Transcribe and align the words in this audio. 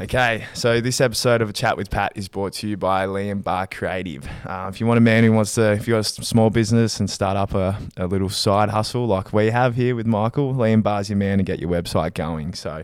Okay, 0.00 0.44
so 0.54 0.80
this 0.80 1.00
episode 1.00 1.40
of 1.40 1.48
a 1.48 1.52
chat 1.52 1.76
with 1.76 1.88
Pat 1.88 2.10
is 2.16 2.26
brought 2.26 2.54
to 2.54 2.66
you 2.66 2.76
by 2.76 3.06
Liam 3.06 3.44
Bar 3.44 3.68
Creative. 3.68 4.28
Uh, 4.44 4.68
if 4.68 4.80
you 4.80 4.88
want 4.88 4.98
a 4.98 5.00
man 5.00 5.22
who 5.22 5.30
wants 5.30 5.54
to, 5.54 5.70
if 5.70 5.86
you 5.86 5.94
got 5.94 6.00
a 6.00 6.02
small 6.02 6.50
business 6.50 6.98
and 6.98 7.08
start 7.08 7.36
up 7.36 7.54
a, 7.54 7.78
a 7.96 8.08
little 8.08 8.28
side 8.28 8.70
hustle 8.70 9.06
like 9.06 9.32
we 9.32 9.50
have 9.50 9.76
here 9.76 9.94
with 9.94 10.04
Michael, 10.04 10.52
Liam 10.52 10.82
Bar's 10.82 11.08
your 11.08 11.16
man 11.16 11.38
to 11.38 11.44
get 11.44 11.60
your 11.60 11.70
website 11.70 12.14
going. 12.14 12.54
So 12.54 12.82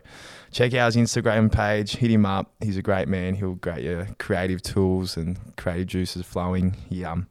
check 0.53 0.73
out 0.75 0.95
his 0.95 0.97
Instagram 0.97 1.51
page, 1.51 1.97
hit 1.97 2.13
him 2.13 2.25
up. 2.25 2.53
He's 2.61 2.77
a 2.77 2.83
great 2.83 3.09
man. 3.09 3.35
He'll 3.35 3.57
get 3.57 3.83
your 3.83 4.07
creative 4.21 4.63
tools 4.63 5.17
and 5.17 5.37
creative 5.57 5.89
juices 5.89 6.25
flowing. 6.25 6.77
He, 6.89 7.05
um, 7.05 7.27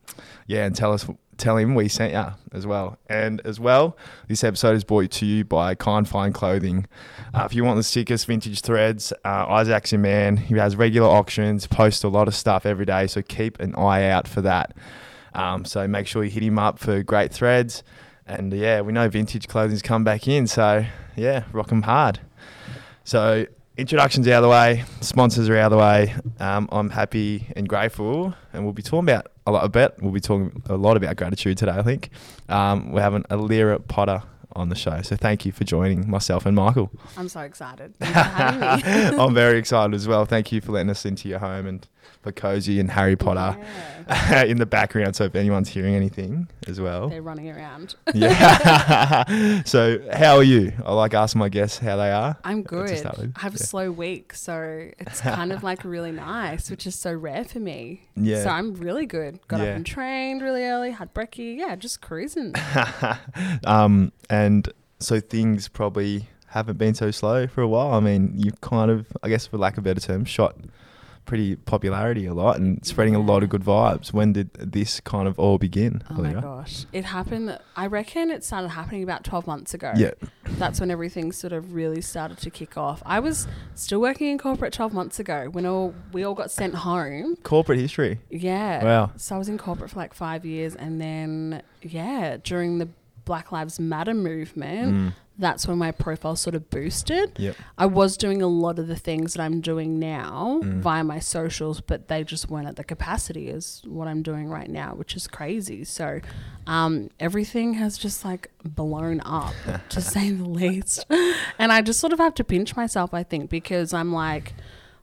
yeah, 0.45 0.65
and 0.65 0.75
tell 0.75 0.91
us 0.91 1.07
tell 1.39 1.57
him 1.57 1.75
we 1.75 1.87
sent 1.87 2.13
you 2.13 2.33
as 2.51 2.67
well. 2.67 2.97
And 3.07 3.41
as 3.45 3.59
well, 3.59 3.97
this 4.27 4.43
episode 4.43 4.75
is 4.75 4.83
brought 4.83 5.11
to 5.11 5.25
you 5.25 5.45
by 5.45 5.75
Kind 5.75 6.07
Fine 6.07 6.33
Clothing. 6.33 6.85
Uh, 7.33 7.43
if 7.45 7.55
you 7.55 7.63
want 7.63 7.77
the 7.77 7.83
sickest 7.83 8.25
vintage 8.25 8.61
threads, 8.61 9.13
uh, 9.25 9.45
Isaac's 9.47 9.91
your 9.91 9.99
man. 9.99 10.37
He 10.37 10.55
has 10.55 10.75
regular 10.75 11.07
auctions, 11.07 11.67
posts 11.67 12.03
a 12.03 12.09
lot 12.09 12.27
of 12.27 12.35
stuff 12.35 12.65
every 12.65 12.85
day, 12.85 13.07
so 13.07 13.21
keep 13.21 13.59
an 13.59 13.75
eye 13.75 14.09
out 14.09 14.27
for 14.27 14.41
that. 14.41 14.75
Um, 15.33 15.65
so 15.65 15.87
make 15.87 16.07
sure 16.07 16.23
you 16.23 16.29
hit 16.29 16.43
him 16.43 16.59
up 16.59 16.79
for 16.79 17.03
great 17.03 17.31
threads. 17.31 17.83
And 18.25 18.53
yeah, 18.53 18.81
we 18.81 18.93
know 18.93 19.09
vintage 19.09 19.47
clothing's 19.47 19.81
come 19.81 20.03
back 20.03 20.27
in, 20.27 20.47
so 20.47 20.85
yeah, 21.15 21.43
rock 21.51 21.71
'em 21.71 21.83
hard. 21.83 22.19
So 23.03 23.45
introductions 23.79 24.27
out 24.27 24.37
of 24.37 24.43
the 24.43 24.49
way, 24.49 24.83
sponsors 25.01 25.47
are 25.49 25.57
out 25.57 25.71
of 25.71 25.77
the 25.77 25.77
way. 25.77 26.13
Um, 26.39 26.67
I'm 26.71 26.89
happy 26.89 27.47
and 27.55 27.67
grateful, 27.67 28.33
and 28.53 28.63
we'll 28.63 28.73
be 28.73 28.81
talking 28.81 29.09
about 29.09 29.31
a 29.47 29.51
lot. 29.51 29.63
I 29.63 29.67
bet 29.67 30.01
we'll 30.01 30.11
be 30.11 30.19
talking 30.19 30.61
a 30.67 30.75
lot 30.75 30.97
about 30.97 31.15
gratitude 31.15 31.57
today. 31.57 31.71
I 31.71 31.81
think 31.81 32.09
um, 32.49 32.91
we're 32.91 33.01
having 33.01 33.23
Allira 33.23 33.85
Potter 33.87 34.23
on 34.53 34.69
the 34.69 34.75
show, 34.75 35.01
so 35.01 35.15
thank 35.15 35.45
you 35.45 35.51
for 35.51 35.63
joining 35.63 36.09
myself 36.09 36.45
and 36.45 36.55
Michael. 36.55 36.91
I'm 37.15 37.29
so 37.29 37.39
excited. 37.39 37.93
I'm 38.01 39.33
very 39.33 39.57
excited 39.57 39.95
as 39.95 40.07
well. 40.07 40.25
Thank 40.25 40.51
you 40.51 40.59
for 40.59 40.73
letting 40.73 40.89
us 40.89 41.05
into 41.05 41.29
your 41.29 41.39
home 41.39 41.65
and 41.65 41.87
Cozy 42.31 42.79
and 42.79 42.89
Harry 42.91 43.15
Potter 43.15 43.57
Yeah. 44.07 44.43
in 44.43 44.57
the 44.57 44.65
background. 44.65 45.15
So 45.15 45.25
if 45.25 45.35
anyone's 45.35 45.69
hearing 45.69 45.93
anything 45.95 46.47
as 46.67 46.79
well, 46.81 47.09
They're 47.09 47.21
running 47.21 47.49
around. 47.49 47.95
yeah. 48.13 49.61
so 49.65 49.99
how 50.13 50.37
are 50.37 50.43
you? 50.43 50.73
I 50.85 50.93
like 50.93 51.13
asking 51.13 51.39
my 51.39 51.49
guests 51.49 51.77
how 51.77 51.95
they 51.97 52.11
are. 52.11 52.37
I'm 52.43 52.63
good. 52.63 52.89
I 52.89 53.39
have 53.39 53.53
yeah. 53.53 53.55
a 53.55 53.57
slow 53.57 53.91
week, 53.91 54.33
so 54.33 54.89
it's 54.97 55.21
kind 55.21 55.51
of 55.53 55.63
like 55.63 55.83
really 55.83 56.11
nice, 56.11 56.71
which 56.71 56.87
is 56.87 56.95
so 56.95 57.13
rare 57.13 57.43
for 57.45 57.59
me. 57.59 58.07
Yeah. 58.15 58.43
So 58.43 58.49
I'm 58.49 58.73
really 58.73 59.05
good. 59.05 59.39
Got 59.47 59.61
Yeah. 59.61 59.67
up 59.71 59.75
and 59.75 59.85
trained 59.85 60.41
really 60.41 60.63
early, 60.63 60.91
had 60.91 61.13
brekkie. 61.13 61.57
Yeah, 61.57 61.75
just 61.75 62.01
cruising. 62.01 62.53
um, 63.65 64.11
and 64.29 64.71
so 64.99 65.19
things 65.19 65.67
probably 65.67 66.29
haven't 66.47 66.77
been 66.77 66.95
so 66.95 67.11
slow 67.11 67.45
for 67.47 67.61
a 67.61 67.67
while. 67.67 67.93
I 67.93 67.99
mean, 67.99 68.33
you've 68.35 68.59
kind 68.61 68.89
of, 68.89 69.05
I 69.21 69.29
guess, 69.29 69.45
for 69.45 69.57
lack 69.57 69.73
of 69.77 69.85
a 69.85 69.93
better 69.93 70.01
term, 70.05 70.25
shot 70.25 70.55
pretty 71.29 71.55
popularity 71.55 72.25
a 72.25 72.33
lot 72.33 72.57
and 72.57 72.83
spreading 72.83 73.13
a 73.13 73.19
lot 73.19 73.43
of 73.43 73.49
good 73.49 73.61
vibes. 73.61 74.11
When 74.11 74.33
did 74.33 74.51
this 74.53 74.99
kind 74.99 75.27
of 75.27 75.37
all 75.37 75.59
begin? 75.59 76.01
Oh 76.09 76.15
my 76.15 76.33
gosh. 76.33 76.87
It 76.91 77.05
happened, 77.05 77.59
I 77.75 77.85
reckon 77.85 78.31
it 78.31 78.43
started 78.43 78.69
happening 78.69 79.03
about 79.03 79.23
12 79.23 79.45
months 79.45 79.75
ago. 79.75 79.93
Yeah. 79.95 80.09
That's 80.57 80.79
when 80.79 80.89
everything 80.89 81.31
sort 81.31 81.53
of 81.53 81.75
really 81.75 82.01
started 82.01 82.39
to 82.39 82.49
kick 82.49 82.77
off. 82.77 83.03
I 83.05 83.19
was 83.19 83.47
still 83.75 84.01
working 84.01 84.27
in 84.29 84.39
corporate 84.39 84.73
12 84.73 84.91
months 84.91 85.19
ago 85.19 85.49
when 85.51 85.67
all, 85.67 85.93
we 86.13 86.23
all 86.23 86.33
got 86.33 86.49
sent 86.49 86.73
home. 86.73 87.35
Corporate 87.43 87.77
history. 87.77 88.19
Yeah. 88.31 88.83
Wow. 88.83 89.11
So 89.15 89.35
I 89.35 89.37
was 89.37 89.49
in 89.49 89.59
corporate 89.59 89.91
for 89.91 89.99
like 89.99 90.15
five 90.15 90.45
years, 90.47 90.73
and 90.73 90.99
then 90.99 91.61
yeah, 91.83 92.37
during 92.43 92.79
the 92.79 92.89
Black 93.25 93.51
Lives 93.51 93.79
Matter 93.79 94.15
movement, 94.15 94.95
Mm. 94.95 95.13
That's 95.39 95.67
when 95.67 95.77
my 95.77 95.91
profile 95.91 96.35
sort 96.35 96.53
of 96.55 96.69
boosted. 96.69 97.31
Yep. 97.39 97.55
I 97.77 97.85
was 97.85 98.17
doing 98.17 98.41
a 98.41 98.47
lot 98.47 98.77
of 98.77 98.87
the 98.87 98.95
things 98.95 99.33
that 99.33 99.41
I'm 99.41 99.61
doing 99.61 99.97
now 99.99 100.59
Mm. 100.63 100.81
via 100.81 101.03
my 101.03 101.19
socials, 101.19 101.79
but 101.81 102.07
they 102.09 102.23
just 102.23 102.49
weren't 102.49 102.67
at 102.67 102.75
the 102.75 102.83
capacity 102.83 103.49
as 103.49 103.81
what 103.85 104.07
I'm 104.07 104.21
doing 104.21 104.49
right 104.49 104.69
now, 104.69 104.93
which 104.95 105.15
is 105.15 105.27
crazy. 105.27 105.83
So 105.85 106.19
um, 106.67 107.09
everything 107.19 107.73
has 107.75 107.97
just 107.97 108.23
like 108.25 108.51
blown 108.63 109.21
up, 109.25 109.53
to 109.89 110.01
say 110.13 110.31
the 110.31 110.43
least. 110.47 111.05
And 111.57 111.71
I 111.71 111.81
just 111.81 111.99
sort 111.99 112.13
of 112.13 112.19
have 112.19 112.35
to 112.35 112.43
pinch 112.43 112.75
myself, 112.75 113.13
I 113.13 113.23
think, 113.23 113.49
because 113.49 113.93
I'm 113.93 114.11
like, 114.13 114.53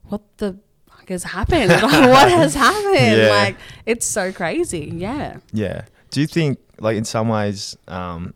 what 0.04 0.20
the 0.38 0.58
fuck 0.88 1.08
has 1.08 1.24
happened? 1.24 1.70
what 1.82 2.30
has 2.30 2.54
happened? 2.68 3.16
Yeah. 3.22 3.28
Like, 3.30 3.56
it's 3.86 4.06
so 4.06 4.32
crazy. 4.32 4.92
Yeah. 4.94 5.38
Yeah. 5.52 5.86
Do 6.10 6.20
you 6.20 6.26
think, 6.26 6.58
like, 6.78 6.96
in 6.96 7.04
some 7.04 7.28
ways, 7.28 7.76
um, 7.88 8.34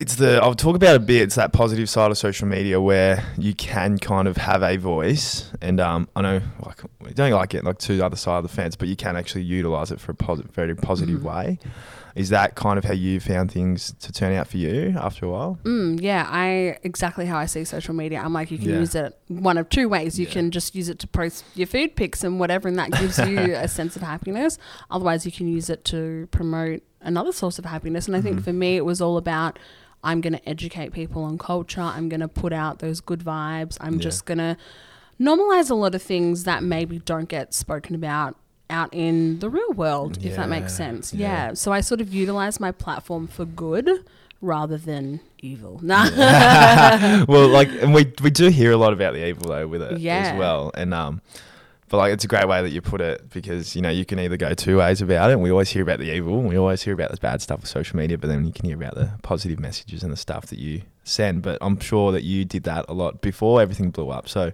it's 0.00 0.16
the 0.16 0.40
I'll 0.42 0.54
talk 0.54 0.74
about 0.76 0.96
a 0.96 1.00
bit. 1.00 1.22
It's 1.22 1.34
that 1.36 1.52
positive 1.52 1.88
side 1.88 2.10
of 2.10 2.18
social 2.18 2.48
media 2.48 2.80
where 2.80 3.22
you 3.38 3.54
can 3.54 3.98
kind 3.98 4.26
of 4.26 4.36
have 4.38 4.62
a 4.62 4.76
voice, 4.76 5.52
and 5.60 5.78
um, 5.80 6.08
I 6.16 6.22
know 6.22 6.40
like 6.64 6.80
we 7.00 7.12
don't 7.12 7.30
like 7.32 7.54
it 7.54 7.62
like 7.64 7.78
to 7.78 7.96
the 7.96 8.04
other 8.04 8.16
side 8.16 8.38
of 8.38 8.42
the 8.42 8.48
fence, 8.48 8.76
but 8.76 8.88
you 8.88 8.96
can 8.96 9.16
actually 9.16 9.42
utilize 9.44 9.90
it 9.90 10.00
for 10.00 10.12
a 10.12 10.14
positive, 10.14 10.50
very 10.52 10.74
positive 10.74 11.20
Mhm. 11.20 11.22
way. 11.24 11.58
Is 12.14 12.28
that 12.30 12.54
kind 12.54 12.78
of 12.78 12.84
how 12.84 12.92
you 12.92 13.20
found 13.20 13.52
things 13.52 13.94
to 14.00 14.12
turn 14.12 14.32
out 14.34 14.48
for 14.48 14.56
you 14.56 14.94
after 14.98 15.26
a 15.26 15.30
while? 15.30 15.58
Mm, 15.64 16.00
yeah, 16.00 16.26
I 16.28 16.78
exactly 16.82 17.26
how 17.26 17.38
I 17.38 17.46
see 17.46 17.64
social 17.64 17.94
media. 17.94 18.20
I'm 18.20 18.32
like, 18.32 18.50
you 18.50 18.58
can 18.58 18.70
Yeah. 18.70 18.78
use 18.80 18.94
it 18.94 19.16
one 19.28 19.56
of 19.58 19.68
two 19.68 19.88
ways. 19.88 20.18
You 20.18 20.26
Yeah. 20.26 20.32
can 20.32 20.50
just 20.50 20.74
use 20.74 20.88
it 20.88 20.98
to 21.00 21.06
post 21.06 21.44
your 21.54 21.66
food 21.66 21.96
pics 21.96 22.24
and 22.24 22.40
whatever, 22.40 22.68
and 22.68 22.78
that 22.78 22.90
gives 22.90 23.18
you 23.18 23.54
a 23.56 23.68
sense 23.68 23.96
of 23.96 24.02
happiness. 24.02 24.58
Otherwise, 24.90 25.24
you 25.24 25.32
can 25.32 25.46
use 25.48 25.70
it 25.70 25.84
to 25.86 26.28
promote 26.30 26.82
another 27.00 27.32
source 27.32 27.58
of 27.58 27.64
happiness. 27.64 28.06
And 28.06 28.16
I 28.16 28.20
think 28.20 28.40
Mhm. 28.40 28.44
for 28.44 28.52
me, 28.52 28.76
it 28.76 28.84
was 28.84 29.00
all 29.00 29.16
about 29.16 29.58
I'm 30.02 30.22
going 30.22 30.32
to 30.32 30.48
educate 30.48 30.92
people 30.94 31.24
on 31.24 31.36
culture. 31.36 31.82
I'm 31.82 32.08
going 32.08 32.20
to 32.20 32.28
put 32.28 32.54
out 32.54 32.78
those 32.78 33.00
good 33.02 33.20
vibes. 33.20 33.76
I'm 33.82 33.94
Yeah. 33.94 34.00
just 34.00 34.24
going 34.24 34.38
to 34.38 34.56
normalize 35.20 35.70
a 35.70 35.74
lot 35.74 35.94
of 35.94 36.02
things 36.02 36.44
that 36.44 36.62
maybe 36.62 36.98
don't 37.00 37.28
get 37.28 37.52
spoken 37.52 37.94
about 37.94 38.36
out 38.70 38.88
in 38.92 39.38
the 39.40 39.50
real 39.50 39.72
world, 39.72 40.24
if 40.24 40.36
that 40.36 40.48
makes 40.48 40.74
sense. 40.74 41.12
yeah. 41.12 41.54
So 41.54 41.72
I 41.72 41.80
sort 41.80 42.00
of 42.00 42.12
utilize 42.14 42.60
my 42.60 42.72
platform 42.72 43.26
for 43.26 43.44
good 43.44 43.88
rather 44.40 44.78
than 44.78 45.20
evil. 45.40 45.78
Nah. 45.82 47.24
well, 47.28 47.48
like, 47.48 47.68
and 47.82 47.92
we 47.94 48.12
we 48.22 48.30
do 48.30 48.48
hear 48.48 48.72
a 48.72 48.76
lot 48.76 48.92
about 48.92 49.12
the 49.14 49.26
evil 49.26 49.48
though 49.48 49.66
with 49.66 49.82
it 49.82 49.98
Yeah. 50.00 50.30
as 50.32 50.38
well, 50.38 50.70
and 50.74 50.94
um, 50.94 51.20
but 51.88 51.98
like 51.98 52.12
it's 52.12 52.24
a 52.24 52.28
great 52.28 52.46
way 52.48 52.62
that 52.62 52.70
you 52.70 52.80
put 52.80 53.00
it 53.00 53.28
because 53.30 53.74
you 53.76 53.82
know 53.82 53.90
you 53.90 54.04
can 54.04 54.18
either 54.20 54.36
go 54.36 54.54
two 54.54 54.78
ways 54.78 55.02
about 55.02 55.30
it. 55.30 55.38
We 55.40 55.50
always 55.50 55.68
hear 55.70 55.82
about 55.82 55.98
the 55.98 56.10
evil, 56.14 56.38
and 56.38 56.48
we 56.48 56.56
always 56.56 56.82
hear 56.82 56.94
about 56.94 57.10
the 57.10 57.16
bad 57.18 57.42
stuff 57.42 57.60
with 57.60 57.68
social 57.68 57.96
media, 57.98 58.16
but 58.16 58.28
then 58.28 58.44
you 58.44 58.52
can 58.52 58.64
hear 58.64 58.76
about 58.76 58.94
the 58.94 59.10
positive 59.22 59.58
messages 59.60 60.02
and 60.02 60.12
the 60.12 60.16
stuff 60.16 60.46
that 60.46 60.58
you 60.58 60.82
send. 61.04 61.42
But 61.42 61.58
I'm 61.60 61.78
sure 61.80 62.12
that 62.12 62.22
you 62.22 62.44
did 62.44 62.62
that 62.64 62.86
a 62.88 62.94
lot 62.94 63.20
before 63.20 63.60
everything 63.60 63.90
blew 63.90 64.10
up. 64.10 64.28
So. 64.28 64.52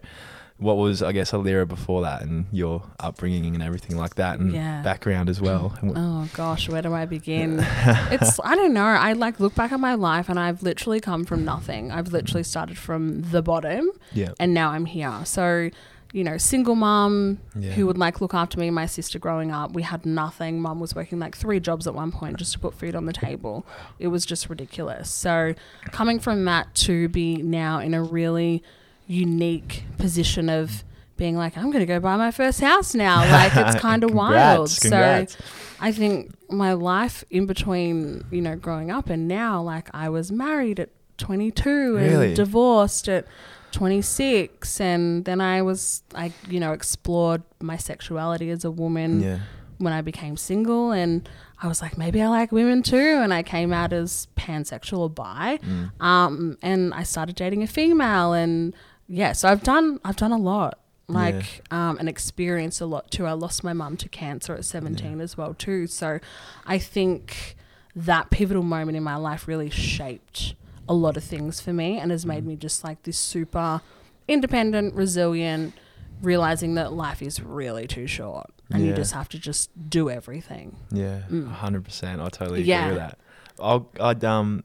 What 0.58 0.78
was, 0.78 1.02
I 1.02 1.12
guess, 1.12 1.32
Allira 1.32 1.68
before 1.68 2.00
that, 2.02 2.22
and 2.22 2.46
your 2.50 2.82
upbringing 2.98 3.52
and 3.54 3.62
everything 3.62 3.96
like 3.98 4.14
that, 4.14 4.38
and 4.38 4.52
Yeah. 4.54 4.80
background 4.82 5.28
as 5.28 5.38
well. 5.38 5.76
Oh 5.94 6.28
gosh, 6.32 6.68
where 6.70 6.80
do 6.80 6.94
I 6.94 7.04
begin? 7.04 7.58
it's 8.10 8.40
I 8.42 8.54
don't 8.56 8.72
know. 8.72 8.84
I 8.86 9.12
like 9.12 9.38
look 9.38 9.54
back 9.54 9.70
at 9.72 9.80
my 9.80 9.94
life 9.94 10.30
and 10.30 10.38
I've 10.40 10.62
literally 10.62 11.00
come 11.00 11.24
from 11.26 11.44
nothing. 11.44 11.92
I've 11.92 12.08
literally 12.10 12.42
started 12.42 12.78
from 12.78 13.20
the 13.30 13.42
bottom 13.42 13.90
yeah, 14.14 14.30
and 14.40 14.54
now 14.54 14.70
I'm 14.70 14.86
here. 14.86 15.12
So, 15.24 15.68
you 16.14 16.24
know, 16.24 16.38
single 16.38 16.74
mom 16.74 17.38
yeah, 17.58 17.72
who 17.72 17.86
would 17.86 17.98
like 17.98 18.22
look 18.22 18.32
after 18.32 18.58
me 18.58 18.68
and 18.68 18.74
my 18.74 18.86
sister 18.86 19.18
growing 19.18 19.50
up. 19.50 19.72
We 19.74 19.82
had 19.82 20.06
nothing. 20.06 20.60
Mum 20.62 20.80
was 20.80 20.94
working 20.94 21.18
like 21.18 21.36
three 21.36 21.60
jobs 21.60 21.86
at 21.86 21.94
one 21.94 22.12
point 22.12 22.38
just 22.38 22.52
to 22.54 22.58
put 22.58 22.72
food 22.72 22.94
on 22.94 23.04
the 23.04 23.12
table. 23.12 23.66
It 23.98 24.06
was 24.08 24.24
just 24.24 24.48
ridiculous. 24.48 25.10
So, 25.10 25.54
coming 25.92 26.18
from 26.18 26.46
that 26.46 26.74
to 26.86 27.10
be 27.10 27.36
now 27.42 27.78
in 27.80 27.92
a 27.92 28.02
really 28.02 28.62
unique 29.06 29.84
position 29.98 30.48
of 30.48 30.84
being 31.16 31.36
like, 31.36 31.56
I'm 31.56 31.66
going 31.70 31.80
to 31.80 31.86
go 31.86 31.98
buy 31.98 32.16
my 32.16 32.30
first 32.30 32.60
house 32.60 32.94
now. 32.94 33.20
Like, 33.30 33.56
it's 33.56 33.80
kind 33.80 34.04
of 34.04 34.12
wild. 34.12 34.70
Congrats. 34.80 35.32
So, 35.38 35.44
I 35.80 35.90
think 35.92 36.32
my 36.50 36.74
life 36.74 37.24
in 37.30 37.46
between, 37.46 38.24
you 38.30 38.42
know, 38.42 38.54
growing 38.56 38.90
up 38.90 39.08
and 39.08 39.26
now, 39.26 39.62
like, 39.62 39.88
I 39.94 40.08
was 40.10 40.30
married 40.30 40.78
at 40.80 40.90
22 41.18 41.96
Really? 41.96 42.26
and 42.28 42.36
divorced 42.36 43.08
at 43.08 43.26
26 43.72 44.80
and 44.80 45.24
then 45.24 45.40
I 45.40 45.62
was 45.62 46.02
I 46.14 46.32
you 46.48 46.58
know 46.60 46.72
explored 46.72 47.42
my 47.60 47.76
sexuality 47.76 48.50
as 48.50 48.64
a 48.64 48.70
woman 48.70 49.20
yeah, 49.22 49.38
when 49.78 49.92
I 49.92 50.00
became 50.00 50.36
single 50.36 50.92
and 50.92 51.28
I 51.62 51.68
was 51.68 51.82
like 51.82 51.96
maybe 51.98 52.20
I 52.22 52.28
like 52.28 52.52
women 52.52 52.82
too 52.82 52.96
and 52.96 53.32
I 53.34 53.42
came 53.42 53.72
out 53.72 53.92
as 53.92 54.28
pansexual 54.36 54.98
or 55.00 55.10
bi 55.10 55.58
Mm. 55.62 55.90
um 56.02 56.58
and 56.62 56.94
I 56.94 57.02
started 57.02 57.36
dating 57.36 57.62
a 57.62 57.66
female 57.66 58.32
and 58.32 58.74
yeah 59.08 59.32
so 59.32 59.48
I've 59.48 59.62
done 59.62 60.00
I've 60.04 60.16
done 60.16 60.32
a 60.32 60.38
lot 60.38 60.78
like 61.08 61.62
um 61.70 61.98
and 61.98 62.08
experienced 62.08 62.80
a 62.80 62.86
lot 62.86 63.10
too 63.10 63.26
I 63.26 63.32
lost 63.32 63.62
my 63.62 63.72
mum 63.72 63.96
to 63.98 64.08
cancer 64.08 64.54
at 64.54 64.64
17 64.64 65.20
as 65.20 65.36
well 65.36 65.54
too 65.54 65.86
so 65.86 66.18
I 66.66 66.78
think 66.78 67.56
that 67.94 68.30
pivotal 68.30 68.62
moment 68.64 68.96
in 68.96 69.02
my 69.04 69.16
life 69.16 69.46
really 69.46 69.70
shaped 69.70 70.54
a 70.88 70.94
lot 70.94 71.16
of 71.16 71.24
things 71.24 71.60
for 71.60 71.72
me 71.72 71.98
and 71.98 72.10
has 72.10 72.26
made 72.26 72.44
Mm. 72.44 72.48
me 72.48 72.56
just 72.56 72.84
like 72.84 73.02
this 73.04 73.18
super 73.18 73.80
independent, 74.28 74.94
resilient, 74.94 75.72
realizing 76.22 76.74
that 76.74 76.92
life 76.92 77.22
is 77.22 77.40
really 77.42 77.86
too 77.86 78.06
short 78.06 78.50
and 78.70 78.84
you 78.84 78.92
just 78.92 79.12
have 79.12 79.28
to 79.28 79.38
just 79.38 79.70
do 79.88 80.10
everything. 80.10 80.76
Yeah, 80.90 81.22
Mm. 81.30 81.48
hundred 81.48 81.84
percent. 81.84 82.20
I 82.20 82.28
totally 82.28 82.60
agree 82.60 82.70
Yeah. 82.70 82.88
with 82.88 82.96
that. 82.98 83.18
I'll, 83.60 83.88
I'd 84.00 84.24
um, 84.24 84.64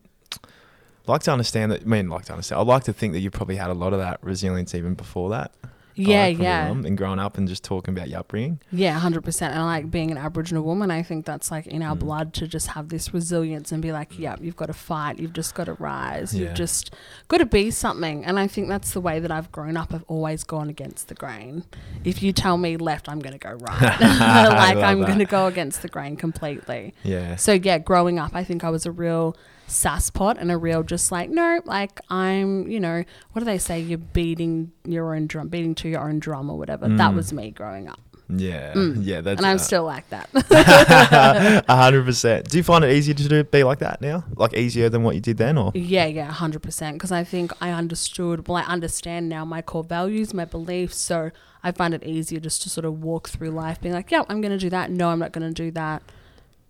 like 1.07 1.21
to 1.23 1.31
understand 1.31 1.71
that. 1.71 1.81
I 1.81 1.85
mean, 1.85 2.09
like 2.09 2.25
to 2.25 2.33
understand. 2.33 2.61
I'd 2.61 2.67
like 2.67 2.83
to 2.85 2.93
think 2.93 3.13
that 3.13 3.19
you 3.19 3.31
probably 3.31 3.55
had 3.55 3.69
a 3.69 3.73
lot 3.73 3.93
of 3.93 3.99
that 3.99 4.19
resilience 4.23 4.73
even 4.75 4.93
before 4.93 5.29
that. 5.31 5.51
Yeah, 5.93 6.27
like, 6.27 6.39
yeah. 6.39 6.67
And 6.71 6.97
growing 6.97 7.19
up 7.19 7.37
and 7.37 7.49
just 7.49 7.65
talking 7.65 7.93
about 7.95 8.07
your 8.09 8.19
upbringing. 8.21 8.61
Yeah, 8.71 8.97
hundred 8.97 9.25
percent. 9.25 9.53
And 9.53 9.65
like 9.65 9.91
being 9.91 10.09
an 10.09 10.17
Aboriginal 10.17 10.63
woman, 10.63 10.89
I 10.89 11.03
think 11.03 11.25
that's 11.25 11.51
like 11.51 11.67
in 11.67 11.83
our 11.83 11.95
Mm. 11.97 11.99
blood 11.99 12.33
to 12.35 12.47
just 12.47 12.67
have 12.67 12.87
this 12.87 13.13
resilience 13.13 13.73
and 13.73 13.81
be 13.81 13.91
like, 13.91 14.17
yeah, 14.17 14.37
you've 14.39 14.55
got 14.55 14.67
to 14.67 14.73
fight, 14.73 15.19
you've 15.19 15.33
just 15.33 15.53
got 15.53 15.65
to 15.65 15.73
rise, 15.73 16.33
Yeah. 16.33 16.45
you've 16.47 16.55
just 16.55 16.95
got 17.27 17.37
to 17.39 17.45
be 17.45 17.71
something. 17.71 18.23
And 18.23 18.39
I 18.39 18.47
think 18.47 18.69
that's 18.69 18.91
the 18.93 19.01
way 19.01 19.19
that 19.19 19.31
I've 19.31 19.51
grown 19.51 19.75
up. 19.75 19.93
I've 19.93 20.05
always 20.07 20.45
gone 20.45 20.69
against 20.69 21.09
the 21.09 21.13
grain. 21.13 21.65
If 22.05 22.23
you 22.23 22.31
tell 22.31 22.57
me 22.57 22.77
left, 22.77 23.09
I'm 23.09 23.19
going 23.19 23.33
to 23.33 23.39
go 23.39 23.51
right. 23.51 23.99
Like 23.99 24.77
I'm 24.77 25.01
going 25.01 25.19
to 25.19 25.25
go 25.25 25.47
against 25.47 25.81
the 25.81 25.89
grain 25.89 26.15
completely. 26.15 26.93
Yeah. 27.03 27.35
So 27.35 27.51
yeah, 27.51 27.79
growing 27.79 28.17
up, 28.17 28.31
I 28.33 28.45
think 28.45 28.63
I 28.63 28.69
was 28.69 28.85
a 28.85 28.91
real 28.91 29.35
sasspot 29.67 30.37
and 30.39 30.51
a 30.51 30.57
real 30.57 30.83
just 30.83 31.11
like 31.11 31.29
no, 31.29 31.61
like 31.65 31.99
I'm, 32.09 32.67
you 32.69 32.79
know, 32.79 33.03
what 33.31 33.39
do 33.39 33.45
they 33.45 33.57
say? 33.57 33.79
You're 33.79 33.97
beating 33.97 34.71
your 34.85 35.15
own 35.15 35.27
drum, 35.27 35.47
beating 35.49 35.75
to 35.75 35.89
your 35.89 36.01
own 36.07 36.19
drum 36.19 36.49
or 36.49 36.57
whatever. 36.57 36.87
That 36.87 37.11
Mm. 37.11 37.15
was 37.15 37.31
me 37.33 37.51
growing 37.51 37.87
up, 37.87 37.99
Yeah. 38.29 38.73
Mm. 38.73 38.97
Yeah. 39.01 39.21
That's 39.21 39.39
and 39.39 39.45
I'm 39.45 39.55
uh, 39.55 39.59
still 39.59 39.83
like 39.83 40.09
that. 40.09 40.29
A 41.67 41.75
hundred 41.75 42.05
percent. 42.05 42.49
Do 42.49 42.57
you 42.57 42.63
find 42.63 42.83
it 42.83 42.91
easier 42.93 43.13
to 43.13 43.27
do, 43.27 43.43
be 43.43 43.63
like 43.63 43.79
that 43.79 44.01
now? 44.01 44.23
Like 44.35 44.53
easier 44.53 44.89
than 44.89 45.03
what 45.03 45.15
you 45.15 45.21
did 45.21 45.37
then, 45.37 45.57
or? 45.57 45.71
yeah, 45.75 46.05
yeah, 46.05 46.31
hundred 46.31 46.61
percent. 46.63 46.95
Because 46.97 47.11
I 47.11 47.23
think 47.23 47.51
I 47.61 47.71
understood. 47.71 48.47
Well, 48.47 48.57
I 48.57 48.63
understand 48.63 49.29
now 49.29 49.45
my 49.45 49.61
core 49.61 49.83
values, 49.83 50.33
my 50.33 50.45
beliefs. 50.45 50.97
So 50.97 51.31
I 51.63 51.71
find 51.71 51.93
it 51.93 52.03
easier 52.03 52.39
just 52.39 52.61
to 52.63 52.69
sort 52.69 52.85
of 52.85 53.01
walk 53.03 53.29
through 53.29 53.51
life, 53.51 53.79
being 53.81 53.93
like, 53.93 54.11
yeah, 54.11 54.23
I'm 54.29 54.41
going 54.41 54.51
to 54.51 54.57
do 54.57 54.69
that. 54.71 54.89
No, 54.91 55.09
I'm 55.09 55.19
not 55.19 55.31
going 55.31 55.47
to 55.47 55.53
do 55.53 55.71
that. 55.71 56.01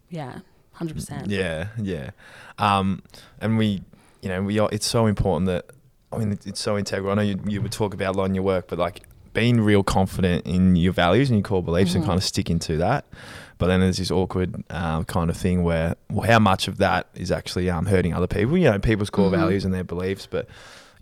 Yeah, 0.09 0.39
hundred 0.81 0.95
percent. 0.95 1.29
Yeah, 1.29 1.67
yeah. 1.77 2.09
Um, 2.57 3.03
and 3.39 3.57
we, 3.57 3.81
you 4.21 4.29
know, 4.29 4.41
we 4.43 4.59
are, 4.59 4.69
it's 4.71 4.87
so 4.87 5.05
important 5.05 5.45
that 5.47 5.65
I 6.11 6.17
mean 6.17 6.31
it's, 6.45 6.59
so 6.59 6.77
integral. 6.77 7.11
I 7.11 7.15
know 7.15 7.21
you, 7.21 7.39
you 7.47 7.61
would 7.61 7.71
talk 7.71 7.93
about 7.93 8.15
a 8.15 8.17
lot 8.17 8.25
in 8.25 8.35
your 8.35 8.43
work, 8.43 8.67
but 8.67 8.77
like 8.79 9.03
being 9.33 9.61
real 9.61 9.83
confident 9.83 10.45
in 10.45 10.75
your 10.75 10.91
values 10.93 11.29
and 11.29 11.39
your 11.39 11.43
core 11.43 11.63
beliefs 11.63 11.93
and 11.95 12.03
Mhm. 12.03 12.07
kind 12.07 12.17
of 12.17 12.23
sticking 12.23 12.59
to 12.59 12.77
that. 12.77 13.05
But 13.59 13.67
then 13.67 13.79
there's 13.79 13.97
this 13.97 14.11
awkward 14.11 14.63
um, 14.71 15.05
kind 15.05 15.29
of 15.29 15.37
thing 15.37 15.63
where 15.63 15.95
well, 16.09 16.27
how 16.29 16.39
much 16.39 16.67
of 16.67 16.77
that 16.79 17.07
is 17.15 17.31
actually 17.31 17.69
um, 17.69 17.85
hurting 17.85 18.13
other 18.13 18.27
people? 18.27 18.57
You 18.57 18.71
know, 18.71 18.79
people's 18.79 19.09
core 19.11 19.29
Mhm. 19.29 19.37
values 19.39 19.63
and 19.65 19.73
their 19.73 19.83
beliefs, 19.83 20.27
but 20.29 20.47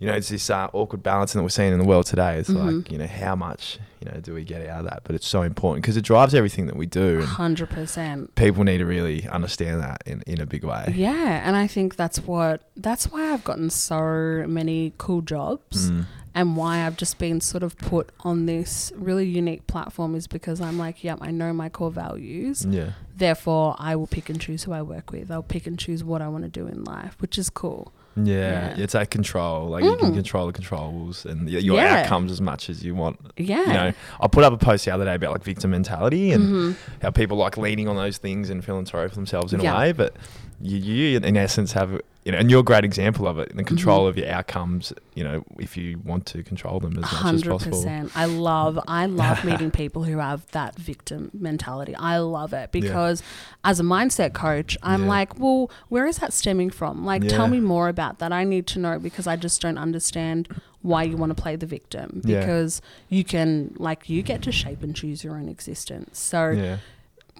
you 0.00 0.06
know, 0.08 0.14
it's 0.14 0.30
this 0.30 0.50
uh, 0.50 0.68
awkward 0.72 1.02
balancing 1.04 1.38
that 1.38 1.42
we're 1.44 1.50
seeing 1.50 1.72
in 1.72 1.78
the 1.78 1.84
world 1.84 2.06
today. 2.06 2.38
It's 2.38 2.48
like, 2.48 2.74
Mhm. 2.74 2.90
you 2.90 2.98
know, 2.98 3.06
how 3.06 3.36
much, 3.36 3.78
you 4.00 4.10
know, 4.10 4.18
do 4.20 4.34
we 4.34 4.42
get 4.44 4.66
out 4.68 4.80
of 4.80 4.84
that? 4.86 5.02
But 5.04 5.14
it's 5.14 5.26
so 5.28 5.42
important 5.42 5.82
because 5.82 5.96
it 5.98 6.02
drives 6.04 6.34
everything 6.34 6.66
that 6.66 6.76
we 6.76 6.86
do. 6.86 7.20
Hundred 7.22 7.68
percent. 7.70 8.34
people 8.34 8.64
need 8.64 8.78
to 8.78 8.86
really 8.86 9.28
understand 9.28 9.80
that 9.82 10.02
in, 10.06 10.22
in 10.26 10.40
a 10.40 10.46
big 10.46 10.64
way. 10.64 10.92
Yeah, 10.96 11.42
and 11.46 11.54
I 11.54 11.66
think 11.68 11.94
that's 11.96 12.18
what 12.20 12.62
that's 12.76 13.12
why 13.12 13.32
I've 13.32 13.44
gotten 13.44 13.68
so 13.70 14.44
many 14.48 14.92
cool 14.98 15.20
jobs 15.20 15.90
Mm. 15.90 16.06
and 16.34 16.56
why 16.56 16.86
I've 16.86 16.96
just 16.96 17.18
been 17.18 17.40
sort 17.42 17.62
of 17.62 17.76
put 17.76 18.10
on 18.20 18.46
this 18.46 18.92
really 18.96 19.26
unique 19.28 19.66
platform 19.66 20.14
is 20.14 20.26
because 20.26 20.60
I'm 20.62 20.78
like, 20.78 21.04
yep, 21.04 21.18
I 21.20 21.30
know 21.30 21.52
my 21.52 21.68
core 21.68 21.90
values. 21.90 22.64
Yeah. 22.68 22.92
Therefore, 23.14 23.76
I 23.78 23.96
will 23.96 24.06
pick 24.06 24.30
and 24.30 24.40
choose 24.40 24.62
who 24.62 24.72
I 24.72 24.80
work 24.80 25.10
with. 25.12 25.30
I'll 25.30 25.42
pick 25.42 25.66
and 25.66 25.78
choose 25.78 26.02
what 26.02 26.22
I 26.22 26.28
want 26.28 26.44
to 26.44 26.48
do 26.50 26.66
in 26.66 26.84
life, 26.84 27.16
which 27.20 27.36
is 27.36 27.50
cool. 27.50 27.92
Yeah. 28.16 28.74
Yeah. 28.76 28.82
It's 28.82 28.92
that 28.94 29.10
control. 29.10 29.68
Like 29.68 29.84
you 29.84 29.96
can 29.96 30.10
Mm. 30.12 30.14
control 30.14 30.46
the 30.48 30.52
controls 30.52 31.24
and 31.24 31.48
your 31.48 31.76
Yeah. 31.76 32.00
outcomes 32.02 32.32
as 32.32 32.40
much 32.40 32.68
as 32.68 32.84
you 32.84 32.94
want. 32.94 33.18
Yeah. 33.36 33.60
You 33.66 33.72
know, 33.72 33.92
I 34.20 34.26
put 34.28 34.44
up 34.44 34.52
a 34.52 34.56
post 34.58 34.84
the 34.84 34.90
other 34.92 35.04
day 35.04 35.14
about 35.14 35.32
like 35.32 35.44
victim 35.44 35.70
mentality 35.70 36.32
and 36.32 36.44
Mhm. 36.44 36.76
how 37.02 37.10
people 37.10 37.36
like 37.36 37.56
leaning 37.56 37.88
on 37.88 37.96
those 37.96 38.18
things 38.18 38.50
and 38.50 38.64
feeling 38.64 38.86
sorry 38.86 39.08
for 39.08 39.14
themselves 39.14 39.52
in 39.52 39.60
Yeah. 39.60 39.74
a 39.74 39.78
way, 39.78 39.92
but 39.92 40.14
you, 40.60 40.76
you 40.78 41.18
in 41.18 41.36
essence 41.36 41.72
have 41.72 42.00
you 42.24 42.32
know, 42.32 42.36
and 42.38 42.50
you're 42.50 42.60
a 42.60 42.62
great 42.62 42.84
example 42.84 43.26
of 43.26 43.38
it. 43.38 43.50
In 43.50 43.56
the 43.56 43.64
control 43.64 44.04
Mhm. 44.04 44.08
of 44.10 44.18
your 44.18 44.28
outcomes. 44.28 44.92
You 45.14 45.24
know, 45.24 45.42
if 45.58 45.74
you 45.78 45.98
want 46.04 46.26
to 46.26 46.42
control 46.42 46.78
them 46.78 46.92
as 47.02 47.10
much 47.10 47.34
as 47.34 47.42
possible. 47.44 47.82
I 48.14 48.26
love 48.26 48.78
I 48.86 49.06
love 49.06 49.42
meeting 49.50 49.70
people 49.70 50.04
who 50.04 50.18
have 50.18 50.46
that 50.50 50.76
victim 50.76 51.30
mentality. 51.32 51.94
I 51.96 52.18
love 52.18 52.52
it 52.52 52.72
because 52.72 53.22
as 53.64 53.80
a 53.80 53.82
mindset 53.82 54.34
coach, 54.34 54.76
I'm 54.82 55.04
Yeah. 55.04 55.08
like, 55.08 55.38
well, 55.40 55.70
where 55.88 56.06
is 56.06 56.18
that 56.18 56.34
stemming 56.34 56.68
from? 56.70 57.06
Like, 57.06 57.22
Yeah. 57.24 57.30
tell 57.30 57.48
me 57.48 57.58
more 57.58 57.88
about 57.88 58.18
that. 58.18 58.32
I 58.32 58.44
need 58.44 58.66
to 58.68 58.78
know 58.78 58.98
because 58.98 59.26
I 59.26 59.36
just 59.36 59.62
don't 59.62 59.78
understand 59.78 60.46
why 60.82 61.04
you 61.04 61.16
want 61.16 61.34
to 61.34 61.42
play 61.42 61.56
the 61.56 61.66
victim. 61.66 62.20
Yeah. 62.24 62.40
Because 62.40 62.82
you 63.08 63.24
can, 63.24 63.74
like, 63.78 64.10
you 64.10 64.22
get 64.22 64.42
to 64.42 64.52
shape 64.52 64.82
and 64.82 64.94
choose 64.94 65.24
your 65.24 65.36
own 65.36 65.48
existence. 65.48 66.18
So 66.20 66.50
Yeah. 66.50 66.76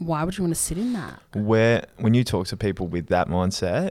Why 0.01 0.25
would 0.25 0.37
you 0.37 0.43
want 0.45 0.55
to 0.55 0.61
sit 0.61 0.77
in 0.79 0.93
that? 0.95 1.21
where 1.35 1.85
when 1.99 2.15
you 2.15 2.25
talk 2.25 2.47
to 2.49 2.57
people 2.57 2.87
with 2.89 3.07
that 3.09 3.29
mindset 3.29 3.91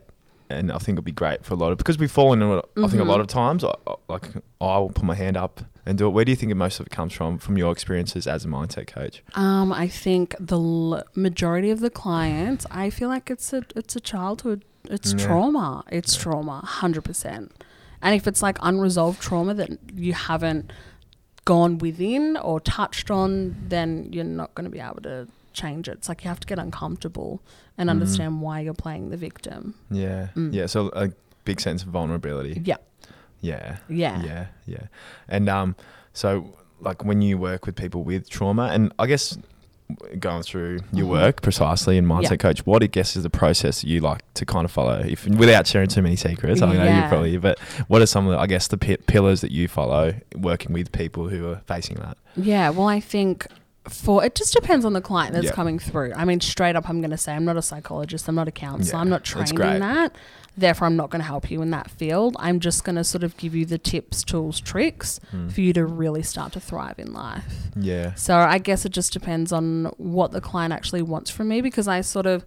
and 0.51 0.71
I 0.71 0.79
think 0.79 0.95
it'd 0.95 1.05
be 1.05 1.11
great 1.11 1.45
for 1.45 1.53
a 1.53 1.57
lot 1.57 1.71
of 1.71 1.77
because 1.77 1.97
we've 1.99 2.11
fallen. 2.11 2.39
fall 2.39 2.57
into 2.57 2.67
it 2.67 2.85
I 2.85 2.87
think 2.89 3.01
a 3.01 3.05
lot 3.05 3.19
of 3.21 3.27
times 3.27 3.63
I, 3.63 3.73
I- 3.87 3.95
like 4.09 4.25
I 4.59 4.77
will 4.79 4.89
put 4.89 5.05
my 5.05 5.15
hand 5.15 5.37
up 5.37 5.61
and 5.85 5.97
do 5.97 6.07
it 6.07 6.09
where 6.09 6.25
do 6.25 6.31
you 6.31 6.35
think 6.35 6.53
most 6.55 6.79
of 6.79 6.87
it 6.87 6.91
comes 6.91 7.13
from 7.13 7.37
from 7.37 7.57
your 7.57 7.71
experiences 7.71 8.25
as 8.27 8.45
a 8.45 8.47
mindset 8.47 8.87
coach 8.87 9.23
Um, 9.35 9.71
I 9.71 9.87
think 9.87 10.35
the 10.39 10.57
l- 10.59 11.03
majority 11.15 11.69
of 11.69 11.79
the 11.79 11.89
clients, 11.91 12.65
I 12.71 12.89
feel 12.89 13.09
like 13.09 13.29
it's 13.29 13.53
a 13.53 13.61
it's 13.75 13.95
a 13.95 13.99
childhood, 13.99 14.65
it's 14.85 15.13
Yeah. 15.13 15.25
trauma, 15.25 15.83
it's 15.91 16.15
Yeah. 16.15 16.23
trauma, 16.23 16.57
hundred 16.81 17.03
percent. 17.03 17.45
And 18.01 18.15
if 18.15 18.25
it's 18.27 18.41
like 18.41 18.57
unresolved 18.61 19.21
trauma 19.21 19.53
that 19.55 19.69
you 19.93 20.13
haven't 20.13 20.71
gone 21.45 21.77
within 21.79 22.37
or 22.37 22.59
touched 22.59 23.11
on, 23.11 23.55
then 23.67 24.09
you're 24.13 24.23
not 24.41 24.55
going 24.55 24.63
to 24.65 24.69
be 24.71 24.79
able 24.79 25.01
to 25.03 25.27
change 25.53 25.87
it. 25.87 25.93
It's 25.93 26.09
like 26.09 26.23
you 26.23 26.29
have 26.29 26.39
to 26.39 26.47
get 26.47 26.59
uncomfortable 26.59 27.41
and 27.77 27.87
Mhm. 27.87 27.91
understand 27.91 28.41
why 28.41 28.59
you're 28.61 28.73
playing 28.73 29.09
the 29.09 29.17
victim. 29.17 29.75
yeah 29.91 30.27
Mm. 30.35 30.53
yeah 30.53 30.65
so 30.67 30.89
a 30.93 31.09
big 31.45 31.59
sense 31.61 31.83
of 31.83 31.89
vulnerability 31.89 32.61
Yeah, 32.63 32.77
yeah 33.41 33.77
yeah, 33.89 34.21
yeah 34.23 34.45
yeah 34.67 34.83
and 35.27 35.49
um 35.49 35.75
so 36.13 36.53
like 36.81 37.03
when 37.03 37.21
you 37.21 37.37
work 37.37 37.65
with 37.65 37.75
people 37.75 38.03
with 38.03 38.29
trauma 38.29 38.69
and 38.73 38.91
I 38.99 39.05
guess 39.07 39.37
going 40.19 40.43
through 40.43 40.81
your 40.93 41.07
Mhm. 41.07 41.09
work 41.09 41.41
precisely 41.41 41.97
in 41.97 42.05
mindset 42.05 42.31
Yeah. 42.31 42.35
coach 42.37 42.65
what 42.65 42.83
I 42.83 42.87
guess 42.87 43.15
is 43.15 43.23
the 43.23 43.29
process 43.29 43.83
you 43.83 44.01
like 44.01 44.21
to 44.35 44.45
kind 44.45 44.63
of 44.63 44.71
follow 44.71 44.99
if 44.99 45.25
without 45.27 45.65
sharing 45.65 45.87
too 45.89 46.03
many 46.03 46.15
secrets 46.15 46.61
I 46.61 46.71
know 46.71 46.83
you 47.01 47.07
probably 47.07 47.37
but 47.37 47.57
what 47.87 47.99
are 48.03 48.05
some 48.05 48.27
of 48.27 48.33
the 48.33 48.37
I 48.39 48.45
guess 48.45 48.67
the 48.67 48.77
pi- 48.77 48.97
pillars 49.07 49.41
that 49.41 49.51
you 49.51 49.67
follow 49.67 50.13
working 50.35 50.73
with 50.73 50.91
people 50.91 51.29
who 51.29 51.47
are 51.49 51.61
facing 51.65 51.95
that 51.97 52.17
Yeah, 52.35 52.69
well, 52.69 52.87
I 52.87 52.99
think 52.99 53.47
for 53.89 54.23
it 54.23 54.35
just 54.35 54.53
depends 54.53 54.85
on 54.85 54.93
the 54.93 55.01
client 55.01 55.33
that's 55.33 55.45
Yeah. 55.45 55.51
coming 55.51 55.79
through. 55.79 56.13
I 56.15 56.25
mean, 56.25 56.39
straight 56.41 56.75
up, 56.75 56.89
I'm 56.89 57.01
going 57.01 57.11
to 57.11 57.17
say 57.17 57.33
I'm 57.33 57.45
not 57.45 57.57
a 57.57 57.61
psychologist, 57.61 58.27
I'm 58.27 58.35
not 58.35 58.47
a 58.47 58.51
counselor, 58.51 58.97
Yeah, 58.97 59.01
I'm 59.01 59.09
not 59.09 59.21
that's 59.25 59.29
trained 59.31 59.55
great. 59.55 59.73
in 59.75 59.79
that. 59.81 60.15
Therefore, 60.57 60.87
I'm 60.87 60.95
not 60.97 61.09
going 61.09 61.21
to 61.21 61.25
help 61.27 61.49
you 61.49 61.61
in 61.61 61.69
that 61.71 61.89
field. 61.89 62.35
I'm 62.39 62.59
just 62.59 62.83
going 62.83 62.97
to 62.97 63.03
sort 63.03 63.23
of 63.23 63.37
give 63.37 63.55
you 63.55 63.65
the 63.65 63.77
tips, 63.77 64.23
tools, 64.23 64.59
tricks 64.59 65.19
Mm. 65.33 65.51
for 65.51 65.61
you 65.61 65.71
to 65.73 65.85
really 65.85 66.21
start 66.23 66.51
to 66.53 66.59
thrive 66.59 66.99
in 66.99 67.13
life. 67.13 67.69
yeah 67.75 68.13
So 68.15 68.35
I 68.37 68.57
guess 68.57 68.85
it 68.85 68.91
just 68.91 69.13
depends 69.13 69.51
on 69.53 69.85
what 69.97 70.31
the 70.31 70.41
client 70.41 70.73
actually 70.73 71.01
wants 71.01 71.29
from 71.29 71.47
me 71.47 71.61
because 71.61 71.87
I 71.87 72.01
sort 72.01 72.25
of 72.25 72.45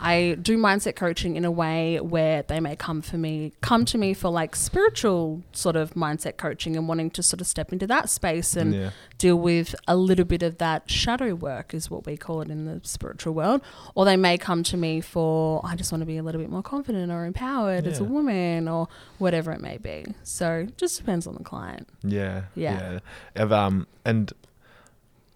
I 0.00 0.36
do 0.40 0.56
mindset 0.58 0.96
coaching 0.96 1.36
in 1.36 1.44
a 1.44 1.50
way 1.50 2.00
where 2.00 2.42
they 2.42 2.60
may 2.60 2.76
come 2.76 3.02
for 3.02 3.18
me 3.18 3.52
come 3.60 3.84
to 3.86 3.98
me 3.98 4.14
for 4.14 4.30
like 4.30 4.56
spiritual 4.56 5.42
sort 5.52 5.76
of 5.76 5.94
mindset 5.94 6.36
coaching 6.36 6.76
and 6.76 6.88
wanting 6.88 7.10
to 7.10 7.22
sort 7.22 7.40
of 7.40 7.46
step 7.46 7.72
into 7.72 7.86
that 7.86 8.08
space 8.08 8.56
and 8.56 8.74
yeah 8.74 8.90
deal 9.20 9.36
with 9.36 9.74
a 9.86 9.94
little 9.94 10.24
bit 10.24 10.42
of 10.42 10.56
that 10.56 10.90
shadow 10.90 11.34
work 11.34 11.74
is 11.74 11.90
what 11.90 12.06
we 12.06 12.16
call 12.16 12.40
it 12.40 12.48
in 12.48 12.64
the 12.64 12.80
spiritual 12.82 13.34
world 13.34 13.60
or 13.94 14.06
they 14.06 14.16
may 14.16 14.38
come 14.38 14.62
to 14.62 14.78
me 14.78 14.98
for 14.98 15.60
I 15.62 15.76
just 15.76 15.92
want 15.92 16.00
to 16.00 16.06
be 16.06 16.16
a 16.16 16.22
little 16.22 16.40
bit 16.40 16.50
more 16.50 16.62
confident 16.62 17.12
or 17.12 17.26
empowered 17.26 17.86
as 17.86 18.00
a 18.00 18.04
woman 18.04 18.66
or 18.66 18.88
whatever 19.18 19.52
it 19.52 19.60
may 19.60 19.76
be. 19.76 20.06
So 20.22 20.66
just 20.76 20.96
depends 20.98 21.26
on 21.26 21.34
the 21.34 21.44
client. 21.44 21.88
Yeah. 22.02 22.44
Yeah. 22.54 23.00
yeah. 23.36 23.42
Um, 23.42 23.86
and 24.04 24.32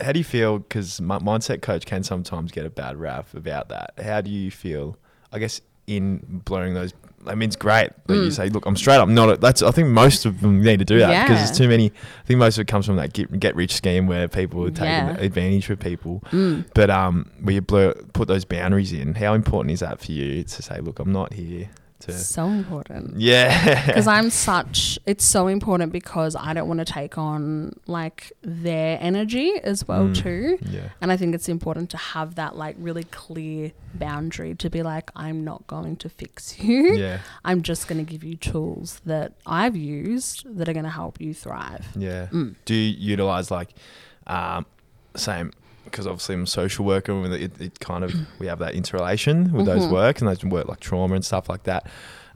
how 0.00 0.12
do 0.12 0.18
you 0.18 0.24
feel? 0.24 0.58
Because 0.58 1.00
mindset 1.00 1.62
coach 1.62 1.86
can 1.86 2.02
sometimes 2.02 2.52
get 2.52 2.66
a 2.66 2.70
bad 2.70 2.96
rap 2.96 3.32
about 3.34 3.68
that. 3.68 3.94
How 4.02 4.20
do 4.20 4.30
you 4.30 4.50
feel? 4.50 4.96
I 5.32 5.38
guess 5.38 5.60
in 5.86 6.40
blurring 6.44 6.74
those. 6.74 6.92
I 7.26 7.34
mean, 7.34 7.48
it's 7.48 7.56
great 7.56 7.90
that 8.06 8.14
you 8.14 8.22
Mm. 8.28 8.32
say, 8.32 8.48
"Look, 8.50 8.66
I'm 8.66 8.76
straight 8.76 8.96
up 8.96 9.08
not." 9.08 9.28
A, 9.30 9.36
that's. 9.36 9.62
I 9.62 9.70
think 9.70 9.88
most 9.88 10.26
of 10.26 10.40
them 10.42 10.62
need 10.62 10.78
to 10.78 10.84
do 10.84 10.98
that 10.98 11.22
because 11.24 11.38
Yeah. 11.40 11.46
there's 11.46 11.56
too 11.58 11.68
many. 11.68 11.86
I 11.86 12.26
think 12.26 12.38
most 12.38 12.58
of 12.58 12.62
it 12.62 12.66
comes 12.68 12.84
from 12.86 12.96
that 12.96 13.12
get, 13.14 13.38
get 13.40 13.56
rich 13.56 13.74
scheme 13.74 14.06
where 14.06 14.28
people 14.28 14.62
are 14.66 14.70
taking 14.70 14.86
Yeah. 14.86 15.16
advantage 15.18 15.70
of 15.70 15.78
people. 15.80 16.22
Mm. 16.32 16.66
But 16.74 16.90
um, 16.90 17.30
where 17.42 17.54
you 17.54 17.60
blur, 17.62 17.94
put 18.12 18.28
those 18.28 18.44
boundaries 18.44 18.92
in, 18.92 19.14
how 19.14 19.32
important 19.34 19.72
is 19.72 19.80
that 19.80 20.00
for 20.00 20.12
you 20.12 20.42
to 20.44 20.62
say, 20.62 20.80
"Look, 20.80 20.98
I'm 20.98 21.12
not 21.12 21.32
here 21.34 21.68
to." 22.06 22.12
So 22.12 22.46
important. 22.49 23.18
Yeah. 23.20 23.87
because 23.87 24.06
I'm 24.06 24.30
such. 24.49 24.99
It's 25.06 25.25
so 25.25 25.46
important 25.49 25.92
because 25.92 26.34
I 26.37 26.52
don't 26.54 26.68
want 26.68 26.80
to 26.80 26.84
take 26.84 27.18
on 27.18 27.73
like 27.87 28.32
their 28.42 28.99
energy 29.00 29.52
as 29.62 29.87
well 29.88 30.04
Mm. 30.08 30.14
too. 30.23 30.58
yeah. 30.70 30.88
And 31.00 31.11
I 31.12 31.16
think 31.16 31.34
it's 31.34 31.49
important 31.49 31.90
to 31.90 31.96
have 31.96 32.34
that 32.37 32.56
like 32.56 32.76
really 32.78 33.04
clear 33.04 33.73
boundary 33.94 34.54
to 34.56 34.68
be 34.70 34.82
like, 34.82 35.11
I'm 35.16 35.44
not 35.44 35.66
going 35.66 35.96
to 35.96 36.08
fix 36.08 36.58
you. 36.62 36.94
Yeah. 36.94 37.18
I'm 37.44 37.62
just 37.62 37.88
going 37.88 38.04
to 38.04 38.11
give 38.12 38.23
you 38.25 38.37
tools 38.37 39.00
that 39.06 39.32
I've 39.46 39.76
used 39.76 40.44
that 40.58 40.68
are 40.68 40.73
going 40.73 40.84
to 40.84 40.90
help 40.90 41.20
you 41.20 41.32
thrive. 41.34 41.87
Yeah. 41.96 42.26
Mm. 42.32 42.54
Do 42.64 42.75
you 42.75 42.94
utilize 42.99 43.50
like, 43.50 43.70
um, 44.26 44.66
same 45.16 45.52
because 45.94 46.08
obviously 46.08 46.34
I'm 46.34 46.42
a 46.42 46.46
social 46.48 46.84
worker 46.84 47.12
and 47.12 47.32
it, 47.32 47.60
it 47.60 47.78
kind 47.78 48.02
of 48.02 48.12
we 48.40 48.48
have 48.48 48.58
that 48.58 48.74
interrelation 48.74 49.52
with 49.52 49.66
those 49.66 49.84
Mhm. 49.86 49.92
work 49.92 50.18
and 50.20 50.28
those 50.28 50.42
work 50.44 50.66
like 50.66 50.80
trauma 50.80 51.14
and 51.14 51.24
stuff 51.24 51.48
like 51.48 51.62
that. 51.64 51.86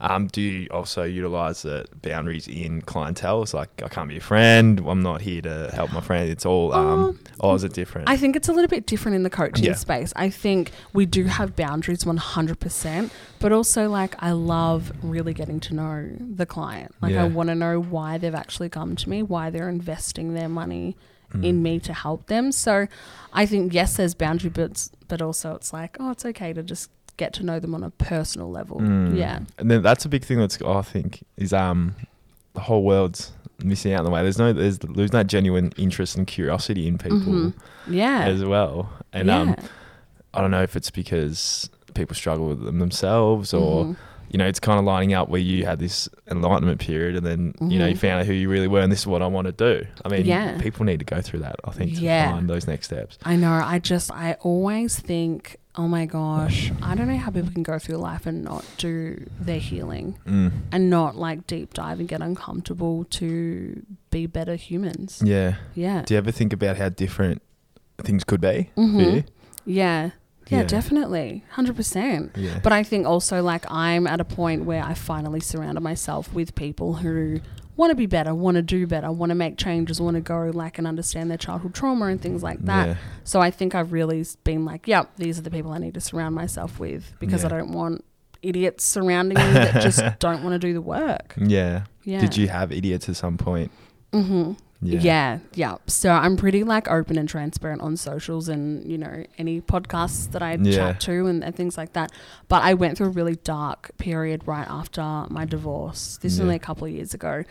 Um, 0.01 0.27
do 0.27 0.39
you 0.41 0.69
also 0.71 1.03
utilize 1.03 1.63
the 1.63 1.83
boundaries 2.01 2.47
in 2.47 2.81
clientele? 2.83 3.43
It's 3.43 3.53
like 3.53 3.69
I 3.83 3.89
can't 3.89 4.07
be 4.07 4.15
a 4.15 4.21
friend. 4.21 4.79
I'm 4.87 5.01
not 5.01 5.19
here 5.19 5.41
to 5.41 5.71
help 5.73 5.91
my 5.91 5.99
friend. 5.99 6.29
It's 6.29 6.45
all. 6.45 6.71
Um, 6.73 6.99
Um, 7.03 7.19
or 7.41 7.55
is 7.57 7.65
it 7.65 7.73
different? 7.73 8.07
I 8.09 8.15
think 8.15 8.37
it's 8.37 8.47
a 8.47 8.53
little 8.53 8.69
bit 8.69 8.85
different 8.85 9.15
in 9.17 9.23
the 9.23 9.29
coaching 9.29 9.65
Yeah. 9.65 9.73
space. 9.73 10.13
I 10.15 10.29
think 10.29 10.71
we 10.93 11.05
do 11.05 11.25
have 11.25 11.53
boundaries 11.57 12.05
100%, 12.05 13.11
but 13.39 13.51
also 13.51 13.89
like 13.89 14.15
I 14.19 14.31
love 14.31 14.93
really 15.03 15.33
getting 15.33 15.59
to 15.67 15.73
know 15.75 16.05
the 16.35 16.45
client. 16.45 16.95
Like 17.01 17.11
Yeah. 17.11 17.25
I 17.25 17.27
want 17.27 17.49
to 17.49 17.55
know 17.55 17.81
why 17.81 18.17
they've 18.17 18.33
actually 18.33 18.69
come 18.69 18.95
to 18.95 19.09
me, 19.09 19.21
why 19.21 19.49
they're 19.49 19.67
investing 19.69 20.33
their 20.33 20.47
money 20.49 20.95
Mm. 21.33 21.43
in 21.45 21.61
me 21.63 21.79
to 21.81 21.93
help 21.93 22.25
them. 22.27 22.51
So 22.51 22.87
I 23.33 23.45
think 23.45 23.73
yes, 23.73 23.97
there's 23.97 24.15
boundary 24.15 24.49
bits, 24.49 24.89
but 25.07 25.21
also 25.21 25.53
it's 25.55 25.71
like, 25.71 25.95
oh, 25.99 26.09
it's 26.11 26.25
okay 26.25 26.53
to 26.53 26.63
just 26.63 26.89
get 27.17 27.33
to 27.33 27.43
know 27.43 27.59
them 27.59 27.75
on 27.75 27.83
a 27.83 27.91
personal 27.91 28.49
level. 28.49 28.79
Mm. 28.79 29.15
Yeah. 29.17 29.39
And 29.57 29.69
then 29.69 29.81
that's 29.83 30.05
a 30.05 30.09
big 30.09 30.23
thing 30.23 30.39
that's 30.39 30.59
I 30.61 30.81
think 30.81 31.23
is 31.37 31.53
um 31.53 31.95
the 32.53 32.61
whole 32.61 32.83
world's 32.83 33.31
missing 33.63 33.93
out 33.93 33.99
in 33.99 34.05
the 34.05 34.11
way. 34.11 34.23
There's 34.23 34.39
no 34.39 34.53
there's 34.53 34.79
there's 34.79 35.13
no 35.13 35.21
genuine 35.23 35.71
interest 35.77 36.15
and 36.17 36.25
curiosity 36.25 36.87
in 36.87 36.97
people 36.97 37.19
Mhm. 37.19 37.53
Yeah. 37.87 38.25
as 38.25 38.43
well. 38.43 38.89
And 39.13 39.27
yeah. 39.27 39.39
um 39.41 39.55
I 40.33 40.41
don't 40.41 40.51
know 40.51 40.63
if 40.63 40.75
it's 40.75 40.89
because 40.91 41.69
people 41.93 42.15
struggle 42.15 42.47
with 42.47 42.63
them 42.63 42.79
themselves 42.79 43.53
or 43.53 43.85
Mhm. 43.85 43.95
You 44.29 44.37
know, 44.37 44.45
it's 44.45 44.59
kind 44.59 44.79
of 44.79 44.85
lining 44.85 45.13
up 45.13 45.29
where 45.29 45.41
you 45.41 45.65
had 45.65 45.79
this 45.79 46.07
enlightenment 46.29 46.79
period 46.79 47.15
and 47.15 47.25
then, 47.25 47.53
you 47.69 47.79
know, 47.79 47.87
you 47.87 47.95
Mhm. 47.95 47.99
found 47.99 48.19
out 48.21 48.25
who 48.27 48.33
you 48.33 48.49
really 48.49 48.67
were 48.67 48.79
and 48.81 48.91
this 48.91 48.99
is 48.99 49.07
what 49.07 49.21
I 49.21 49.27
want 49.27 49.45
to 49.47 49.51
do. 49.51 49.85
I 50.05 50.09
mean, 50.09 50.25
Yeah. 50.25 50.57
people 50.59 50.85
need 50.85 50.99
to 50.99 51.05
go 51.05 51.21
through 51.21 51.39
that, 51.39 51.55
I 51.65 51.71
think, 51.71 51.95
to 51.95 52.01
Yeah. 52.01 52.31
find 52.31 52.49
those 52.49 52.67
next 52.67 52.85
steps. 52.87 53.17
I 53.23 53.35
know. 53.35 53.51
I 53.53 53.79
just, 53.79 54.11
I 54.11 54.33
always 54.41 54.99
think, 54.99 55.57
oh 55.75 55.87
my 55.87 56.05
gosh, 56.05 56.71
I 56.81 56.93
don't 56.95 57.07
know 57.07 57.17
how 57.17 57.31
people 57.31 57.51
can 57.51 57.63
go 57.63 57.79
through 57.79 57.97
life 57.97 58.25
and 58.25 58.43
not 58.43 58.65
do 58.77 59.25
their 59.39 59.59
healing 59.59 60.15
Mm. 60.27 60.51
and 60.71 60.89
not 60.89 61.15
like 61.15 61.47
deep 61.47 61.73
dive 61.73 61.99
and 61.99 62.07
get 62.07 62.21
uncomfortable 62.21 63.05
to 63.11 63.81
be 64.11 64.25
better 64.27 64.55
humans. 64.55 65.21
Yeah. 65.25 65.55
Yeah. 65.75 66.03
Do 66.05 66.13
you 66.13 66.17
ever 66.17 66.31
think 66.31 66.53
about 66.53 66.77
how 66.77 66.89
different 66.89 67.41
things 67.99 68.23
could 68.23 68.41
be 68.41 68.69
Mhm. 68.77 69.13
you? 69.15 69.23
Yeah. 69.65 70.09
Yeah, 70.49 70.59
Yeah. 70.59 70.63
definitely. 70.65 71.43
100%. 71.55 72.31
Yeah. 72.35 72.59
But 72.61 72.73
I 72.73 72.83
think 72.83 73.05
also 73.07 73.41
like 73.41 73.69
I'm 73.71 74.05
at 74.07 74.19
a 74.19 74.25
point 74.25 74.65
where 74.65 74.83
I 74.83 74.93
finally 74.93 75.39
surrounded 75.39 75.81
myself 75.81 76.33
with 76.33 76.55
people 76.55 76.95
who 76.95 77.39
want 77.77 77.91
to 77.91 77.95
be 77.95 78.07
better, 78.07 78.35
want 78.35 78.55
to 78.55 78.61
do 78.61 78.85
better, 78.85 79.09
want 79.11 79.29
to 79.29 79.35
make 79.35 79.57
changes, 79.57 80.01
want 80.01 80.15
to 80.15 80.21
go 80.21 80.51
like 80.53 80.77
and 80.77 80.85
understand 80.85 81.29
their 81.31 81.37
childhood 81.37 81.73
trauma 81.73 82.05
and 82.07 82.21
things 82.21 82.43
like 82.43 82.59
that. 82.65 82.87
Yeah. 82.87 82.95
So 83.23 83.39
I 83.39 83.51
think 83.51 83.73
I've 83.73 83.93
really 83.93 84.25
been 84.43 84.65
like, 84.65 84.87
yep, 84.87 85.11
these 85.15 85.39
are 85.39 85.43
the 85.43 85.51
people 85.51 85.71
I 85.71 85.77
need 85.77 85.93
to 85.93 86.01
surround 86.01 86.35
myself 86.35 86.77
with 86.79 87.13
because 87.19 87.45
I 87.45 87.47
don't 87.47 87.71
want 87.71 88.03
idiots 88.41 88.83
surrounding 88.85 89.37
me 89.37 89.43
that 89.53 89.81
just 89.81 90.01
don't 90.19 90.43
want 90.43 90.53
to 90.53 90.59
do 90.59 90.73
the 90.73 90.81
work. 90.81 91.35
Yeah. 91.37 91.83
Yeah. 92.03 92.19
Did 92.21 92.35
you 92.37 92.47
have 92.49 92.71
idiots 92.71 93.07
at 93.07 93.15
some 93.15 93.37
point? 93.37 93.71
Mm-hmm. 94.13 94.53
Yeah. 94.81 94.99
Yeah. 95.01 95.39
yeah, 95.55 95.75
So 95.87 96.09
I'm 96.09 96.37
pretty 96.37 96.63
like 96.63 96.89
open 96.89 97.17
and 97.17 97.27
transparent 97.27 97.81
on 97.81 97.97
socials 97.97 98.47
and 98.47 98.89
you 98.89 98.97
know 98.97 99.25
any 99.37 99.59
podcasts 99.59 100.31
that 100.31 100.41
I 100.41 100.53
Yeah. 100.53 100.75
chat 100.93 101.01
to 101.01 101.27
and, 101.27 101.43
and 101.43 101.53
things 101.55 101.77
like 101.77 101.93
that. 101.93 102.11
But 102.47 102.63
I 102.63 102.73
went 102.75 102.97
through 102.97 103.07
a 103.07 103.11
really 103.11 103.35
dark 103.35 103.91
period 103.97 104.47
right 104.47 104.67
after 104.69 105.25
my 105.29 105.43
divorce. 105.45 106.17
This 106.21 106.33
was 106.33 106.39
only 106.41 106.55
a 106.55 106.59
couple 106.59 106.85
of 106.87 106.93
years 106.93 107.13
ago. 107.13 107.43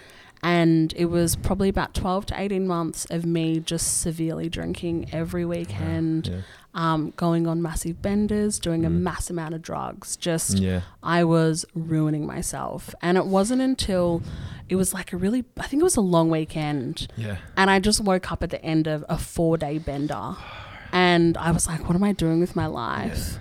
And 0.42 0.92
it 0.96 1.06
was 1.06 1.34
probably 1.36 1.68
about 1.68 1.94
12 1.94 2.26
to 2.26 2.40
18 2.40 2.66
months 2.66 3.06
of 3.10 3.26
me 3.26 3.58
just 3.60 4.00
severely 4.00 4.48
drinking 4.48 5.08
every 5.12 5.44
weekend, 5.44 6.28
Yeah. 6.28 6.40
um, 6.74 7.12
going 7.16 7.48
on 7.48 7.60
massive 7.60 8.00
benders, 8.02 8.60
doing 8.60 8.84
a 8.84 8.90
Mm. 8.90 9.00
mass 9.00 9.30
amount 9.30 9.54
of 9.54 9.62
drugs. 9.62 10.16
Just 10.16 10.58
Yeah. 10.58 10.82
I 11.02 11.24
was 11.24 11.64
ruining 11.74 12.24
myself. 12.24 12.94
And 13.02 13.18
it 13.18 13.26
wasn't 13.26 13.62
until 13.62 14.22
it 14.68 14.76
was 14.76 14.94
like 14.94 15.12
a 15.12 15.16
really, 15.16 15.44
I 15.58 15.66
think 15.66 15.80
it 15.80 15.84
was 15.84 15.96
a 15.96 16.00
long 16.00 16.30
weekend. 16.30 17.08
Yeah. 17.16 17.38
And 17.56 17.68
I 17.68 17.80
just 17.80 18.00
woke 18.00 18.30
up 18.30 18.42
at 18.44 18.50
the 18.50 18.64
end 18.64 18.86
of 18.86 19.04
a 19.08 19.18
four 19.18 19.56
day 19.58 19.78
bender. 19.78 20.36
And 20.92 21.36
I 21.36 21.50
was 21.50 21.66
like, 21.66 21.86
what 21.86 21.96
am 21.96 22.04
I 22.04 22.12
doing 22.12 22.38
with 22.38 22.54
my 22.54 22.66
life? 22.66 23.38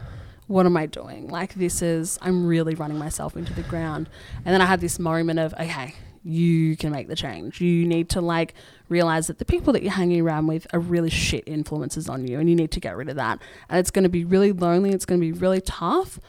What 0.48 0.66
am 0.66 0.76
I 0.78 0.86
doing? 0.86 1.28
Like, 1.28 1.54
this 1.56 1.82
is, 1.82 2.18
I'm 2.22 2.46
really 2.48 2.74
running 2.74 2.98
myself 2.98 3.38
into 3.38 3.54
the 3.54 3.62
ground. 3.64 4.10
And 4.46 4.54
then 4.54 4.62
I 4.62 4.66
had 4.66 4.80
this 4.82 4.98
moment 4.98 5.40
of, 5.40 5.54
okay, 5.54 5.94
you 6.28 6.76
can 6.76 6.92
make 6.92 7.08
the 7.08 7.16
change. 7.16 7.62
You 7.62 7.88
need 7.88 8.10
to 8.10 8.22
like 8.22 8.54
realize 8.90 9.28
that 9.28 9.40
the 9.40 9.46
people 9.46 9.74
that 9.74 9.84
you're 9.84 9.94
hanging 9.94 10.22
around 10.22 10.48
with 10.48 10.68
are 10.74 10.80
really 10.80 11.10
shit 11.10 11.44
influences 11.48 12.10
on 12.10 12.28
you, 12.28 12.40
and 12.40 12.50
you 12.50 12.56
need 12.56 12.72
to 12.72 12.80
get 12.80 12.98
rid 12.98 13.10
of 13.10 13.16
that. 13.16 13.40
And 13.70 13.80
it's 13.80 13.92
going 13.92 14.04
to 14.04 14.10
be 14.10 14.26
really 14.26 14.52
lonely. 14.52 14.92
It's 14.92 15.06
going 15.06 15.20
to 15.20 15.26
be 15.26 15.32
really 15.32 15.62
tough, 15.62 16.20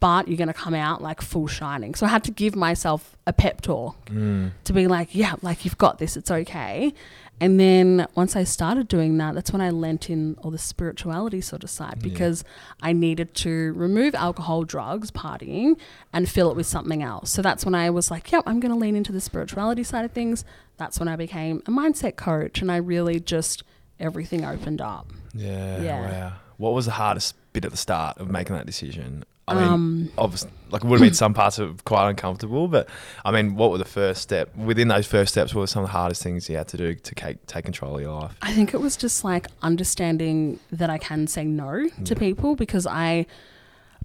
but 0.00 0.28
you're 0.28 0.36
going 0.36 0.48
to 0.48 0.54
come 0.54 0.74
out 0.74 1.02
like 1.02 1.20
full 1.22 1.46
shining. 1.46 1.94
So 1.94 2.06
I 2.06 2.10
had 2.10 2.22
to 2.24 2.30
give 2.30 2.54
myself 2.54 3.16
a 3.26 3.32
pep 3.32 3.60
talk 3.62 4.06
Mm. 4.06 4.52
to 4.64 4.72
be 4.72 4.86
like, 4.86 5.14
yeah, 5.14 5.34
like 5.42 5.64
you've 5.64 5.78
got 5.78 5.98
this, 5.98 6.16
it's 6.16 6.30
okay. 6.30 6.92
And 7.38 7.60
then 7.60 8.06
once 8.14 8.34
I 8.34 8.44
started 8.44 8.88
doing 8.88 9.18
that, 9.18 9.34
that's 9.34 9.52
when 9.52 9.60
I 9.60 9.68
lent 9.68 10.08
in 10.08 10.36
all 10.42 10.50
the 10.50 10.58
spirituality 10.58 11.42
sort 11.42 11.64
of 11.64 11.68
side 11.70 11.96
Yeah. 11.98 12.08
because 12.10 12.44
I 12.82 12.92
needed 12.94 13.34
to 13.36 13.72
remove 13.74 14.14
alcohol, 14.14 14.64
drugs, 14.64 15.10
partying, 15.10 15.78
and 16.14 16.28
fill 16.28 16.50
it 16.50 16.56
with 16.56 16.66
something 16.66 17.02
else. 17.02 17.30
So 17.30 17.42
that's 17.42 17.64
when 17.66 17.74
I 17.74 17.90
was 17.90 18.10
like, 18.10 18.32
yep, 18.32 18.42
I'm 18.46 18.58
going 18.60 18.72
to 18.72 18.78
lean 18.78 18.96
into 18.96 19.12
the 19.12 19.20
spirituality 19.20 19.82
side 19.82 20.04
of 20.06 20.12
things. 20.12 20.44
That's 20.78 20.98
when 20.98 21.08
I 21.08 21.16
became 21.16 21.62
a 21.66 21.70
mindset 21.70 22.16
coach 22.16 22.62
and 22.62 22.72
I 22.72 22.76
really 22.76 23.20
just, 23.20 23.62
everything 24.00 24.44
opened 24.44 24.80
up. 24.80 25.12
Yeah. 25.34 25.82
Yeah. 25.82 26.00
Wow. 26.10 26.32
What 26.56 26.72
was 26.72 26.86
the 26.86 26.92
hardest 26.92 27.34
bit 27.52 27.66
at 27.66 27.70
the 27.70 27.76
start 27.76 28.16
of 28.18 28.30
making 28.30 28.56
that 28.56 28.64
decision? 28.66 29.24
I 29.48 29.54
mean, 29.54 29.64
um, 29.64 30.12
obviously, 30.18 30.50
like 30.70 30.82
it 30.82 30.88
would 30.88 30.98
have 31.00 31.06
been 31.06 31.14
some 31.14 31.32
parts 31.32 31.58
of 31.60 31.70
it 31.78 31.84
quite 31.84 32.08
uncomfortable, 32.10 32.66
but 32.66 32.88
I 33.24 33.30
mean, 33.30 33.54
what 33.54 33.70
were 33.70 33.78
the 33.78 33.84
first 33.84 34.20
step 34.22 34.54
within 34.56 34.88
those 34.88 35.06
first 35.06 35.30
steps? 35.32 35.54
What 35.54 35.60
were 35.60 35.66
some 35.68 35.84
of 35.84 35.88
the 35.88 35.92
hardest 35.92 36.22
things 36.22 36.48
you 36.50 36.56
had 36.56 36.66
to 36.68 36.76
do 36.76 36.94
to 36.94 37.14
take, 37.14 37.46
take 37.46 37.64
control 37.64 37.94
of 37.94 38.00
your 38.02 38.12
life? 38.20 38.36
I 38.42 38.52
think 38.52 38.74
it 38.74 38.80
was 38.80 38.96
just 38.96 39.22
like 39.22 39.46
understanding 39.62 40.58
that 40.72 40.90
I 40.90 40.98
can 40.98 41.28
say 41.28 41.44
no 41.44 41.88
to 42.04 42.14
Yeah. 42.14 42.18
people 42.18 42.56
because 42.56 42.86
I 42.88 43.26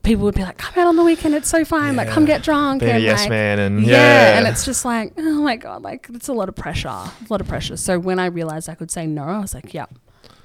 people 0.04 0.24
would 0.26 0.36
be 0.36 0.42
like, 0.44 0.58
"Come 0.58 0.82
out 0.82 0.88
on 0.88 0.96
the 0.96 1.04
weekend, 1.04 1.36
it's 1.36 1.50
so 1.50 1.64
fine. 1.66 1.96
Like, 1.96 2.10
come 2.10 2.26
get 2.26 2.44
drunk." 2.44 2.82
Being 2.82 2.92
a 2.92 2.96
and 2.96 3.04
yes 3.04 3.20
like, 3.22 3.30
man 3.30 3.60
and 3.60 3.84
yeah. 3.84 3.92
yeah, 3.92 4.38
and 4.40 4.48
it's 4.48 4.66
just 4.66 4.84
like, 4.86 5.14
oh 5.18 5.42
my 5.42 5.56
god, 5.56 5.82
like 5.82 6.08
it's 6.14 6.28
a 6.28 6.34
lot 6.34 6.50
of 6.50 6.56
pressure, 6.56 6.88
a 6.88 7.12
lot 7.30 7.42
of 7.42 7.48
pressure. 7.48 7.78
So 7.78 7.98
when 8.00 8.20
I 8.20 8.28
realized 8.28 8.70
I 8.70 8.76
could 8.76 8.92
say 8.92 9.08
no, 9.08 9.24
I 9.24 9.40
was 9.40 9.54
like, 9.54 9.74
"Yep, 9.74 9.94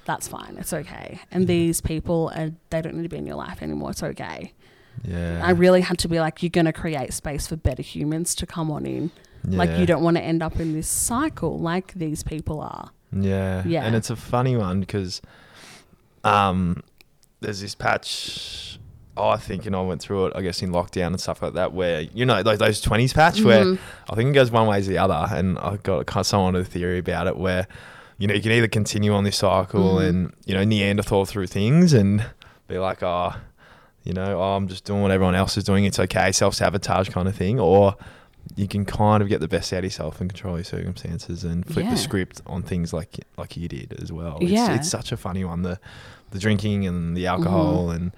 that's 0.05 0.27
fine. 0.27 0.57
It's 0.59 0.73
okay." 0.73 1.19
And 1.31 1.47
these 1.47 1.81
people, 1.81 2.31
are, 2.35 2.51
they 2.69 2.81
don't 2.81 2.95
need 2.95 3.03
to 3.03 3.09
be 3.09 3.17
in 3.17 3.25
your 3.27 3.35
life 3.35 3.61
anymore. 3.61 3.91
It's 3.91 4.03
okay. 4.03 4.53
Yeah. 5.03 5.41
I 5.43 5.51
really 5.51 5.81
had 5.81 5.97
to 5.99 6.07
be 6.07 6.19
like, 6.19 6.41
"You're 6.43 6.49
going 6.49 6.65
to 6.65 6.73
create 6.73 7.13
space 7.13 7.47
for 7.47 7.55
better 7.55 7.81
humans 7.81 8.33
to 8.35 8.45
come 8.45 8.71
on 8.71 8.85
in. 8.85 9.11
Like, 9.43 9.77
you 9.79 9.85
don't 9.85 10.03
want 10.03 10.17
to 10.17 10.23
end 10.23 10.43
up 10.43 10.59
in 10.59 10.73
this 10.73 10.87
cycle 10.89 11.57
like 11.59 11.93
these 11.93 12.23
people 12.23 12.59
are." 12.61 12.91
Yeah. 13.13 13.63
Yeah. 13.65 13.85
And 13.85 13.95
it's 13.95 14.09
a 14.09 14.15
funny 14.15 14.57
one 14.57 14.79
because 14.81 15.21
um, 16.23 16.83
there's 17.39 17.61
this 17.61 17.75
patch, 17.75 18.79
I 19.15 19.37
think, 19.37 19.65
and 19.65 19.75
I 19.75 19.81
went 19.81 20.01
through 20.01 20.27
it, 20.27 20.33
I 20.35 20.41
guess, 20.41 20.61
in 20.61 20.71
lockdown 20.71 21.07
and 21.07 21.19
stuff 21.21 21.41
like 21.41 21.53
that, 21.53 21.73
where, 21.73 22.01
you 22.01 22.25
know, 22.25 22.43
those, 22.43 22.59
those 22.59 22.81
20s 22.81 23.13
patch 23.13 23.41
where 23.41 23.63
Mhm. 23.63 23.79
I 24.09 24.15
think 24.15 24.29
it 24.31 24.33
goes 24.33 24.51
one 24.51 24.67
way 24.67 24.81
to 24.81 24.87
the 24.89 24.97
other. 24.97 25.27
And 25.35 25.57
I 25.59 25.77
got 25.77 26.05
kind 26.05 26.21
of 26.21 26.27
someone 26.27 26.53
with 26.53 26.67
a 26.67 26.69
theory 26.69 26.99
about 26.99 27.27
it 27.27 27.37
where, 27.37 27.67
you 28.17 28.27
know, 28.27 28.33
you 28.33 28.41
can 28.41 28.51
either 28.51 28.67
continue 28.67 29.13
on 29.13 29.23
this 29.23 29.37
cycle 29.37 29.95
Mhm. 29.95 30.09
and, 30.09 30.33
you 30.45 30.53
know, 30.55 30.63
Neanderthal 30.63 31.25
through 31.25 31.47
things 31.47 31.93
and 31.93 32.25
be 32.67 32.77
like, 32.77 33.01
oh, 33.03 33.33
you 34.07 34.13
know, 34.13 34.39
oh, 34.41 34.55
I'm 34.55 34.67
just 34.67 34.85
doing 34.85 35.01
what 35.01 35.11
everyone 35.11 35.35
else 35.35 35.57
is 35.57 35.63
doing. 35.65 35.83
It's 35.85 35.99
okay, 35.99 36.31
self 36.31 36.53
sabotage 36.55 37.09
kind 37.09 37.27
of 37.27 37.35
thing. 37.35 37.59
Or 37.59 37.95
you 38.55 38.67
can 38.67 38.85
kind 38.85 39.21
of 39.21 39.27
get 39.27 39.41
the 39.41 39.47
best 39.47 39.73
out 39.73 39.79
of 39.79 39.83
yourself 39.83 40.21
and 40.21 40.29
control 40.29 40.55
your 40.55 40.63
circumstances 40.63 41.43
and 41.43 41.65
flip 41.65 41.83
Yeah. 41.85 41.91
the 41.91 41.97
script 41.97 42.41
on 42.47 42.61
things 42.63 42.93
like 42.93 43.19
like 43.37 43.57
you 43.57 43.67
did 43.67 43.93
as 44.01 44.11
well. 44.11 44.37
It's, 44.41 44.51
Yeah. 44.51 44.73
it's 44.75 44.89
such 44.89 45.11
a 45.11 45.17
funny 45.17 45.43
one. 45.43 45.63
The 45.63 45.79
the 46.31 46.39
drinking 46.39 46.87
and 46.87 47.15
the 47.17 47.27
alcohol 47.27 47.87
Mm-hmm. 47.87 47.95
and 47.95 48.11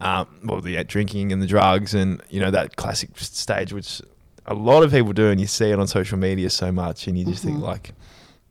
um, 0.00 0.26
well, 0.44 0.60
the 0.60 0.82
drinking 0.84 1.32
and 1.32 1.40
the 1.40 1.46
drugs 1.46 1.94
and 1.94 2.20
you 2.30 2.40
know 2.40 2.50
that 2.50 2.74
classic 2.76 3.10
stage 3.18 3.72
which 3.72 4.02
a 4.46 4.54
lot 4.54 4.82
of 4.84 4.90
people 4.92 5.12
do 5.12 5.28
and 5.30 5.40
you 5.40 5.46
see 5.46 5.70
it 5.70 5.78
on 5.78 5.86
social 5.86 6.18
media 6.18 6.50
so 6.50 6.70
much 6.72 7.06
and 7.08 7.16
you 7.18 7.24
just 7.24 7.42
think 7.44 7.58
Mhm. 7.58 7.62
like, 7.62 7.94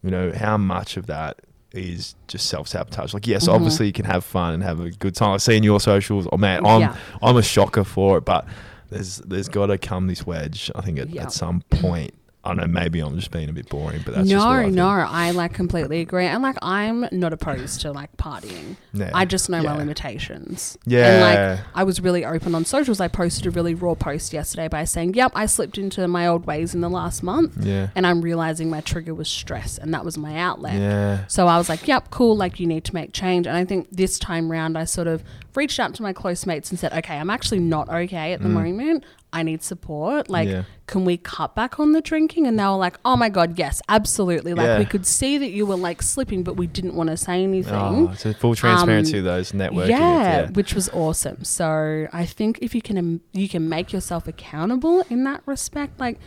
you 0.04 0.12
know, 0.12 0.32
how 0.34 0.58
much 0.58 0.98
of 0.98 1.06
that 1.08 1.40
is 1.76 2.16
just 2.28 2.48
self 2.48 2.68
sabotage. 2.68 3.14
Like, 3.14 3.28
yes, 3.28 3.48
Mhm. 3.48 3.54
obviously 3.54 3.88
you 3.88 3.94
can 3.94 4.06
have 4.06 4.24
fun 4.24 4.54
and 4.54 4.64
have 4.64 4.80
a 4.80 4.90
good 4.92 5.16
time. 5.16 5.32
I 5.34 5.38
see 5.38 5.58
in 5.58 5.64
your 5.64 5.80
socials, 5.80 6.28
oh 6.32 6.38
man, 6.38 6.66
I'm 6.66 6.82
Yeah. 6.82 6.96
I'm 7.22 7.38
a 7.38 7.44
shocker 7.44 7.84
for 7.84 8.18
it, 8.18 8.26
but 8.26 8.46
there's 8.90 9.18
there's 9.18 9.50
got 9.50 9.68
to 9.68 9.78
come 9.78 10.08
this 10.08 10.26
wedge. 10.26 10.72
I 10.76 10.82
think 10.82 11.00
at, 11.00 11.10
Yeah. 11.10 11.24
at 11.24 11.32
some 11.32 11.62
point. 11.70 12.14
I 12.46 12.50
don't 12.50 12.58
know. 12.58 12.68
Maybe 12.68 13.00
I'm 13.00 13.16
just 13.16 13.32
being 13.32 13.50
a 13.50 13.54
bit 13.54 13.68
boring, 13.70 14.02
but 14.06 14.14
that's 14.14 14.30
no, 14.30 14.40
I 14.40 14.70
no, 14.70 14.88
I 14.88 15.32
like 15.32 15.54
completely 15.54 16.02
agree. 16.02 16.26
And 16.26 16.44
like, 16.44 16.58
I'm 16.62 17.08
not 17.12 17.34
opposed 17.34 17.82
to 17.82 17.92
like 17.92 18.16
partying. 18.18 18.76
Yeah. 18.94 19.10
I 19.14 19.26
just 19.26 19.50
know 19.50 19.64
my 19.64 19.76
limitations. 19.76 20.78
Yeah. 20.86 21.08
And 21.08 21.22
like, 21.58 21.66
I 21.74 21.84
was 21.84 22.00
really 22.00 22.24
open 22.24 22.54
on 22.54 22.64
socials. 22.64 23.00
I 23.00 23.08
posted 23.08 23.48
a 23.48 23.52
really 23.52 23.74
raw 23.74 23.96
post 23.96 24.32
yesterday 24.32 24.68
by 24.68 24.84
saying, 24.84 25.16
yep, 25.16 25.32
I 25.34 25.48
slipped 25.48 25.80
into 25.80 26.08
my 26.08 26.28
old 26.28 26.46
ways 26.46 26.76
in 26.76 26.82
the 26.82 26.90
last 26.90 27.24
month. 27.24 27.58
yeah. 27.66 27.90
And 27.96 28.06
I'm 28.06 28.22
realizing 28.22 28.70
my 28.70 28.82
trigger 28.82 29.16
was 29.16 29.28
stress 29.28 29.80
and 29.80 29.92
that 29.96 30.06
was 30.06 30.16
my 30.16 30.38
outlet. 30.38 30.76
Yeah. 30.80 31.26
So 31.28 31.48
I 31.48 31.58
was 31.58 31.68
like, 31.68 31.88
yep, 31.88 32.12
cool. 32.12 32.38
Like, 32.38 32.60
you 32.60 32.68
need 32.68 32.84
to 32.86 32.94
make 32.94 33.12
change. 33.12 33.48
And 33.48 33.58
I 33.58 33.66
think 33.66 33.88
this 33.92 34.20
time 34.20 34.52
round, 34.52 34.78
I 34.78 34.84
sort 34.84 35.08
of 35.08 35.24
reached 35.58 35.80
out 35.80 35.94
to 35.96 36.04
my 36.04 36.14
close 36.14 36.46
mates 36.46 36.70
and 36.70 36.80
said, 36.80 36.94
okay, 36.94 37.16
I'm 37.18 37.30
actually 37.30 37.60
not 37.60 37.90
okay 37.90 38.34
at 38.34 38.42
the 38.42 38.50
Mm. 38.50 38.54
moment. 38.54 39.04
I 39.34 39.44
need 39.44 39.64
support. 39.64 40.30
Like, 40.30 40.48
Yeah. 40.48 40.64
can 40.88 41.04
we 41.04 41.18
cut 41.18 41.56
back 41.56 41.78
on 41.80 41.92
the 41.92 42.00
drinking? 42.02 42.48
And 42.48 42.58
they 42.58 42.64
were 42.64 42.72
like, 42.78 42.98
oh 43.04 43.18
my 43.18 43.28
God, 43.30 43.58
yes, 43.58 43.82
absolutely. 43.90 44.54
Like, 44.54 44.66
Yeah. 44.68 44.80
we 44.80 44.86
could 44.86 45.06
see 45.06 45.38
that 45.38 45.50
you 45.52 45.66
were 45.66 45.76
like 45.76 46.02
slipping, 46.02 46.44
but 46.44 46.56
we 46.56 46.68
didn't 46.68 46.96
want 46.96 47.10
to 47.10 47.18
say 47.18 47.44
anything. 47.44 47.74
Oh, 47.74 48.12
it's 48.14 48.26
a 48.26 48.34
full 48.34 48.56
transparency 48.56 49.18
Um, 49.20 49.26
those 49.26 49.52
networking. 49.52 49.90
yeah, 49.90 50.24
Yeah. 50.44 50.50
which 50.52 50.74
was 50.74 50.88
awesome. 50.94 51.44
So 51.44 52.08
I 52.14 52.26
think 52.26 52.60
if 52.62 52.74
you 52.74 52.82
can 52.82 52.98
um, 52.98 53.22
you 53.34 53.50
can 53.50 53.68
make 53.68 53.92
yourself 53.92 54.28
accountable 54.28 55.04
in 55.10 55.24
that 55.26 55.42
respect, 55.46 56.00
like 56.00 56.18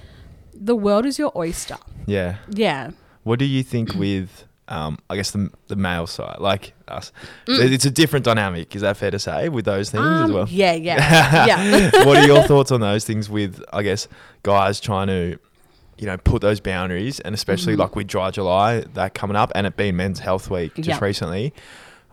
the 0.55 0.77
world 0.77 1.07
is 1.07 1.19
your 1.19 1.33
oyster. 1.37 1.77
Yeah. 2.07 2.37
Yeah. 2.51 2.91
What 3.23 3.39
do 3.39 3.45
you 3.45 3.63
think 3.63 3.95
with, 3.95 4.45
um, 4.69 4.99
I 5.11 5.17
guess 5.17 5.31
the 5.33 5.51
the 5.69 5.77
male 5.77 6.07
side, 6.07 6.37
like 6.41 6.75
us? 6.89 7.11
Mm. 7.47 7.71
It's 7.73 7.85
a 7.87 7.91
different 7.91 8.25
dynamic. 8.25 8.75
Is 8.77 8.83
that 8.83 8.97
fair 8.97 9.11
to 9.11 9.19
say 9.19 9.49
with 9.49 9.65
those 9.65 9.91
things 9.91 10.05
as 10.05 10.23
Um, 10.31 10.33
well? 10.33 10.47
Yeah, 10.49 10.73
yeah, 10.75 11.47
yeah. 11.47 11.91
what 12.05 12.19
are 12.19 12.27
your 12.27 12.43
thoughts 12.45 12.71
on 12.71 12.81
those 12.81 13.05
things 13.05 13.29
with, 13.31 13.63
I 13.73 13.83
guess, 13.83 14.09
guys 14.43 14.79
trying 14.81 15.07
to, 15.09 15.39
you 15.99 16.07
know, 16.07 16.17
put 16.19 16.43
those 16.43 16.61
boundaries, 16.61 17.19
and 17.21 17.35
especially 17.35 17.75
Mhm. 17.75 17.79
like 17.79 17.97
with 17.97 18.07
Dry 18.07 18.31
July 18.31 18.81
that 18.95 19.15
coming 19.15 19.37
up, 19.37 19.51
and 19.55 19.67
it 19.67 19.77
being 19.77 19.97
Men's 19.97 20.21
Health 20.21 20.51
Week 20.51 20.75
just 20.77 20.89
Yeah. 20.89 20.99
recently. 21.01 21.53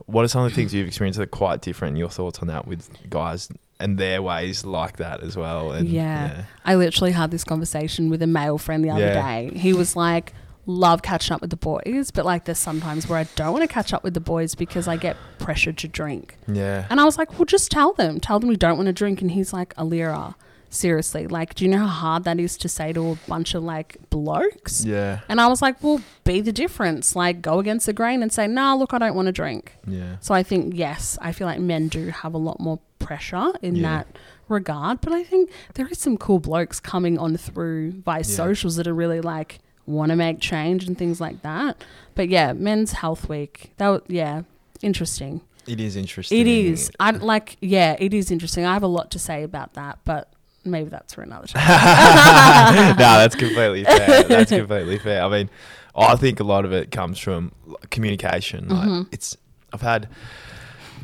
What 0.07 0.24
are 0.24 0.27
some 0.27 0.43
of 0.43 0.51
the 0.51 0.55
things 0.55 0.74
you've 0.74 0.88
experienced 0.88 1.17
that 1.17 1.24
are 1.24 1.27
quite 1.27 1.62
different? 1.62 1.97
Your 1.97 2.09
thoughts 2.09 2.39
on 2.39 2.47
that 2.47 2.67
with 2.67 2.89
guys 3.09 3.50
and 3.79 3.97
their 3.97 4.21
ways 4.21 4.65
like 4.65 4.97
that 4.97 5.21
as 5.24 5.35
well? 5.38 5.71
And, 5.71 5.88
Yeah. 5.89 6.43
I 6.65 6.75
literally 6.75 7.12
had 7.12 7.31
this 7.31 7.43
conversation 7.43 8.09
with 8.09 8.21
a 8.21 8.27
male 8.27 8.57
friend 8.57 8.83
the 8.83 8.89
other 8.91 9.01
Yeah. 9.01 9.21
day. 9.50 9.51
He 9.57 9.74
was 9.74 9.95
like, 9.95 10.33
love 10.65 11.01
catching 11.01 11.34
up 11.34 11.41
with 11.41 11.50
the 11.51 11.55
boys, 11.57 12.12
but 12.12 12.25
like 12.25 12.45
there's 12.45 12.57
sometimes 12.60 13.07
where 13.07 13.19
I 13.19 13.24
don't 13.36 13.51
want 13.53 13.62
to 13.63 13.67
catch 13.67 13.93
up 13.93 14.03
with 14.03 14.13
the 14.13 14.19
boys 14.19 14.55
because 14.55 14.88
I 14.88 14.98
get 14.98 15.15
pressured 15.38 15.77
to 15.79 15.88
drink. 15.88 16.38
yeah. 16.48 16.88
And 16.89 17.00
I 17.00 17.05
was 17.05 17.17
like, 17.17 17.34
well, 17.38 17.45
just 17.45 17.69
tell 17.72 17.93
them. 17.93 18.19
Tell 18.19 18.39
them 18.39 18.50
you 18.50 18.57
don't 18.57 18.75
want 18.77 18.88
to 18.88 18.93
drink. 18.93 19.22
And 19.22 19.31
he's 19.31 19.53
like, 19.53 19.75
Allira, 19.75 20.36
seriously, 20.69 21.27
like, 21.27 21.53
do 21.55 21.63
you 21.65 21.69
know 21.72 21.79
how 21.79 21.88
hard 21.88 22.24
that 22.25 22.39
is 22.39 22.57
to 22.57 22.67
say 22.67 22.91
to 22.93 23.12
a 23.12 23.15
bunch 23.27 23.53
of 23.53 23.63
like 23.63 23.98
blokes? 24.10 24.84
Yeah. 24.84 25.22
And 25.29 25.39
I 25.39 25.48
was 25.48 25.62
like, 25.62 25.81
well, 25.84 26.01
be 26.24 26.41
the 26.41 26.51
difference. 26.51 27.15
Like, 27.15 27.41
go 27.41 27.60
against 27.60 27.86
the 27.86 27.93
grain 27.93 28.22
and 28.24 28.31
say, 28.34 28.48
nah, 28.48 28.74
look, 28.74 28.93
I 28.93 28.98
don't 28.98 29.15
want 29.15 29.27
to 29.27 29.31
drink. 29.31 29.74
Yeah. 29.88 30.17
So 30.19 30.34
I 30.34 30.43
think, 30.43 30.74
yes, 30.75 31.17
I 31.22 31.31
feel 31.31 31.48
like 31.48 31.60
men 31.60 31.88
do 31.88 32.07
have 32.07 32.34
a 32.34 32.38
lot 32.39 32.60
more 32.60 32.79
pressure 33.00 33.53
in 33.62 33.75
Yeah. 33.75 33.84
that 34.00 34.17
regard. 34.50 35.00
But 35.01 35.13
I 35.13 35.24
think 35.24 35.51
there 35.75 35.88
is 35.88 36.00
some 36.00 36.17
cool 36.17 36.39
blokes 36.39 36.79
coming 36.79 37.17
on 37.19 37.38
through 37.38 37.91
by 37.93 38.22
socials 38.24 38.75
that 38.77 38.88
are 38.88 38.93
really 38.95 39.22
like 39.22 39.60
want 39.85 40.09
to 40.11 40.15
make 40.15 40.39
change 40.39 40.87
and 40.87 40.97
things 40.97 41.19
like 41.21 41.41
that. 41.43 41.77
But 42.15 42.29
yeah, 42.29 42.53
Men's 42.53 42.93
Health 42.93 43.27
Week, 43.29 43.71
that 43.77 43.89
was, 43.89 44.01
yeah, 44.07 44.43
interesting. 44.81 45.41
It 45.67 45.79
is 45.79 45.95
interesting. 45.95 46.39
It 46.39 46.47
is. 46.47 46.91
I 46.99 47.11
like, 47.11 47.57
yeah, 47.61 47.95
it 47.99 48.13
is 48.13 48.29
interesting. 48.31 48.65
I 48.65 48.73
have 48.73 48.83
a 48.83 48.87
lot 48.87 49.11
to 49.11 49.19
say 49.19 49.43
about 49.43 49.73
that, 49.73 49.99
but 50.05 50.31
maybe 50.63 50.89
that's 50.89 51.13
for 51.13 51.21
another 51.23 51.47
time. 51.47 51.65
no, 52.97 53.17
that's 53.17 53.35
completely 53.35 53.83
fair. 53.85 54.23
That's 54.23 54.51
completely 54.51 54.97
fair. 54.99 55.23
I 55.23 55.29
mean, 55.29 55.49
I 55.95 56.15
think 56.15 56.39
a 56.39 56.43
lot 56.43 56.65
of 56.65 56.71
it 56.73 56.91
comes 56.91 57.17
from 57.19 57.51
communication. 57.89 58.67
Like, 58.69 58.87
Mhm. 58.87 59.07
It's 59.11 59.37
I've 59.73 59.81
had 59.81 60.07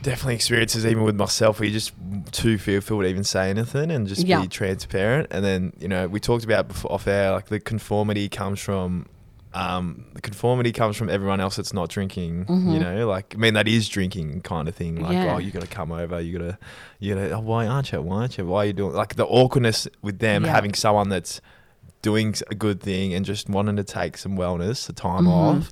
definitely 0.02 0.36
experiences 0.36 0.86
even 0.86 1.04
with 1.04 1.16
myself 1.16 1.60
where 1.60 1.68
you're 1.68 1.74
just 1.74 1.94
too 2.32 2.58
fearful 2.58 3.02
to 3.02 3.08
even 3.08 3.24
say 3.24 3.50
anything 3.50 3.92
and 3.92 4.08
just 4.08 4.26
Yeah. 4.26 4.42
be 4.42 4.48
transparent. 4.48 5.28
And 5.32 5.44
then 5.46 5.74
you 5.80 5.88
know 5.88 6.08
we 6.08 6.20
talked 6.20 6.44
about 6.44 6.68
before 6.68 6.92
off 6.92 7.08
air 7.08 7.32
like 7.32 7.48
the 7.48 7.60
conformity 7.60 8.30
comes 8.30 8.60
from. 8.60 9.06
Um, 9.54 10.06
the 10.14 10.22
conformity 10.22 10.72
comes 10.72 10.96
from 10.96 11.10
everyone 11.10 11.42
else 11.42 11.58
that's 11.58 11.74
not 11.74 11.90
drinking. 11.90 12.46
You 12.48 12.56
Mhm. 12.56 12.80
know, 12.80 13.08
like 13.10 13.34
I 13.36 13.38
mean 13.38 13.54
that 13.56 13.68
is 13.68 13.90
drinking 13.90 14.42
kind 14.44 14.70
of 14.70 14.76
thing. 14.76 15.02
Like, 15.02 15.12
Yeah. 15.12 15.36
oh, 15.36 15.40
you 15.40 15.52
got 15.52 15.62
to 15.62 15.68
come 15.68 15.92
over. 15.92 16.22
You 16.22 16.40
got 16.40 16.46
to, 16.52 16.58
you 17.00 17.14
know. 17.16 17.32
Oh, 17.36 17.40
why 17.42 17.68
aren't 17.68 17.92
you? 17.92 18.02
Why 18.02 18.16
aren't 18.22 18.38
you? 18.38 18.46
Why 18.46 18.64
are 18.64 18.66
you 18.68 18.74
doing? 18.74 18.94
Like 18.94 19.16
the 19.16 19.26
awkwardness 19.26 19.90
with 20.02 20.20
them 20.20 20.46
Yeah. 20.46 20.52
having 20.52 20.74
someone 20.74 21.10
that's 21.10 21.42
doing 22.02 22.34
a 22.50 22.56
good 22.56 22.80
thing 22.82 23.14
and 23.14 23.26
just 23.26 23.50
wanting 23.50 23.76
to 23.76 23.84
take 23.84 24.18
some 24.18 24.38
wellness, 24.38 24.88
the 24.88 24.94
time 24.94 25.26
Mhm. 25.26 25.32
off. 25.32 25.72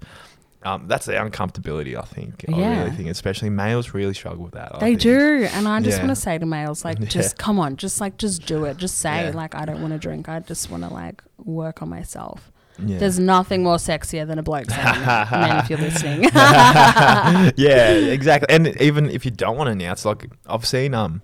Um, 0.62 0.88
that's 0.88 1.06
the 1.06 1.14
uncomfortability, 1.14 1.98
I 1.98 2.02
think. 2.02 2.44
I 2.54 2.58
Yeah. 2.58 2.80
really 2.84 2.92
think, 2.92 3.10
especially 3.10 3.50
males 3.50 3.94
really 3.94 4.14
struggle 4.14 4.44
with 4.44 4.54
that. 4.56 4.76
I 4.76 4.80
They 4.80 4.86
think. 4.92 5.02
do, 5.02 5.48
and 5.54 5.68
I 5.70 5.80
just 5.80 5.98
Yeah. 6.00 6.04
want 6.06 6.16
to 6.18 6.22
say 6.22 6.38
to 6.38 6.46
males, 6.46 6.84
like, 6.84 7.00
Yeah. 7.02 7.06
just 7.08 7.38
come 7.38 7.60
on, 7.60 7.78
just 7.78 8.02
like, 8.02 8.18
just 8.18 8.46
do 8.46 8.66
it. 8.66 8.76
Just 8.78 8.98
say, 8.98 9.28
Yeah. 9.28 9.32
like, 9.36 9.56
I 9.56 9.64
don't 9.66 9.80
want 9.82 9.94
to 9.94 10.00
drink. 10.00 10.28
I 10.28 10.40
just 10.40 10.70
want 10.70 10.84
to 10.84 10.94
like 10.94 11.24
work 11.38 11.82
on 11.82 11.88
myself. 11.90 12.52
Yeah. 12.78 12.98
There's 12.98 13.20
nothing 13.20 13.64
more 13.64 13.78
sexier 13.78 14.28
than 14.28 14.38
a 14.40 14.44
bloke 14.44 14.70
saying 14.70 14.84
that, 14.84 15.32
men, 15.32 15.58
if 15.60 15.70
you're 15.70 15.80
listening. 15.80 16.24
yeah, 17.56 17.92
exactly. 17.92 18.54
And 18.54 18.68
even 18.82 19.10
if 19.10 19.26
you 19.26 19.32
don't 19.32 19.58
want 19.58 19.68
to 19.68 19.72
announce, 19.72 20.06
like 20.06 20.30
I've 20.46 20.66
seen, 20.66 20.94
um, 20.94 21.22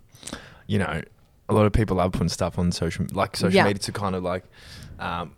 you 0.67 0.79
know, 0.79 1.01
a 1.49 1.53
lot 1.53 1.65
of 1.65 1.73
people 1.73 1.97
love 1.97 2.11
putting 2.13 2.29
stuff 2.29 2.57
on 2.57 2.71
social, 2.71 3.05
like 3.13 3.35
social 3.37 3.53
Yeah. 3.55 3.65
media, 3.65 3.79
to 3.79 3.91
kind 3.91 4.15
of 4.15 4.23
like, 4.23 4.43
um, 4.99 5.33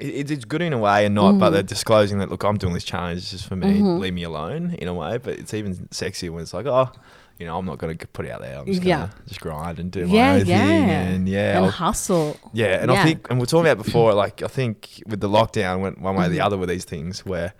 it, 0.00 0.30
it's 0.30 0.44
good 0.44 0.62
in 0.62 0.72
a 0.72 0.78
way 0.78 1.06
and 1.06 1.14
not, 1.14 1.38
but 1.38 1.50
Mhm. 1.50 1.52
they're 1.52 1.62
disclosing 1.62 2.18
that 2.18 2.30
look, 2.30 2.44
I'm 2.44 2.56
doing 2.58 2.74
this 2.74 2.84
challenge 2.84 3.30
just 3.30 3.46
for 3.46 3.56
me, 3.56 3.80
Mhm. 3.80 3.98
leave 4.00 4.14
me 4.14 4.22
alone 4.24 4.74
in 4.78 4.88
a 4.88 4.94
way. 4.94 5.18
But 5.18 5.38
it's 5.38 5.54
even 5.54 5.74
sexier 5.90 6.30
when 6.30 6.42
it's 6.42 6.54
like, 6.54 6.66
oh, 6.66 6.90
you 7.38 7.46
know, 7.46 7.56
I'm 7.56 7.64
not 7.64 7.78
gonna 7.78 7.94
put 8.12 8.26
it 8.26 8.30
out 8.32 8.42
there. 8.42 8.58
I'm 8.58 8.66
just 8.66 8.82
Yeah. 8.82 8.96
gonna 8.98 9.12
just 9.26 9.40
grind 9.40 9.78
and 9.78 9.90
do 9.90 10.06
Yeah, 10.06 10.34
my 10.34 10.40
own 10.40 10.46
yeah. 10.46 10.58
thing, 10.66 10.90
and 10.90 11.28
yeah, 11.28 11.56
and 11.56 11.64
I'll- 11.66 11.70
hustle. 11.70 12.36
yeah, 12.52 12.82
and 12.82 12.90
I 12.90 13.02
think, 13.02 13.26
and 13.30 13.38
we 13.38 13.44
are 13.44 13.46
talking 13.46 13.70
about 13.70 13.82
before, 13.84 14.12
like 14.14 14.42
I 14.42 14.46
think 14.48 15.02
with 15.06 15.20
the 15.20 15.28
lockdown 15.28 15.80
went 15.80 16.00
one 16.00 16.16
way 16.16 16.26
or 16.26 16.28
the 16.28 16.38
Mhm. 16.38 16.44
other 16.44 16.58
with 16.58 16.68
these 16.68 16.84
things 16.84 17.24
where 17.24 17.54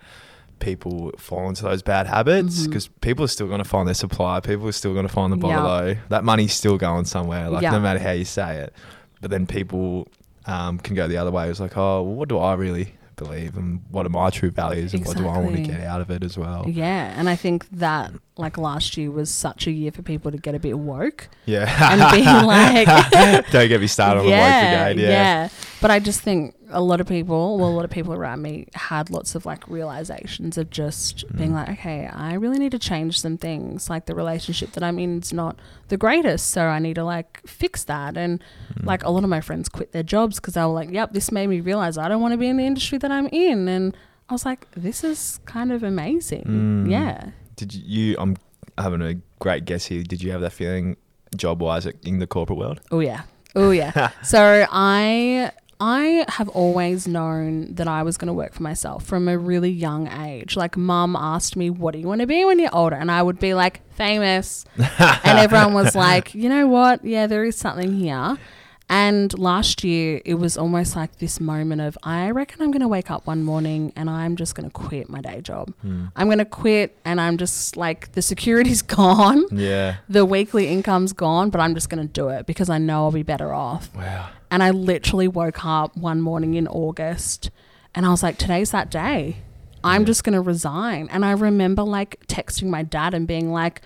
people 0.59 1.11
fall 1.17 1.49
into 1.49 1.63
those 1.63 1.81
bad 1.81 2.05
habits 2.05 2.67
because 2.67 2.87
people 3.01 3.25
are 3.25 3.27
still 3.29 3.47
going 3.47 3.57
to 3.63 3.67
find 3.67 3.87
their 3.87 3.95
supply, 3.95 4.39
people 4.39 4.67
are 4.67 4.71
still 4.71 4.93
going 4.93 5.07
to 5.07 5.11
find 5.11 5.33
the 5.33 5.47
Yeah. 5.47 5.55
bottle. 5.59 5.95
That 6.09 6.23
money's 6.23 6.53
still 6.53 6.77
going 6.77 7.05
somewhere, 7.05 7.49
like 7.49 7.63
Yeah. 7.63 7.71
no 7.71 7.79
matter 7.79 7.97
how 7.99 8.11
you 8.11 8.25
say 8.25 8.57
it. 8.57 8.73
But 9.21 9.31
then 9.31 9.47
people 9.47 10.07
um, 10.45 10.79
can 10.79 10.95
go 10.95 11.07
the 11.07 11.17
other 11.17 11.31
way. 11.31 11.49
It's 11.49 11.59
like, 11.59 11.77
oh, 11.77 12.03
well, 12.03 12.15
what 12.15 12.29
do 12.29 12.37
I 12.37 12.53
really 12.53 12.95
believe, 13.15 13.55
and 13.55 13.81
what 13.91 14.05
are 14.05 14.09
my 14.09 14.29
true 14.31 14.49
values, 14.49 14.93
and 14.93 15.05
what 15.05 15.15
do 15.15 15.27
I 15.27 15.37
want 15.37 15.55
to 15.55 15.61
get 15.61 15.79
out 15.81 16.01
of 16.01 16.09
it 16.09 16.23
as 16.23 16.37
well? 16.37 16.65
Yeah, 16.67 17.13
and 17.17 17.29
I 17.29 17.35
think 17.35 17.69
that 17.71 18.11
like 18.37 18.57
last 18.57 18.97
year 18.97 19.11
was 19.11 19.29
such 19.29 19.67
a 19.67 19.71
year 19.71 19.91
for 19.91 20.01
people 20.01 20.31
to 20.31 20.37
get 20.37 20.55
a 20.55 20.59
bit 20.59 20.79
woke 20.79 21.29
Yeah, 21.45 21.69
and 21.91 22.11
being 22.11 22.25
like, 22.47 23.51
don't 23.51 23.67
get 23.67 23.79
me 23.79 23.87
started 23.87 24.21
on 24.21 24.25
the 24.25 24.31
yeah, 24.31 24.87
woke 24.87 24.95
brigade. 24.95 25.09
Yeah, 25.09 25.49
But 25.81 25.89
I 25.91 25.99
just 25.99 26.21
think 26.21 26.55
a 26.69 26.79
lot 26.81 27.01
of 27.01 27.07
people, 27.07 27.57
well, 27.57 27.67
a 27.69 27.75
lot 27.75 27.83
of 27.85 27.91
people 27.91 28.13
around 28.13 28.41
me 28.43 28.67
had 28.75 29.09
lots 29.09 29.33
of 29.35 29.45
like 29.45 29.67
realizations 29.67 30.57
of 30.57 30.69
just 30.69 31.25
being 31.35 31.51
Mm. 31.51 31.55
like, 31.55 31.69
okay, 31.79 32.07
I 32.07 32.33
really 32.35 32.59
need 32.59 32.71
to 32.71 32.79
change 32.79 33.19
some 33.19 33.37
things. 33.37 33.89
Like 33.89 34.05
the 34.05 34.13
relationship 34.15 34.71
that 34.73 34.83
I'm 34.83 34.99
in 34.99 35.19
is 35.19 35.33
not 35.33 35.57
the 35.89 35.97
greatest, 35.97 36.51
so 36.51 36.65
I 36.67 36.79
need 36.79 36.93
to 36.95 37.03
like 37.03 37.41
fix 37.47 37.83
that. 37.85 38.15
And 38.15 38.39
Mm. 38.79 38.85
like 38.85 39.03
a 39.03 39.09
lot 39.09 39.23
of 39.23 39.29
my 39.29 39.41
friends 39.41 39.67
quit 39.69 39.91
their 39.91 40.03
jobs 40.03 40.35
because 40.39 40.53
they 40.53 40.61
were 40.61 40.67
like, 40.67 40.91
yep, 40.91 41.13
this 41.13 41.31
made 41.31 41.47
me 41.47 41.59
realize 41.61 41.97
I 41.97 42.07
don't 42.07 42.21
want 42.21 42.33
to 42.33 42.37
be 42.37 42.47
in 42.47 42.57
the 42.57 42.65
industry 42.65 42.97
that 42.99 43.11
I'm 43.11 43.27
in. 43.31 43.67
And 43.67 43.97
I 44.29 44.33
was 44.33 44.45
like, 44.45 44.67
this 44.77 45.03
is 45.03 45.39
kind 45.45 45.71
of 45.71 45.81
amazing. 45.83 46.43
Mm. 46.85 46.91
Yeah. 46.91 47.31
Did 47.55 47.73
you? 47.73 48.15
I'm 48.19 48.37
having 48.77 49.01
a 49.01 49.15
great 49.39 49.65
guess 49.65 49.85
here. 49.85 50.03
Did 50.03 50.21
you 50.23 50.31
have 50.31 50.41
that 50.41 50.53
feeling, 50.53 50.95
job 51.35 51.61
wise, 51.61 51.85
in 52.03 52.19
the 52.19 52.27
corporate 52.27 52.59
world? 52.59 52.81
Oh 52.91 52.99
yeah. 52.99 53.23
Oh 53.55 53.71
yeah. 53.71 54.11
so 54.23 54.65
I 54.71 55.51
I 55.81 56.25
have 56.27 56.47
always 56.49 57.07
known 57.07 57.73
that 57.73 57.87
I 57.87 58.03
was 58.03 58.15
going 58.15 58.27
to 58.27 58.33
work 58.33 58.53
for 58.53 58.61
myself 58.61 59.03
from 59.03 59.27
a 59.27 59.35
really 59.35 59.71
young 59.71 60.07
age. 60.07 60.55
Like 60.55 60.77
mum 60.77 61.15
asked 61.15 61.55
me, 61.55 61.71
"What 61.71 61.93
do 61.93 61.99
you 61.99 62.07
want 62.07 62.21
to 62.21 62.27
be 62.27 62.45
when 62.45 62.59
you're 62.59 62.73
older?" 62.73 62.95
and 62.95 63.09
I 63.09 63.23
would 63.23 63.39
be 63.39 63.55
like, 63.55 63.81
"Famous." 63.95 64.63
and 64.77 65.39
everyone 65.39 65.73
was 65.73 65.95
like, 65.95 66.35
"You 66.35 66.49
know 66.49 66.67
what? 66.67 67.03
Yeah, 67.03 67.25
there 67.25 67.43
is 67.43 67.57
something 67.57 67.97
here." 67.97 68.37
And 68.93 69.37
last 69.39 69.85
year, 69.85 70.21
it 70.25 70.33
was 70.33 70.57
almost 70.57 70.97
like 70.97 71.19
this 71.19 71.39
moment 71.39 71.79
of, 71.79 71.97
I 72.03 72.29
reckon 72.29 72.61
I'm 72.61 72.71
going 72.71 72.81
to 72.81 72.89
wake 72.89 73.09
up 73.09 73.25
one 73.25 73.41
morning 73.41 73.93
and 73.95 74.09
I'm 74.09 74.35
just 74.35 74.53
going 74.53 74.67
to 74.69 74.73
quit 74.73 75.07
my 75.09 75.21
day 75.21 75.39
job. 75.39 75.73
Hmm. 75.81 76.07
I'm 76.13 76.27
going 76.27 76.39
to 76.39 76.45
quit 76.45 76.97
and 77.05 77.21
I'm 77.21 77.37
just 77.37 77.77
like, 77.77 78.11
the 78.11 78.21
security's 78.21 78.81
gone 78.99 79.45
Yeah. 79.49 79.95
the 80.09 80.25
weekly 80.25 80.67
income's 80.67 81.13
gone, 81.13 81.49
but 81.51 81.61
I'm 81.61 81.73
just 81.73 81.89
going 81.89 82.05
to 82.05 82.11
do 82.11 82.27
it 82.27 82.45
because 82.45 82.69
I 82.69 82.79
know 82.79 83.05
I'll 83.05 83.11
be 83.13 83.23
better 83.23 83.53
off. 83.53 83.89
Wow. 83.95 84.27
And 84.51 84.61
I 84.61 84.71
literally 84.71 85.29
woke 85.29 85.63
up 85.65 85.95
one 85.95 86.19
morning 86.21 86.55
in 86.55 86.67
August 86.67 87.49
and 87.95 88.05
I 88.05 88.09
was 88.09 88.21
like, 88.21 88.37
today's 88.37 88.71
that 88.71 88.91
day. 88.91 89.37
I'm 89.85 90.01
Yeah. 90.01 90.05
just 90.07 90.25
going 90.25 90.33
to 90.33 90.41
resign. 90.41 91.07
And 91.13 91.23
I 91.23 91.31
remember 91.31 91.83
like 91.83 92.19
texting 92.27 92.67
my 92.67 92.83
dad 92.83 93.13
and 93.13 93.25
being 93.25 93.53
like, 93.53 93.81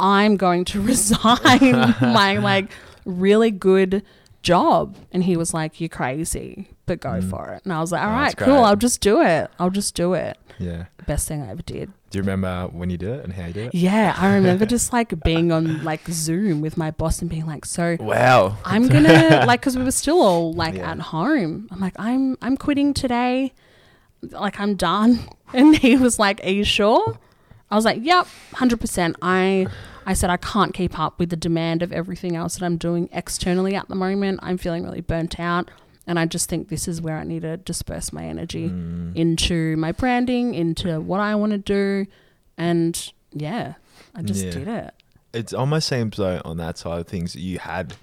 I'm 0.00 0.38
going 0.38 0.64
to 0.64 0.80
resign 0.92 1.94
my 2.00 2.38
like 2.38 2.70
really 3.04 3.50
good 3.50 4.02
job. 4.42 4.96
And 5.12 5.24
he 5.24 5.36
was 5.36 5.52
like, 5.54 5.80
You're 5.80 5.88
crazy, 5.88 6.68
but 6.86 7.00
go 7.00 7.10
Mm. 7.10 7.30
for 7.30 7.50
it. 7.54 7.62
And 7.64 7.72
I 7.72 7.80
was 7.80 7.92
like, 7.92 8.02
All 8.02 8.08
Oh, 8.10 8.12
right, 8.12 8.36
cool. 8.36 8.64
I'll 8.64 8.76
just 8.76 9.00
do 9.00 9.20
it. 9.22 9.50
I'll 9.58 9.70
just 9.70 9.94
do 9.94 10.14
it. 10.14 10.38
Yeah. 10.58 10.86
Best 11.06 11.26
thing 11.26 11.42
I 11.42 11.48
ever 11.50 11.62
did. 11.62 11.90
Do 12.10 12.18
you 12.18 12.22
remember 12.22 12.68
when 12.72 12.90
you 12.90 12.98
did 12.98 13.08
it 13.10 13.24
and 13.24 13.32
how 13.32 13.46
you 13.46 13.52
did 13.52 13.66
it? 13.68 13.74
Yeah, 13.74 14.14
I 14.18 14.34
remember 14.34 14.66
just 14.76 14.92
like 14.92 15.22
being 15.24 15.52
on 15.52 15.82
like 15.84 16.06
Zoom 16.08 16.60
with 16.60 16.76
my 16.76 16.90
boss 16.90 17.20
and 17.20 17.30
being 17.30 17.46
like, 17.46 17.64
"So 17.64 17.96
Wow. 18.00 18.58
I'm 18.64 18.88
gonna 18.88 19.44
like," 19.46 19.60
because 19.60 19.76
we 19.78 19.84
were 19.84 19.90
still 19.92 20.20
all 20.20 20.52
like 20.52 20.74
Yeah. 20.74 20.90
at 20.90 20.98
home. 20.98 21.68
I'm 21.70 21.80
like, 21.80 21.94
"I'm 21.98 22.36
I'm 22.42 22.56
quitting 22.56 22.92
today. 22.94 23.52
Like 24.22 24.58
I'm 24.60 24.74
done." 24.76 25.20
And 25.52 25.76
he 25.76 25.96
was 25.96 26.18
like, 26.20 26.40
"Are 26.44 26.50
you 26.50 26.62
sure?" 26.62 27.18
I 27.72 27.74
was 27.74 27.84
like, 27.84 27.98
"Yep, 28.04 28.26
hundred 28.54 28.80
percent. 28.80 29.16
I 29.22 29.66
I 30.10 30.14
said 30.14 30.28
I 30.28 30.36
can't 30.36 30.74
keep 30.74 30.98
up 30.98 31.18
with 31.20 31.30
the 31.30 31.36
demand 31.36 31.82
of 31.82 31.92
everything 31.92 32.34
else 32.36 32.56
that 32.56 32.64
I'm 32.64 32.76
doing 32.76 33.08
externally 33.12 33.74
at 33.76 33.88
the 33.88 33.94
moment. 33.94 34.40
I'm 34.42 34.58
feeling 34.58 34.82
really 34.84 35.00
burnt 35.00 35.38
out. 35.38 35.70
And 36.06 36.18
I 36.18 36.26
just 36.26 36.48
think 36.48 36.68
this 36.68 36.88
is 36.88 37.00
where 37.00 37.16
I 37.18 37.24
need 37.24 37.42
to 37.42 37.56
disperse 37.58 38.12
my 38.12 38.24
energy 38.24 38.68
Mm. 38.70 39.14
into 39.14 39.76
my 39.76 39.92
branding, 39.92 40.54
into 40.54 41.00
what 41.00 41.20
I 41.20 41.36
want 41.36 41.52
to 41.52 41.58
do. 41.58 42.06
And 42.58 43.12
yeah, 43.32 43.74
I 44.14 44.22
just 44.22 44.44
Yeah. 44.44 44.50
did 44.50 44.68
it. 44.68 44.94
It 45.32 45.54
almost 45.54 45.86
seems 45.88 46.16
though 46.16 46.40
on 46.44 46.56
that 46.56 46.76
side 46.78 46.98
of 47.00 47.06
things 47.06 47.32
that 47.34 47.40
you 47.40 47.60
had 47.60 47.94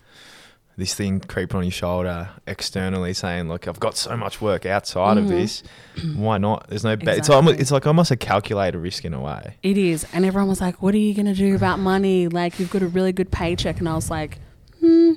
this 0.77 0.93
thing 0.93 1.19
creeping 1.19 1.57
on 1.57 1.63
your 1.63 1.71
shoulder 1.71 2.29
externally 2.45 3.13
saying, 3.13 3.49
"Look, 3.49 3.67
I've 3.67 3.79
got 3.79 3.97
so 3.97 4.15
much 4.15 4.39
work 4.41 4.65
outside 4.65 5.17
of 5.17 5.25
Mhm. 5.25 5.29
this. 5.29 5.63
Why 6.15 6.37
not? 6.37 6.67
There's 6.69 6.83
no. 6.83 6.95
Be- 6.95 7.07
it's 7.07 7.29
almost 7.29 7.53
Exactly. 7.55 7.61
it's 7.61 7.71
like 7.71 7.87
almost 7.87 8.11
a 8.11 8.15
calculated 8.15 8.77
risk 8.77 9.03
in 9.03 9.13
a 9.13 9.19
way. 9.21 9.55
It 9.63 9.77
is. 9.77 10.05
And 10.13 10.23
everyone 10.23 10.49
was 10.49 10.61
like, 10.61 10.81
What 10.81 10.93
are 10.93 10.99
you 10.99 11.13
going 11.15 11.25
to 11.25 11.33
do 11.33 11.55
about 11.55 11.79
money? 11.79 12.27
Like, 12.27 12.59
you've 12.59 12.69
got 12.69 12.83
a 12.83 12.87
really 12.87 13.11
good 13.11 13.31
paycheck. 13.31 13.79
And 13.79 13.89
I 13.89 13.95
was 13.95 14.09
like, 14.11 14.37
Hmm. 14.79 15.13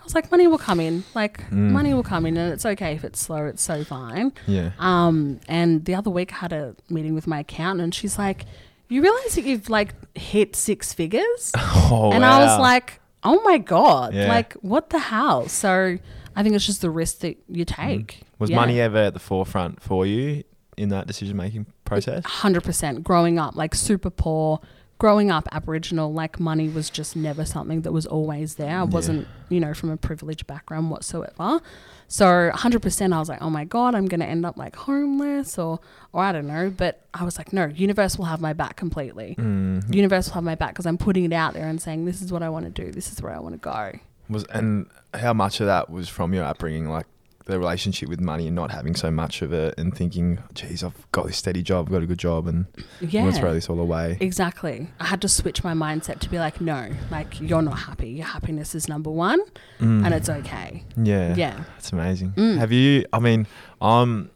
I 0.00 0.02
was 0.04 0.14
like, 0.16 0.30
Money 0.32 0.48
will 0.48 0.58
come 0.58 0.80
in. 0.80 1.04
Like, 1.14 1.48
Mm. 1.50 1.70
money 1.70 1.94
will 1.94 2.02
come 2.02 2.26
in. 2.26 2.36
And 2.36 2.52
it's 2.52 2.66
okay 2.66 2.94
if 2.94 3.04
it's 3.04 3.20
slow. 3.20 3.46
It's 3.46 3.62
so 3.62 3.84
fine. 3.84 4.32
Yeah. 4.48 4.70
Um, 4.78 5.38
and 5.48 5.84
the 5.84 5.94
other 5.94 6.10
week 6.10 6.32
I 6.32 6.36
had 6.36 6.52
a 6.52 6.74
meeting 6.90 7.14
with 7.14 7.26
my 7.28 7.38
accountant. 7.40 7.82
And 7.82 7.94
she's 7.94 8.18
like, 8.18 8.46
You 8.88 9.00
realize 9.00 9.34
that 9.36 9.44
you've 9.44 9.70
like 9.70 9.94
hit 10.18 10.56
six 10.56 10.92
figures? 10.92 11.52
Oh, 11.90 12.10
and 12.12 12.24
I 12.24 12.44
was 12.44 12.58
like, 12.58 13.00
Oh 13.24 13.40
my 13.42 13.58
God. 13.58 14.14
Yeah. 14.14 14.28
Like, 14.28 14.54
what 14.54 14.90
the 14.90 14.98
hell? 14.98 15.48
So 15.48 15.98
I 16.36 16.42
think 16.42 16.54
it's 16.54 16.66
just 16.66 16.82
the 16.82 16.90
risk 16.90 17.18
that 17.20 17.36
you 17.48 17.64
mm-hmm. 17.64 17.88
take. 17.88 18.22
was 18.38 18.50
Yeah. 18.50 18.56
money 18.56 18.80
ever 18.80 18.98
at 18.98 19.14
the 19.14 19.20
forefront 19.20 19.82
for 19.82 20.06
you 20.06 20.44
in 20.76 20.88
that 20.90 21.06
decision 21.06 21.36
making 21.36 21.66
process? 21.84 22.24
hundred 22.24 22.64
percent 22.64 23.04
growing 23.04 23.38
up 23.38 23.54
like 23.54 23.74
super 23.74 24.10
poor 24.10 24.60
growing 24.98 25.30
up 25.30 25.48
aboriginal 25.52 26.12
like 26.12 26.40
money 26.40 26.68
was 26.68 26.88
just 26.88 27.14
never 27.16 27.44
something 27.44 27.82
that 27.82 27.92
was 27.92 28.06
always 28.06 28.54
there 28.54 28.78
i 28.78 28.82
wasn't 28.82 29.26
you 29.48 29.60
know 29.60 29.74
from 29.74 29.90
a 29.90 29.96
privileged 29.96 30.46
background 30.46 30.90
whatsoever 30.90 31.60
so 32.08 32.50
100% 32.54 33.12
i 33.12 33.18
was 33.18 33.28
like 33.28 33.42
oh 33.42 33.50
my 33.50 33.64
god 33.64 33.94
i'm 33.94 34.06
gonna 34.06 34.24
end 34.24 34.44
up 34.46 34.56
like 34.56 34.76
homeless 34.76 35.58
or 35.58 35.80
or 36.12 36.22
i 36.22 36.32
don't 36.32 36.46
know. 36.46 36.72
But 36.76 37.06
i 37.12 37.24
was 37.24 37.38
like 37.38 37.52
no 37.52 37.66
universe 37.66 38.18
will 38.18 38.26
have 38.26 38.40
my 38.40 38.52
back 38.52 38.76
completely. 38.76 39.34
Mm. 39.38 39.92
universe 39.92 40.28
will 40.28 40.34
have 40.34 40.44
my 40.44 40.54
back 40.54 40.70
because 40.70 40.86
i'm 40.86 40.98
putting 40.98 41.24
it 41.24 41.32
out 41.32 41.54
there 41.54 41.66
and 41.66 41.80
saying 41.80 42.04
this 42.04 42.22
is 42.22 42.32
what 42.32 42.42
i 42.42 42.48
want 42.48 42.64
to 42.66 42.84
do. 42.84 42.90
This 42.92 43.12
is 43.12 43.22
where 43.22 43.34
i 43.34 43.38
want 43.38 43.54
to 43.54 43.58
go. 43.58 43.98
Was 44.28 44.44
and 44.44 44.86
how 45.12 45.32
much 45.34 45.60
of 45.60 45.66
that 45.66 45.90
was 45.90 46.08
from 46.08 46.32
your 46.32 46.44
upbringing, 46.44 46.88
like 46.88 47.06
the 47.46 47.58
relationship 47.58 48.08
with 48.08 48.20
money 48.20 48.46
and 48.46 48.56
not 48.56 48.70
having 48.70 48.94
so 48.94 49.10
much 49.10 49.42
of 49.42 49.52
it, 49.52 49.74
and 49.78 49.94
thinking, 49.94 50.38
"Geez, 50.54 50.82
I've 50.82 51.06
got 51.12 51.26
this 51.26 51.36
steady 51.36 51.62
job, 51.62 51.86
I've 51.86 51.92
got 51.92 52.02
a 52.02 52.06
good 52.06 52.18
job, 52.18 52.46
and 52.46 52.64
I'm 53.02 53.08
gonna 53.08 53.32
throw 53.32 53.52
this 53.52 53.68
all 53.68 53.78
away." 53.80 54.16
Exactly. 54.20 54.88
I 54.98 55.04
had 55.06 55.20
to 55.22 55.28
switch 55.28 55.62
my 55.62 55.74
mindset 55.74 56.20
to 56.20 56.30
be 56.30 56.38
like, 56.38 56.60
no, 56.60 56.88
like 57.10 57.40
you're 57.40 57.60
not 57.62 57.78
happy. 57.80 58.08
Your 58.10 58.26
happiness 58.26 58.74
is 58.74 58.88
number 58.88 59.10
one, 59.10 59.40
Mm. 59.80 60.04
and 60.06 60.14
it's 60.14 60.28
okay. 60.30 60.84
yeah, 60.96 61.34
Yeah. 61.34 61.64
That's 61.74 61.92
amazing. 61.92 62.32
Mm. 62.36 62.58
Have 62.58 62.72
you? 62.72 63.04
I 63.12 63.18
mean, 63.18 63.46
um, 63.80 64.30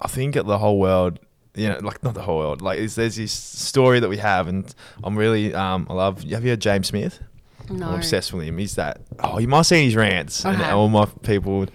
I 0.00 0.08
think 0.08 0.36
at 0.36 0.46
the 0.46 0.58
whole 0.58 0.78
world, 0.78 1.18
you 1.56 1.68
know, 1.68 1.78
like 1.82 2.02
not 2.04 2.14
the 2.14 2.22
whole 2.22 2.38
world. 2.38 2.62
Like, 2.62 2.78
is 2.78 2.94
there's 2.94 3.16
this 3.16 3.32
story 3.32 3.98
that 4.00 4.08
we 4.08 4.18
have, 4.18 4.46
and 4.48 4.72
I'm 5.02 5.16
really, 5.16 5.54
um, 5.54 5.86
I 5.90 5.94
love. 5.94 6.22
Have 6.24 6.44
you 6.44 6.50
heard 6.50 6.60
James 6.60 6.88
Smith? 6.88 7.20
No. 7.70 7.88
I'm 7.88 7.94
obsessed 7.94 8.32
with 8.34 8.44
him. 8.44 8.58
He's 8.58 8.74
that. 8.74 9.00
Oh, 9.20 9.38
you 9.38 9.48
might 9.48 9.62
see 9.62 9.84
his 9.86 9.96
rants, 9.96 10.44
and 10.44 10.60
all 10.62 10.88
my 10.88 11.06
people, 11.22 11.66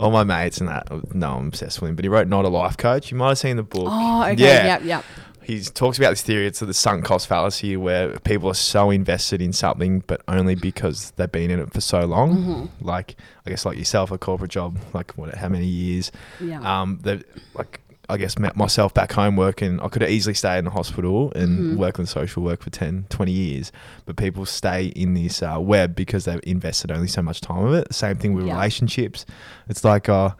all 0.00 0.10
my 0.10 0.24
mates, 0.24 0.58
and 0.58 0.68
that. 0.68 1.14
No, 1.14 1.36
I'm 1.36 1.48
obsessed 1.48 1.80
with 1.80 1.90
him. 1.90 1.96
But 1.96 2.04
he 2.04 2.08
wrote 2.08 2.28
"Not 2.28 2.44
a 2.44 2.48
Life 2.48 2.76
Coach." 2.76 3.10
You 3.10 3.16
might 3.16 3.28
have 3.28 3.38
seen 3.38 3.56
the 3.56 3.62
book. 3.62 3.88
Oh, 3.88 4.22
okay. 4.24 4.42
Yeah. 4.42 4.66
Yep, 4.66 4.84
yep. 4.84 5.04
He 5.42 5.60
talks 5.60 5.98
about 5.98 6.10
this 6.10 6.22
theory. 6.22 6.46
It's 6.46 6.60
the 6.60 6.72
sunk 6.72 7.04
cost 7.04 7.26
fallacy, 7.26 7.76
where 7.76 8.18
people 8.20 8.48
are 8.48 8.54
so 8.54 8.90
invested 8.90 9.42
in 9.42 9.52
something, 9.52 10.00
but 10.06 10.22
only 10.26 10.54
because 10.54 11.10
they've 11.16 11.30
been 11.30 11.50
in 11.50 11.60
it 11.60 11.72
for 11.72 11.82
so 11.82 12.06
long. 12.06 12.36
Mm-hmm. 12.36 12.86
Like, 12.86 13.16
I 13.46 13.50
guess, 13.50 13.66
like 13.66 13.76
yourself, 13.76 14.10
a 14.10 14.16
corporate 14.16 14.50
job, 14.50 14.78
like 14.94 15.12
what, 15.18 15.34
how 15.34 15.50
many 15.50 15.66
years? 15.66 16.10
Yeah. 16.40 16.60
Um, 16.62 16.98
that 17.02 17.24
like 17.54 17.80
I 18.08 18.16
guess 18.18 18.38
met 18.38 18.56
myself 18.56 18.92
back 18.92 19.12
home 19.12 19.36
working. 19.36 19.80
I 19.80 19.88
could 19.88 20.02
have 20.02 20.10
easily 20.10 20.34
stayed 20.34 20.58
in 20.58 20.64
the 20.66 20.70
hospital 20.70 21.32
and 21.34 21.58
Mhm. 21.72 21.76
worked 21.76 21.98
in 21.98 22.06
social 22.06 22.42
work 22.42 22.62
for 22.62 22.70
10, 22.70 23.06
20 23.08 23.32
years, 23.32 23.72
but 24.04 24.16
people 24.16 24.44
stay 24.44 24.86
in 24.88 25.14
this 25.14 25.42
uh, 25.42 25.56
web 25.58 25.94
because 25.94 26.26
they've 26.26 26.40
invested 26.42 26.90
only 26.90 27.08
so 27.08 27.22
much 27.22 27.40
time 27.40 27.64
of 27.64 27.72
it. 27.74 27.92
Same 27.94 28.16
thing 28.16 28.34
with 28.34 28.46
Yeah. 28.46 28.54
relationships. 28.54 29.24
It's 29.68 29.84
like, 29.84 30.08
uh, 30.08 30.30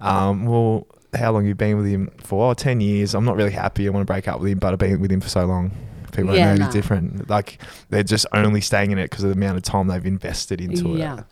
um, 0.00 0.46
well, 0.46 0.86
how 1.14 1.32
long 1.32 1.42
have 1.42 1.48
you 1.48 1.54
been 1.54 1.76
with 1.76 1.86
him 1.86 2.08
for? 2.22 2.50
Oh, 2.50 2.54
10 2.54 2.80
years. 2.80 3.14
I'm 3.14 3.24
not 3.24 3.36
really 3.36 3.50
happy. 3.50 3.86
I 3.86 3.90
want 3.90 4.06
to 4.06 4.10
break 4.12 4.26
up 4.28 4.40
with 4.40 4.50
him, 4.50 4.58
but 4.58 4.72
I've 4.72 4.78
been 4.78 5.00
with 5.00 5.10
him 5.12 5.20
for 5.20 5.28
so 5.28 5.44
long. 5.44 5.72
People 6.12 6.34
Yeah, 6.34 6.54
know 6.54 6.64
no. 6.66 6.70
different. 6.72 7.28
Like 7.28 7.58
they're 7.90 8.02
just 8.02 8.26
only 8.32 8.60
staying 8.60 8.90
in 8.92 8.98
it 8.98 9.10
because 9.10 9.24
of 9.24 9.30
the 9.30 9.36
amount 9.36 9.56
of 9.58 9.62
time 9.62 9.86
they've 9.88 10.06
invested 10.06 10.60
into 10.60 10.96
Yeah. 10.96 11.18
it. 11.18 11.24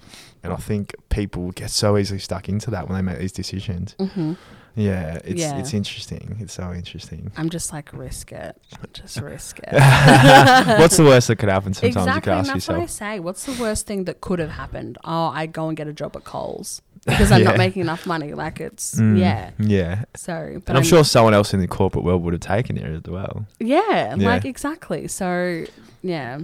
And 0.44 0.52
I 0.52 0.56
think 0.56 0.94
people 1.08 1.50
get 1.52 1.70
so 1.70 1.96
easily 1.98 2.20
stuck 2.20 2.48
into 2.48 2.70
that 2.70 2.88
when 2.88 2.96
they 2.96 3.02
make 3.02 3.18
these 3.20 3.32
decisions. 3.32 3.94
hmm 3.98 4.34
Yeah, 4.78 5.18
it's 5.24 5.40
Yeah. 5.40 5.58
it's 5.58 5.74
interesting. 5.74 6.36
It's 6.40 6.52
so 6.52 6.72
interesting. 6.72 7.32
I'm 7.36 7.50
just 7.50 7.72
like, 7.72 7.92
risk 7.92 8.30
it. 8.32 8.56
Just 8.92 9.16
risk 9.20 9.58
it. 9.58 9.72
What's 10.80 10.96
the 10.96 11.04
worst 11.04 11.28
that 11.28 11.36
could 11.36 11.48
happen? 11.48 11.74
Sometimes 11.74 11.94
you 11.96 12.00
exactly. 12.02 12.20
can 12.30 12.38
ask 12.38 12.52
that's 12.52 12.68
what 12.68 12.76
I 12.76 12.80
yourself. 12.82 12.90
say. 13.14 13.20
What's 13.20 13.44
the 13.46 13.60
worst 13.62 13.86
thing 13.86 14.04
that 14.04 14.20
could 14.20 14.38
have 14.38 14.50
happened? 14.50 14.96
Oh, 15.04 15.26
I 15.34 15.46
go 15.46 15.68
and 15.68 15.76
get 15.76 15.88
a 15.88 15.92
job 15.92 16.16
at 16.16 16.24
Coles 16.24 16.80
because 17.06 17.32
I'm 17.32 17.40
Yeah. 17.42 17.48
not 17.48 17.58
making 17.58 17.82
enough 17.82 18.06
money. 18.06 18.34
Like 18.34 18.60
it's, 18.60 18.94
Mm, 18.94 19.18
yeah. 19.18 19.50
yeah. 19.58 20.04
So, 20.16 20.60
but 20.64 20.68
And 20.70 20.78
I'm 20.78 20.84
sure 20.84 21.02
someone 21.04 21.34
else 21.34 21.52
in 21.52 21.60
the 21.60 21.68
corporate 21.68 22.04
world 22.04 22.22
would 22.22 22.34
have 22.34 22.40
taken 22.40 22.78
it 22.78 22.84
as 22.84 23.02
well. 23.10 23.46
Yeah, 23.58 24.14
Yeah. 24.16 24.28
like 24.28 24.44
exactly. 24.44 25.08
So, 25.08 25.64
yeah. 26.02 26.38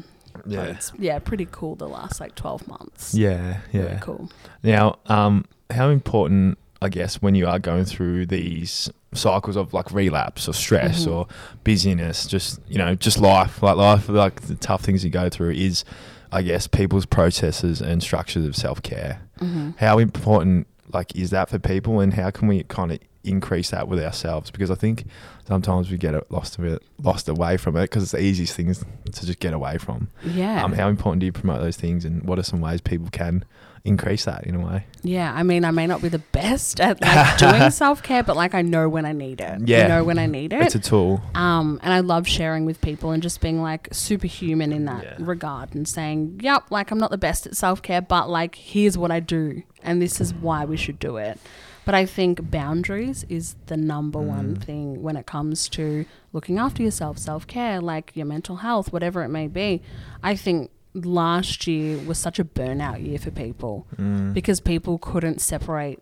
Yeah, 0.47 0.63
it's, 0.65 0.91
yeah, 0.99 1.21
pretty 1.21 1.47
cool 1.53 1.77
the 1.77 1.87
last 1.89 2.19
like 2.21 2.35
12 2.35 2.67
months. 2.67 3.15
yeah, 3.15 3.59
Really 3.73 3.87
yeah. 3.87 3.99
cool. 4.01 4.29
Now, 4.65 4.99
um, 5.07 5.45
how 5.71 5.91
important, 5.91 6.59
I 6.85 6.89
guess, 6.89 7.21
when 7.23 7.35
you 7.35 7.47
are 7.47 7.59
going 7.59 7.85
through 7.85 8.27
these 8.27 8.91
cycles 9.15 9.57
of 9.57 9.73
like 9.73 9.91
relapse 9.93 10.49
or 10.49 10.53
stress 10.53 11.07
Mhm. 11.07 11.13
or 11.13 11.27
busyness, 11.65 12.27
just 12.27 12.61
you 12.69 12.79
know, 12.79 12.95
just 12.95 13.19
life, 13.19 13.63
like 13.63 13.77
life, 13.77 14.09
like 14.09 14.43
the 14.43 14.55
tough 14.55 14.83
things 14.83 15.05
you 15.05 15.11
go 15.11 15.29
through, 15.29 15.53
is, 15.53 15.85
I 16.33 16.43
guess, 16.43 16.67
people's 16.67 17.07
processes 17.07 17.81
and 17.81 18.03
structures 18.03 18.45
of 18.45 18.55
self 18.57 18.83
care. 18.83 19.21
hmm 19.41 19.71
how 19.79 19.99
important 19.99 20.67
like 20.93 21.17
is 21.17 21.31
that 21.31 21.49
for 21.51 21.59
people 21.59 21.99
and 21.99 22.15
how 22.15 22.31
can 22.31 22.47
we 22.47 22.63
kind 22.65 22.93
of 22.93 22.99
increase 23.25 23.71
that 23.71 23.89
with 23.89 23.99
ourselves 23.99 24.51
because 24.51 24.71
i 24.71 24.75
think 24.77 25.05
sometimes 25.49 25.91
we 25.91 25.97
get 25.97 26.15
lost 26.31 26.57
of 26.59 26.65
it 26.65 26.81
lost 27.03 27.27
away 27.29 27.57
from 27.57 27.75
it 27.75 27.83
because 27.85 28.03
it's 28.05 28.13
the 28.13 28.21
easiest 28.23 28.55
things 28.55 28.85
to 29.11 29.27
just 29.27 29.41
get 29.41 29.53
away 29.55 29.77
from 29.79 30.09
Yeah. 30.25 30.63
um, 30.63 30.73
how 30.75 30.89
important 30.89 31.19
do 31.21 31.27
you 31.27 31.33
promote 31.33 31.61
those 31.63 31.77
things 31.77 32.05
and 32.05 32.23
what 32.23 32.39
are 32.39 32.43
some 32.45 32.61
ways 32.61 32.81
people 32.81 33.09
can 33.11 33.45
increase 33.85 34.25
that 34.25 34.45
in 34.47 34.55
a 34.55 34.65
way 34.67 34.87
Yeah, 35.03 35.31
I 35.35 35.43
mean, 35.43 35.63
I 35.65 35.71
may 35.71 35.87
not 35.87 36.01
be 36.01 36.09
the 36.09 36.19
best 36.19 36.81
at 36.81 37.01
like 37.03 37.37
doing 37.37 37.71
self 37.71 38.03
care, 38.03 38.23
but 38.23 38.35
like 38.35 38.55
I 38.55 38.63
know 38.63 38.89
when 38.89 39.05
I 39.05 39.13
need 39.13 39.41
it. 39.43 39.69
Yeah. 39.69 39.85
I 39.85 39.89
know 39.89 40.05
when 40.05 40.19
I 40.19 40.25
need 40.27 40.55
it. 40.55 40.63
it's 40.63 40.75
a 40.75 40.79
tool 40.81 41.21
um, 41.35 41.79
and 41.83 41.93
I 41.93 42.01
love 42.01 42.27
sharing 42.27 42.65
with 42.65 42.81
people 42.81 43.11
and 43.11 43.23
just 43.23 43.43
being 43.43 43.61
like 43.61 43.89
superhuman 43.93 44.73
in 44.73 44.87
that 44.87 45.05
Yeah. 45.05 45.17
regard 45.19 45.75
and 45.75 45.87
saying, 45.87 46.41
"Yep, 46.43 46.71
like 46.71 46.91
I'm 46.91 46.99
not 46.99 47.11
the 47.11 47.19
best 47.19 47.47
at 47.47 47.57
self 47.57 47.83
care, 47.83 48.01
but 48.01 48.31
like 48.31 48.55
here's 48.55 48.97
what 48.97 49.11
I 49.11 49.21
do, 49.21 49.63
and 49.83 50.01
this 50.01 50.19
is 50.21 50.33
why 50.33 50.65
we 50.65 50.79
should 50.79 50.99
do 50.99 51.19
it." 51.19 51.39
But 51.85 51.95
I 51.95 52.07
think 52.07 52.51
boundaries 52.51 53.27
is 53.29 53.55
the 53.67 53.77
number 53.77 54.19
one 54.19 54.57
Mm. 54.57 54.65
thing 54.65 55.03
when 55.03 55.17
it 55.19 55.27
comes 55.27 55.69
to 55.71 56.07
looking 56.33 56.59
after 56.59 56.83
yourself, 56.83 57.19
self 57.19 57.47
care, 57.47 57.83
like 57.83 58.13
your 58.15 58.25
mental 58.25 58.57
health, 58.57 58.91
whatever 58.95 59.23
it 59.23 59.29
may 59.29 59.47
be. 59.47 59.83
I 60.23 60.35
think 60.37 60.71
last 60.95 61.67
year 61.67 61.99
was 61.99 62.19
such 62.19 62.39
a 62.39 62.45
burnout 62.45 63.05
year 63.05 63.19
for 63.19 63.31
people 63.31 63.87
Mm. 63.97 64.33
because 64.33 64.61
people 64.61 64.99
couldn't 64.99 65.41
separate 65.41 66.01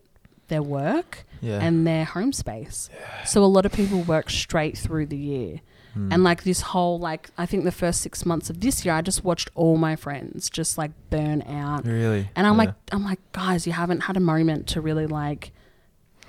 their 0.49 0.63
work 0.63 1.25
yeah 1.41 1.59
and 1.61 1.87
their 1.87 2.05
home 2.05 2.33
space. 2.33 2.91
So 3.25 3.43
a 3.43 3.47
lot 3.47 3.65
of 3.65 3.73
people 3.73 4.03
work 4.03 4.29
straight 4.29 4.77
through 4.77 5.07
the 5.07 5.17
year. 5.17 5.61
Mm. 5.97 6.13
And 6.13 6.25
like 6.25 6.45
this 6.45 6.61
whole 6.61 6.99
like 6.99 7.31
I 7.39 7.47
think 7.47 7.65
the 7.65 7.73
first 7.73 8.01
6 8.03 8.27
months 8.27 8.51
of 8.51 8.61
this 8.61 8.85
year 8.85 8.95
I 8.95 9.01
just 9.03 9.25
watched 9.25 9.51
all 9.55 9.77
my 9.79 9.97
friends 9.97 10.51
just 10.51 10.77
like 10.77 10.91
burn 11.11 11.43
out. 11.43 11.87
really 11.87 12.29
And 12.37 12.47
I'm 12.47 12.55
Yeah. 12.55 12.59
like 12.59 12.75
I'm 12.93 13.05
like 13.05 13.21
guys, 13.33 13.67
you 13.67 13.73
haven't 13.73 14.01
had 14.01 14.17
a 14.17 14.21
moment 14.21 14.67
to 14.69 14.81
really 14.81 15.07
like 15.07 15.53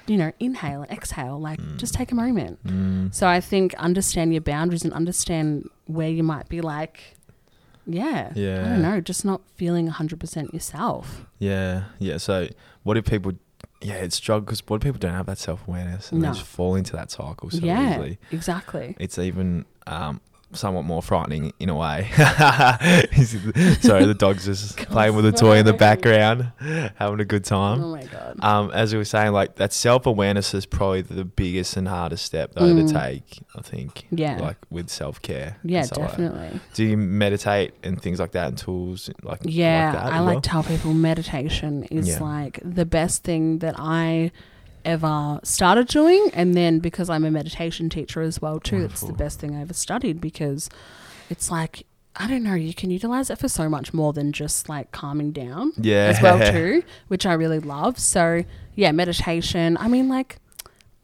you 0.05 0.17
know, 0.17 0.33
inhale 0.37 0.81
and 0.81 0.91
exhale, 0.91 1.39
like 1.39 1.61
Mm. 1.61 1.77
just 1.77 1.93
take 1.93 2.11
a 2.11 2.15
moment. 2.15 2.61
Mm. 2.65 3.13
So 3.13 3.25
I 3.27 3.39
think 3.39 3.73
understand 3.75 4.33
your 4.33 4.41
boundaries 4.41 4.83
and 4.83 4.93
understand 4.93 5.69
where 5.85 6.09
you 6.09 6.23
might 6.23 6.47
be 6.49 6.59
like 6.61 7.15
yeah, 7.85 8.31
Yeah. 8.35 8.65
I 8.65 8.69
don't 8.69 8.81
know, 8.81 9.01
just 9.01 9.23
not 9.25 9.41
feeling 9.55 9.89
100% 9.89 10.53
yourself. 10.53 11.25
yeah 11.39 11.83
yeah 11.99 12.17
so 12.17 12.47
what 12.83 12.93
do 12.95 13.01
people 13.01 13.33
yeah 13.81 13.95
it's 13.95 14.15
struggle 14.15 14.41
because 14.45 14.61
what 14.67 14.81
do 14.81 14.85
people 14.87 14.99
don't 14.99 15.13
have 15.13 15.25
that 15.25 15.37
self-awareness 15.37 16.11
and 16.11 16.21
No. 16.21 16.29
they 16.31 16.37
just 16.37 16.47
fall 16.47 16.75
into 16.75 16.93
that 16.93 17.11
cycle 17.11 17.49
so 17.49 17.57
yeah, 17.59 17.91
easily 17.93 18.17
exactly. 18.31 18.95
it's 18.99 19.17
even 19.19 19.65
um, 19.87 20.21
somewhat 20.53 20.83
more 20.85 21.01
frightening 21.01 21.53
in 21.59 21.69
a 21.69 21.75
way. 21.75 22.09
Sorry, 22.15 24.05
the 24.05 24.15
dog's 24.17 24.45
just 24.45 24.77
playing 24.89 25.15
with 25.15 25.25
a 25.25 25.31
toy 25.31 25.57
in 25.57 25.65
the 25.65 25.73
background, 25.73 26.51
having 26.95 27.19
a 27.19 27.25
good 27.25 27.43
time. 27.43 27.81
Oh 27.83 27.91
my 27.91 28.03
god. 28.03 28.37
Um, 28.41 28.71
as 28.71 28.93
we 28.93 28.97
were 28.97 29.05
saying, 29.05 29.31
like 29.33 29.55
that 29.55 29.73
self 29.73 30.05
awareness 30.05 30.53
is 30.53 30.65
probably 30.65 31.01
the 31.01 31.25
biggest 31.25 31.77
and 31.77 31.87
hardest 31.87 32.25
step 32.25 32.53
though 32.55 32.67
to 32.73 32.83
Mm. 32.83 32.91
take. 32.91 33.39
I 33.55 33.61
think. 33.61 34.05
Yeah. 34.11 34.39
Like 34.39 34.57
with 34.69 34.89
self 34.89 35.21
care. 35.21 35.57
yeah, 35.63 35.85
definitely. 35.85 36.59
Do 36.73 36.83
you 36.83 36.97
meditate 36.97 37.73
and 37.83 38.01
things 38.01 38.19
like 38.19 38.31
that 38.31 38.47
and 38.49 38.57
tools 38.57 39.09
like 39.23 39.39
Yeah, 39.43 39.85
like 39.85 39.93
that 40.03 40.13
I 40.13 40.19
like 40.19 40.33
well? 40.35 40.41
tell 40.41 40.63
people 40.63 40.93
meditation 40.93 41.83
is 41.85 42.07
Yeah. 42.09 42.19
like 42.23 42.59
the 42.63 42.85
best 42.85 43.23
thing 43.23 43.59
that 43.59 43.75
I 43.77 44.31
ever 44.85 45.39
started 45.43 45.87
doing. 45.87 46.29
And 46.33 46.55
then 46.55 46.79
because 46.79 47.09
I'm 47.09 47.25
a 47.25 47.31
meditation 47.31 47.89
teacher 47.89 48.21
as 48.21 48.41
well 48.41 48.59
too 48.59 48.83
it's 48.85 49.01
the 49.01 49.13
best 49.13 49.39
thing 49.39 49.55
I 49.55 49.61
ever 49.61 49.73
studied 49.73 50.21
because 50.21 50.69
it's 51.29 51.49
like 51.49 51.85
I 52.15 52.27
don't 52.27 52.43
know 52.43 52.53
you 52.53 52.73
can 52.73 52.91
utilize 52.91 53.29
it 53.29 53.39
for 53.39 53.49
so 53.49 53.67
much 53.67 53.93
more 53.93 54.13
than 54.13 54.31
just 54.31 54.69
like 54.69 54.91
calming 54.91 55.31
down 55.31 55.73
yeah. 55.77 56.05
as 56.15 56.21
well 56.21 56.39
too 56.51 56.83
which 57.07 57.25
I 57.25 57.33
really 57.33 57.59
love. 57.59 57.99
So 57.99 58.43
yeah 58.75 58.91
meditation. 58.91 59.77
I 59.77 59.87
mean 59.87 60.09
like 60.09 60.37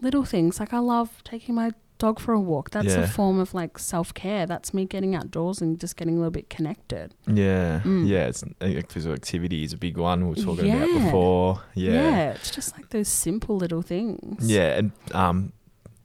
little 0.01 0.25
things. 0.25 0.59
Like 0.59 0.73
I 0.73 0.79
love 0.79 1.23
taking 1.23 1.55
my 1.55 1.71
dog 1.99 2.19
for 2.19 2.33
a 2.33 2.39
walk 2.39 2.71
that's 2.71 2.87
Yeah. 2.95 3.01
a 3.03 3.07
form 3.07 3.39
of 3.39 3.53
like 3.53 3.77
self-care 3.77 4.45
that's 4.47 4.73
me 4.73 4.85
getting 4.85 5.13
outdoors 5.15 5.61
and 5.61 5.79
just 5.79 5.95
getting 5.97 6.15
a 6.15 6.17
little 6.17 6.31
bit 6.31 6.49
connected 6.49 7.13
Yeah, 7.27 7.81
Mm. 7.83 8.07
yeah. 8.07 8.27
It's 8.29 8.43
physical 8.93 9.13
activity 9.13 9.63
is 9.63 9.73
a 9.73 9.77
big 9.77 9.97
one 9.97 10.23
we 10.23 10.29
were 10.35 10.41
talking 10.41 10.71
about 10.71 10.87
before. 11.03 11.61
Yeah. 11.75 11.91
Yeah, 11.91 12.31
it's 12.31 12.51
just 12.51 12.75
like 12.75 12.89
those 12.89 13.07
simple 13.09 13.55
little 13.57 13.81
things. 13.83 14.49
yeah, 14.49 14.77
and 14.79 14.91
um, 15.13 15.51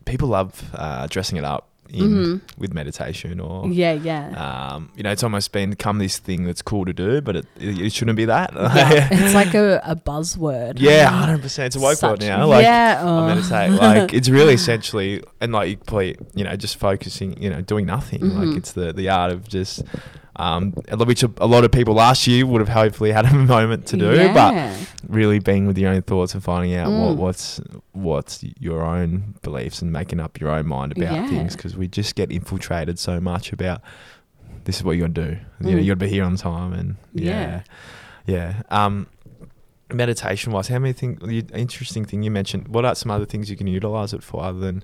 people 0.04 0.28
love 0.28 0.70
uh, 0.74 1.06
dressing 1.06 1.38
it 1.38 1.44
up 1.44 1.68
in 1.90 2.10
Mhm. 2.10 2.40
with 2.58 2.72
meditation 2.74 3.38
or 3.40 3.68
Yeah, 3.68 3.92
yeah. 3.92 4.30
um, 4.74 4.90
you 4.96 5.02
know, 5.02 5.10
it's 5.10 5.22
almost 5.22 5.52
been 5.52 5.70
become 5.70 5.98
this 5.98 6.18
thing 6.18 6.44
that's 6.44 6.62
cool 6.62 6.84
to 6.84 6.92
do, 6.92 7.20
but 7.20 7.36
it, 7.36 7.46
it, 7.58 7.78
it 7.78 7.92
shouldn't 7.92 8.16
be 8.16 8.24
that. 8.24 8.52
yeah. 8.54 9.08
It's 9.12 9.34
like 9.34 9.54
a, 9.54 9.80
a 9.84 9.94
buzzword. 9.96 10.74
yeah, 10.78 11.08
Um, 11.08 11.14
hundred 11.14 11.42
percent. 11.42 11.66
It's 11.66 11.76
a 11.76 11.80
woke 11.80 12.00
word 12.02 12.20
now. 12.20 12.46
Like 12.46 12.64
yeah, 12.64 12.98
I 13.00 13.02
oh. 13.02 13.26
meditate. 13.26 13.70
Like 13.72 14.12
it's 14.14 14.28
really 14.28 14.54
essentially, 14.60 15.22
and 15.40 15.52
like 15.52 15.68
you 15.70 15.76
play, 15.76 16.16
you 16.34 16.44
know, 16.44 16.56
just 16.56 16.76
focusing, 16.76 17.40
you 17.42 17.50
know, 17.50 17.60
doing 17.60 17.86
nothing. 17.86 18.20
Mhm. 18.20 18.48
Like 18.48 18.56
it's 18.58 18.72
the 18.72 18.92
the 18.92 19.08
art 19.08 19.30
of 19.32 19.46
just, 19.48 19.82
um, 20.36 20.72
which 20.72 21.22
a, 21.22 21.30
a 21.38 21.46
lot 21.46 21.64
of 21.64 21.70
people 21.72 21.94
last 21.94 22.26
year 22.26 22.44
would 22.46 22.60
have 22.60 22.68
hopefully 22.68 23.12
had 23.12 23.24
a 23.24 23.32
moment 23.54 23.86
to 23.86 23.96
do, 23.96 24.16
but 24.34 24.72
really 25.08 25.38
being 25.38 25.66
with 25.66 25.78
your 25.78 25.90
own 25.92 26.02
thoughts 26.02 26.34
and 26.34 26.42
finding 26.42 26.74
out 26.74 26.90
what 26.90 27.14
Mm. 27.14 27.16
what's 27.16 27.60
what's 27.92 28.44
your 28.58 28.82
own 28.84 29.34
beliefs 29.42 29.80
and 29.82 29.92
making 29.92 30.18
up 30.20 30.40
your 30.40 30.50
own 30.50 30.66
mind 30.66 30.92
about 30.96 31.14
Yeah. 31.14 31.28
things 31.28 31.54
because 31.56 31.76
we 31.76 31.86
just 31.88 32.14
get 32.16 32.32
infiltrated 32.32 32.98
so 32.98 33.20
much 33.20 33.52
about 33.52 33.80
this 34.64 34.78
is 34.78 34.84
what 34.84 34.92
you 34.92 35.02
got 35.06 35.14
to 35.14 35.24
do. 35.30 35.36
You 35.60 35.70
know, 35.70 35.78
Mm. 35.78 35.84
you 35.84 35.94
got 35.94 36.00
to 36.00 36.06
be 36.06 36.08
here 36.08 36.24
on 36.24 36.36
time 36.36 36.72
and 36.72 36.96
yeah, 37.12 37.62
yeah. 38.26 38.62
Um, 38.70 39.06
meditation 39.92 40.52
wise, 40.52 40.68
how 40.68 40.78
many 40.78 40.92
things? 40.94 41.20
Interesting 41.52 42.04
thing 42.04 42.22
you 42.22 42.30
mentioned. 42.30 42.68
What 42.68 42.84
are 42.84 42.94
some 42.94 43.10
other 43.10 43.26
things 43.26 43.50
you 43.50 43.56
can 43.56 43.66
utilize 43.66 44.12
it 44.12 44.22
for 44.22 44.42
other 44.42 44.58
than 44.58 44.82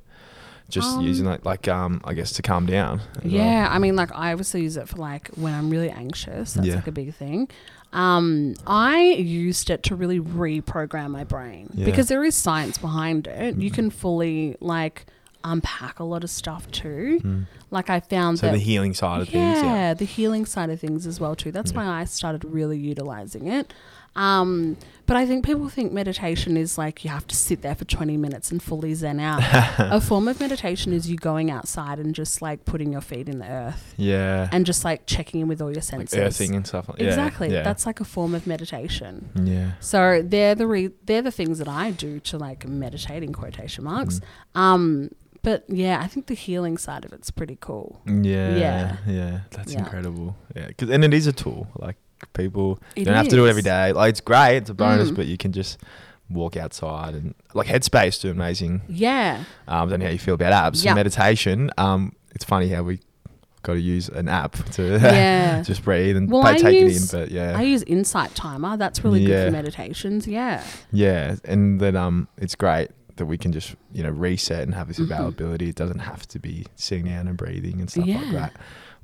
just 0.70 0.96
Um, 0.96 1.04
using 1.04 1.26
it 1.26 1.44
like 1.44 1.68
um 1.68 2.00
I 2.04 2.14
guess 2.14 2.32
to 2.32 2.42
calm 2.42 2.66
down? 2.66 3.00
as 3.18 3.24
well? 3.24 3.32
Yeah, 3.32 3.68
I 3.70 3.78
mean, 3.78 3.96
like 3.96 4.10
I 4.14 4.32
obviously 4.32 4.62
use 4.62 4.76
it 4.76 4.88
for 4.88 4.96
like 4.96 5.28
when 5.36 5.52
I'm 5.54 5.68
really 5.70 5.90
anxious. 5.90 6.54
That's 6.54 6.66
Yeah. 6.66 6.76
like 6.76 6.86
a 6.86 6.92
big 6.92 7.14
thing. 7.14 7.48
Um, 7.92 8.54
I 8.66 9.02
used 9.02 9.68
it 9.68 9.82
to 9.84 9.96
really 9.96 10.20
reprogram 10.20 11.10
my 11.10 11.24
brain 11.24 11.70
Yeah. 11.74 11.84
because 11.86 12.06
there 12.08 12.22
is 12.24 12.36
science 12.36 12.78
behind 12.78 13.26
it. 13.26 13.56
You 13.56 13.70
Mhm. 13.70 13.74
can 13.74 13.90
fully 13.90 14.56
like 14.60 15.06
unpack 15.42 15.98
a 15.98 16.04
lot 16.04 16.22
of 16.22 16.30
stuff 16.30 16.70
too. 16.70 17.18
Mm. 17.24 17.46
Like 17.70 17.88
I 17.88 17.98
found 18.00 18.38
So 18.38 18.46
that 18.46 18.52
the 18.52 18.58
healing 18.58 18.92
side 18.94 19.22
of 19.22 19.32
yeah, 19.32 19.54
things. 19.54 19.64
Yeah. 19.66 19.94
the 19.94 20.04
healing 20.04 20.44
side 20.46 20.68
of 20.70 20.78
things 20.78 21.06
as 21.06 21.18
well 21.18 21.34
too. 21.34 21.50
That's 21.50 21.72
Yeah. 21.72 21.78
why 21.78 22.00
I 22.00 22.04
started 22.04 22.44
really 22.44 22.78
utilizing 22.78 23.46
it. 23.48 23.72
Um, 24.16 24.76
but 25.06 25.16
I 25.16 25.26
think 25.26 25.44
people 25.44 25.68
think 25.68 25.92
meditation 25.92 26.56
is 26.56 26.78
like 26.78 27.04
you 27.04 27.10
have 27.10 27.26
to 27.28 27.34
sit 27.34 27.62
there 27.62 27.74
for 27.74 27.84
20 27.84 28.16
minutes 28.16 28.50
and 28.52 28.62
fully 28.62 28.94
zen 28.94 29.18
out. 29.18 29.40
a 29.78 30.00
form 30.00 30.28
of 30.28 30.38
meditation 30.40 30.92
is 30.92 31.10
you 31.10 31.16
going 31.16 31.50
outside 31.50 31.98
and 31.98 32.14
just 32.14 32.40
like 32.40 32.64
putting 32.64 32.92
your 32.92 33.00
feet 33.00 33.28
in 33.28 33.38
the 33.40 33.48
earth 33.48 33.94
Yeah. 33.96 34.48
and 34.52 34.64
just 34.66 34.84
like 34.84 35.06
checking 35.06 35.40
in 35.40 35.48
with 35.48 35.60
all 35.60 35.68
your 35.68 35.76
like 35.76 35.84
senses. 35.84 36.18
earthing 36.18 36.54
and 36.54 36.64
stuff 36.66 36.88
like 36.88 37.00
yeah, 37.00 37.08
Exactly. 37.08 37.50
Yeah. 37.52 37.62
That's 37.62 37.86
like 37.86 37.98
a 38.00 38.04
form 38.04 38.34
of 38.34 38.46
meditation. 38.46 39.30
yeah. 39.42 39.72
So 39.80 40.22
they're 40.24 40.54
the 40.54 40.66
re- 40.68 40.90
they're 41.06 41.22
the 41.22 41.32
things 41.32 41.58
that 41.58 41.68
I 41.68 41.90
do 41.90 42.20
to 42.20 42.38
like 42.38 42.66
meditate 42.68 43.22
in 43.24 43.32
quotation 43.32 43.84
marks. 43.84 44.20
Mm. 44.54 44.60
Um, 44.60 45.10
but 45.42 45.64
yeah, 45.68 46.00
I 46.00 46.06
think 46.06 46.26
the 46.26 46.34
healing 46.34 46.76
side 46.78 47.04
of 47.04 47.12
it's 47.12 47.30
pretty 47.30 47.56
cool. 47.60 48.00
Yeah, 48.06 48.54
Yeah. 48.56 48.96
yeah, 49.08 49.40
that's 49.50 49.72
incredible, 49.72 50.36
Yeah. 50.54 50.68
cause, 50.78 50.90
and 50.90 51.02
it 51.04 51.14
is 51.14 51.26
a 51.26 51.32
tool. 51.32 51.66
Like 51.76 51.96
people 52.32 52.78
It 52.96 53.04
don't 53.04 53.14
have 53.14 53.28
to 53.28 53.36
do 53.36 53.46
it 53.46 53.50
every 53.50 53.62
day. 53.62 53.92
Like 53.92 54.10
it's 54.10 54.20
great, 54.20 54.58
it's 54.58 54.70
a 54.70 54.74
bonus, 54.74 55.10
Mm. 55.10 55.16
but 55.16 55.26
you 55.26 55.36
can 55.36 55.52
just 55.52 55.78
walk 56.28 56.56
outside 56.56 57.14
and 57.14 57.34
like 57.54 57.66
Headspace 57.66 58.20
do 58.20 58.30
amazing. 58.30 58.82
Yeah. 58.88 59.44
Um, 59.66 59.88
I 59.88 59.90
don't 59.90 60.00
know 60.00 60.06
how 60.06 60.12
you 60.12 60.18
feel 60.18 60.34
about 60.34 60.52
apps. 60.72 60.84
Yeah. 60.84 60.94
Meditation. 60.94 61.70
Um, 61.76 62.12
it's 62.34 62.44
funny 62.44 62.68
how 62.68 62.82
we 62.84 63.00
got 63.62 63.74
to 63.74 63.80
use 63.80 64.08
an 64.08 64.28
app 64.28 64.52
to 64.72 64.82
Yeah. 65.02 65.62
just 65.62 65.82
breathe 65.84 66.16
and 66.16 66.30
Well, 66.30 66.42
take 66.56 66.80
use- 66.80 67.12
it 67.12 67.14
in. 67.16 67.20
But 67.20 67.30
yeah, 67.30 67.58
I 67.58 67.62
use 67.62 67.82
Insight 67.82 68.34
Timer. 68.34 68.76
That's 68.76 69.02
really 69.04 69.24
good 69.24 69.46
for 69.48 69.52
meditations. 69.52 70.26
Yeah. 70.26 70.62
yeah, 70.92 71.36
and 71.44 71.80
then 71.80 71.96
um, 71.96 72.28
it's 72.38 72.54
great 72.54 72.90
that 73.16 73.26
we 73.26 73.36
can 73.36 73.52
just 73.52 73.74
you 73.92 74.02
know 74.02 74.08
reset 74.10 74.62
and 74.62 74.74
have 74.74 74.88
this 74.88 74.98
Mhm. 74.98 75.04
availability. 75.12 75.68
It 75.68 75.74
doesn't 75.74 75.98
have 75.98 76.26
to 76.28 76.38
be 76.38 76.64
sitting 76.76 77.04
down 77.06 77.28
and 77.28 77.36
breathing 77.36 77.80
and 77.80 77.90
stuff 77.90 78.06
like 78.06 78.32
that. 78.32 78.52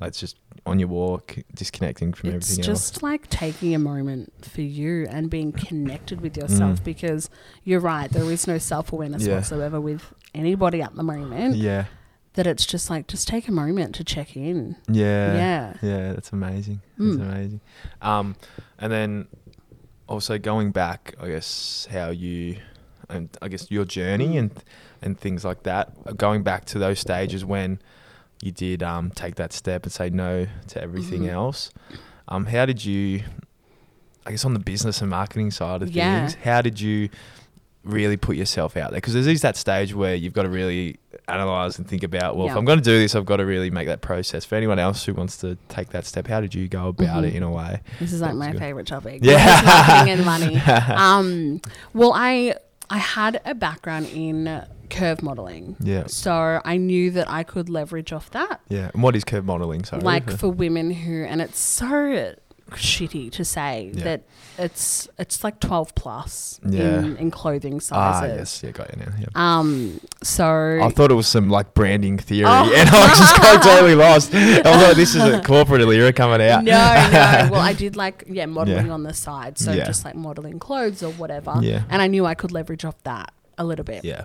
Like 0.00 0.08
it's 0.08 0.20
just 0.20 0.36
on 0.66 0.78
your 0.78 0.88
walk, 0.88 1.36
disconnecting 1.54 2.12
from 2.12 2.30
It's 2.30 2.50
everything 2.50 2.70
else. 2.70 2.80
It's 2.80 2.90
just 2.90 3.02
like 3.02 3.28
taking 3.30 3.74
a 3.74 3.78
moment 3.78 4.32
for 4.44 4.60
you 4.62 5.06
and 5.08 5.30
being 5.30 5.52
connected 5.52 6.20
with 6.20 6.36
yourself 6.36 6.80
Mm. 6.80 6.84
because 6.84 7.30
you're 7.64 7.80
right. 7.80 8.10
There 8.10 8.30
is 8.30 8.46
no 8.46 8.58
self 8.58 8.92
awareness 8.92 9.24
Yeah. 9.26 9.36
whatsoever 9.36 9.80
with 9.80 10.12
anybody 10.34 10.82
at 10.82 10.94
the 10.96 11.02
moment. 11.02 11.56
Yeah, 11.56 11.86
That 12.34 12.46
it's 12.46 12.66
just 12.66 12.90
like, 12.90 13.06
just 13.06 13.26
take 13.28 13.48
a 13.48 13.52
moment 13.52 13.94
to 13.94 14.04
check 14.04 14.36
in. 14.36 14.76
yeah, 14.90 15.34
yeah. 15.34 15.74
yeah. 15.82 16.12
That's 16.12 16.30
amazing. 16.32 16.82
That's 16.98 17.16
Mm. 17.16 17.22
amazing. 17.32 17.60
Um, 18.02 18.36
and 18.78 18.92
then 18.92 19.28
also 20.08 20.38
going 20.38 20.72
back, 20.72 21.14
I 21.20 21.28
guess 21.28 21.88
how 21.90 22.10
you, 22.10 22.56
and 23.08 23.28
I 23.40 23.48
guess 23.48 23.70
your 23.70 23.84
journey 23.84 24.34
Mm. 24.34 24.38
and 24.38 24.64
and 25.02 25.20
things 25.20 25.44
like 25.44 25.62
that. 25.64 26.16
Going 26.16 26.42
back 26.42 26.64
to 26.66 26.78
those 26.78 26.98
stages 26.98 27.44
when 27.44 27.78
you 28.42 28.52
did 28.52 28.82
um, 28.82 29.10
take 29.10 29.36
that 29.36 29.52
step 29.52 29.84
and 29.84 29.92
say 29.92 30.10
no 30.10 30.46
to 30.68 30.82
everything 30.82 31.22
Mhm. 31.22 31.30
else. 31.30 31.70
Um, 32.28 32.46
how 32.46 32.66
did 32.66 32.84
you? 32.84 33.22
I 34.26 34.30
guess 34.32 34.44
on 34.44 34.54
the 34.54 34.58
business 34.60 35.00
and 35.00 35.10
marketing 35.10 35.50
side 35.52 35.82
of 35.82 35.90
Yeah. 35.92 36.20
things, 36.20 36.34
how 36.42 36.60
did 36.60 36.80
you 36.80 37.08
really 37.84 38.16
put 38.16 38.34
yourself 38.36 38.76
out 38.76 38.90
there? 38.90 38.96
Because 39.00 39.14
there 39.14 39.22
is 39.32 39.42
that 39.42 39.56
stage 39.56 39.94
where 39.94 40.16
you've 40.16 40.32
got 40.32 40.42
to 40.42 40.48
really 40.48 40.96
analyze 41.28 41.78
and 41.78 41.86
think 41.86 42.02
about. 42.02 42.36
Well, 42.36 42.48
if 42.48 42.56
I'm 42.56 42.64
going 42.64 42.78
to 42.78 42.84
do 42.84 42.98
this, 42.98 43.14
I've 43.14 43.24
got 43.24 43.36
to 43.36 43.46
really 43.46 43.70
make 43.70 43.86
that 43.86 44.00
process. 44.00 44.44
For 44.44 44.56
anyone 44.56 44.80
else 44.80 45.04
who 45.04 45.14
wants 45.14 45.36
to 45.38 45.56
take 45.68 45.90
that 45.90 46.04
step, 46.04 46.26
how 46.26 46.40
did 46.40 46.54
you 46.56 46.66
go 46.66 46.88
about 46.88 47.22
Mhm. 47.22 47.28
it 47.28 47.34
in 47.36 47.42
a 47.44 47.50
way? 47.50 47.80
This 48.00 48.12
is 48.12 48.20
like 48.20 48.34
my 48.34 48.50
good. 48.50 48.60
favorite 48.60 48.86
topic. 48.88 49.20
Yeah. 49.22 49.62
marketing 49.64 50.12
and 50.12 50.24
money. 50.24 50.56
Um, 50.96 51.60
well, 51.94 52.12
I 52.12 52.56
I 52.90 52.98
had 52.98 53.40
a 53.44 53.54
background 53.54 54.06
in 54.12 54.64
curve 54.90 55.22
modeling. 55.22 55.76
Yeah. 55.80 56.04
So 56.06 56.60
I 56.64 56.76
knew 56.76 57.10
that 57.12 57.28
I 57.28 57.42
could 57.42 57.68
leverage 57.68 58.12
off 58.12 58.30
that. 58.30 58.60
Yeah. 58.68 58.90
And 58.94 59.02
what 59.02 59.16
is 59.16 59.24
curve 59.24 59.44
modeling? 59.44 59.84
Sorry. 59.84 60.02
like 60.02 60.30
for 60.38 60.48
women 60.48 60.90
who 60.90 61.24
and 61.24 61.40
it's 61.40 61.58
so 61.58 62.34
shitty 62.72 63.30
to 63.32 63.44
say 63.44 63.92
Yeah. 63.94 64.04
that 64.04 64.22
it's 64.58 65.08
it's 65.18 65.44
like 65.44 65.60
12 65.60 65.94
plus 65.94 66.58
Yeah. 66.66 66.98
in, 66.98 67.16
in 67.16 67.30
clothing 67.30 67.74
ah, 67.92 68.20
sizes 68.20 68.36
yes. 68.38 68.62
Yeah, 68.64 68.70
got 68.72 68.90
you 68.92 69.04
now. 69.06 69.12
Yeah. 69.20 69.26
um 69.34 70.00
so 70.22 70.80
I 70.82 70.88
thought 70.90 71.10
it 71.10 71.14
was 71.14 71.28
some 71.28 71.48
like 71.48 71.74
branding 71.74 72.18
theory, 72.18 72.46
Oh. 72.48 72.72
and 72.74 72.88
I 72.90 73.08
was 73.08 73.18
just 73.18 73.36
got 73.40 73.62
totally 73.70 73.94
lost. 73.94 74.34
I 74.34 74.56
was 74.64 74.82
like, 74.88 74.96
"This 74.96 75.14
is 75.14 75.22
a 75.22 75.40
corporate 75.42 75.80
Allira 75.80 76.14
coming 76.14 76.40
out." 76.46 76.64
no 76.64 76.72
no 76.72 77.48
well 77.52 77.60
i 77.60 77.72
did 77.72 77.94
like 77.96 78.24
yeah 78.26 78.46
modeling 78.46 78.86
Yeah. 78.86 78.92
on 78.92 79.02
the 79.04 79.14
side 79.14 79.58
so 79.58 79.74
just 79.74 80.04
like 80.04 80.14
modeling 80.16 80.58
clothes 80.58 81.02
or 81.02 81.12
whatever 81.12 81.54
Yeah. 81.60 81.84
and 81.88 82.02
i 82.02 82.06
knew 82.08 82.26
i 82.26 82.34
could 82.34 82.50
leverage 82.52 82.84
off 82.84 83.00
that 83.04 83.32
a 83.58 83.64
little 83.64 83.84
bit 83.84 84.04
Yeah. 84.04 84.24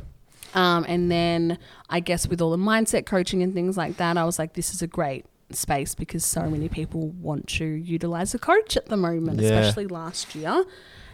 Um, 0.54 0.84
and 0.86 1.10
then 1.10 1.58
I 1.90 2.02
guess 2.02 2.28
with 2.28 2.42
all 2.42 2.52
the 2.52 2.58
mindset 2.58 3.06
coaching 3.06 3.42
and 3.42 3.54
things 3.54 3.78
like 3.78 3.96
that, 3.98 4.18
I 4.18 4.26
was 4.26 4.38
like, 4.38 4.52
this 4.52 4.74
is 4.74 4.82
a 4.82 4.88
great 4.88 5.24
space 5.56 5.96
because 5.96 6.26
so 6.26 6.50
many 6.50 6.68
people 6.70 7.10
want 7.10 7.48
to 7.48 7.66
utilize 7.66 8.34
a 8.34 8.40
coach 8.40 8.76
at 8.78 8.88
the 8.88 8.98
moment, 8.98 9.40
Yeah. 9.40 9.50
especially 9.60 9.88
last 9.88 10.36
year. 10.36 10.66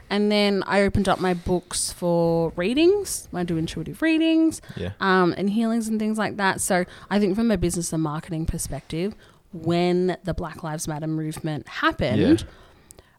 And 0.09 0.31
then 0.31 0.63
I 0.65 0.83
opened 0.83 1.09
up 1.09 1.19
my 1.19 1.33
books 1.33 1.91
for 1.91 2.53
readings. 2.55 3.27
I 3.33 3.43
do 3.43 3.57
intuitive 3.57 4.01
readings 4.01 4.61
Yeah. 4.77 4.91
um, 5.01 5.33
and 5.37 5.49
healings 5.49 5.89
and 5.89 5.99
things 5.99 6.17
like 6.17 6.37
that. 6.37 6.61
So 6.61 6.85
I 7.09 7.19
think 7.19 7.35
from 7.35 7.51
a 7.51 7.57
business 7.57 7.91
and 7.91 8.01
marketing 8.01 8.45
perspective, 8.45 9.15
when 9.51 10.15
the 10.23 10.33
Black 10.33 10.63
Lives 10.63 10.87
Matter 10.87 11.07
movement 11.07 11.67
happened, 11.67 12.45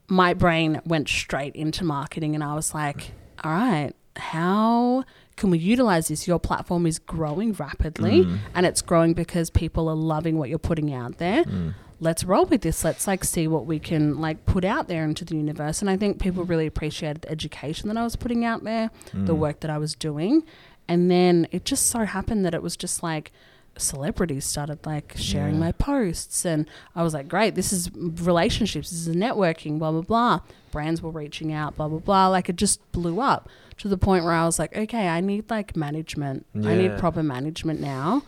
my 0.08 0.32
brain 0.32 0.80
went 0.86 1.08
straight 1.08 1.54
into 1.54 1.84
marketing 1.84 2.34
and 2.34 2.42
I 2.42 2.54
was 2.54 2.72
like, 2.72 3.12
all 3.44 3.52
right, 3.52 3.92
how 4.16 5.04
can 5.38 5.50
we 5.50 5.58
utilize 5.58 6.08
this? 6.08 6.26
Your 6.28 6.38
platform 6.38 6.86
is 6.86 6.98
growing 6.98 7.52
rapidly 7.54 8.24
Mm. 8.24 8.38
and 8.54 8.66
it's 8.66 8.82
growing 8.82 9.14
because 9.14 9.48
people 9.50 9.88
are 9.88 9.94
loving 9.96 10.36
what 10.38 10.48
you're 10.50 10.58
putting 10.58 10.92
out 10.92 11.18
there. 11.18 11.44
Mm. 11.44 11.74
Let's 12.00 12.22
roll 12.24 12.44
with 12.46 12.60
this. 12.62 12.84
Let's 12.84 13.06
like 13.06 13.24
see 13.24 13.48
what 13.48 13.64
we 13.66 13.78
can 13.78 14.20
like 14.20 14.44
put 14.46 14.64
out 14.64 14.86
there 14.88 15.04
into 15.04 15.24
the 15.24 15.34
universe. 15.36 15.80
And 15.80 15.88
I 15.90 15.96
think 15.96 16.20
people 16.20 16.44
really 16.44 16.66
appreciated 16.66 17.22
the 17.22 17.30
education 17.30 17.88
that 17.88 17.96
I 17.96 18.04
was 18.04 18.14
putting 18.16 18.44
out 18.44 18.62
there, 18.64 18.90
the 19.12 19.34
Mm. 19.34 19.38
work 19.38 19.60
that 19.60 19.70
I 19.70 19.78
was 19.78 19.94
doing. 19.94 20.42
And 20.86 21.10
then 21.10 21.48
it 21.50 21.64
just 21.64 21.86
so 21.86 22.04
happened 22.04 22.44
that 22.44 22.54
it 22.54 22.62
was 22.62 22.76
just 22.76 23.02
like 23.02 23.32
celebrities 23.76 24.44
started 24.44 24.84
like 24.86 25.14
sharing 25.16 25.54
Yeah. 25.54 25.60
my 25.60 25.72
posts 25.72 26.44
and 26.44 26.66
I 26.96 27.02
was 27.02 27.14
like, 27.14 27.28
great, 27.28 27.54
this 27.54 27.72
is 27.72 27.90
relationships, 27.94 28.90
this 28.90 29.06
is 29.06 29.14
networking, 29.14 29.78
blah 29.78 29.92
blah 29.92 30.00
blah. 30.02 30.40
Brands 30.72 31.00
were 31.02 31.10
reaching 31.10 31.52
out, 31.52 31.76
blah 31.76 31.88
blah 31.88 31.98
blah. 32.00 32.28
Like 32.28 32.48
it 32.48 32.56
just 32.56 32.80
blew 32.92 33.20
up 33.20 33.48
to 33.78 33.88
the 33.88 33.98
point 33.98 34.24
where 34.24 34.32
I 34.32 34.44
was 34.44 34.58
like, 34.58 34.76
okay, 34.76 35.08
I 35.08 35.20
need 35.20 35.50
like 35.50 35.76
management. 35.76 36.46
I 36.54 36.74
need 36.74 36.98
proper 36.98 37.22
management 37.22 37.80
now. 37.80 38.22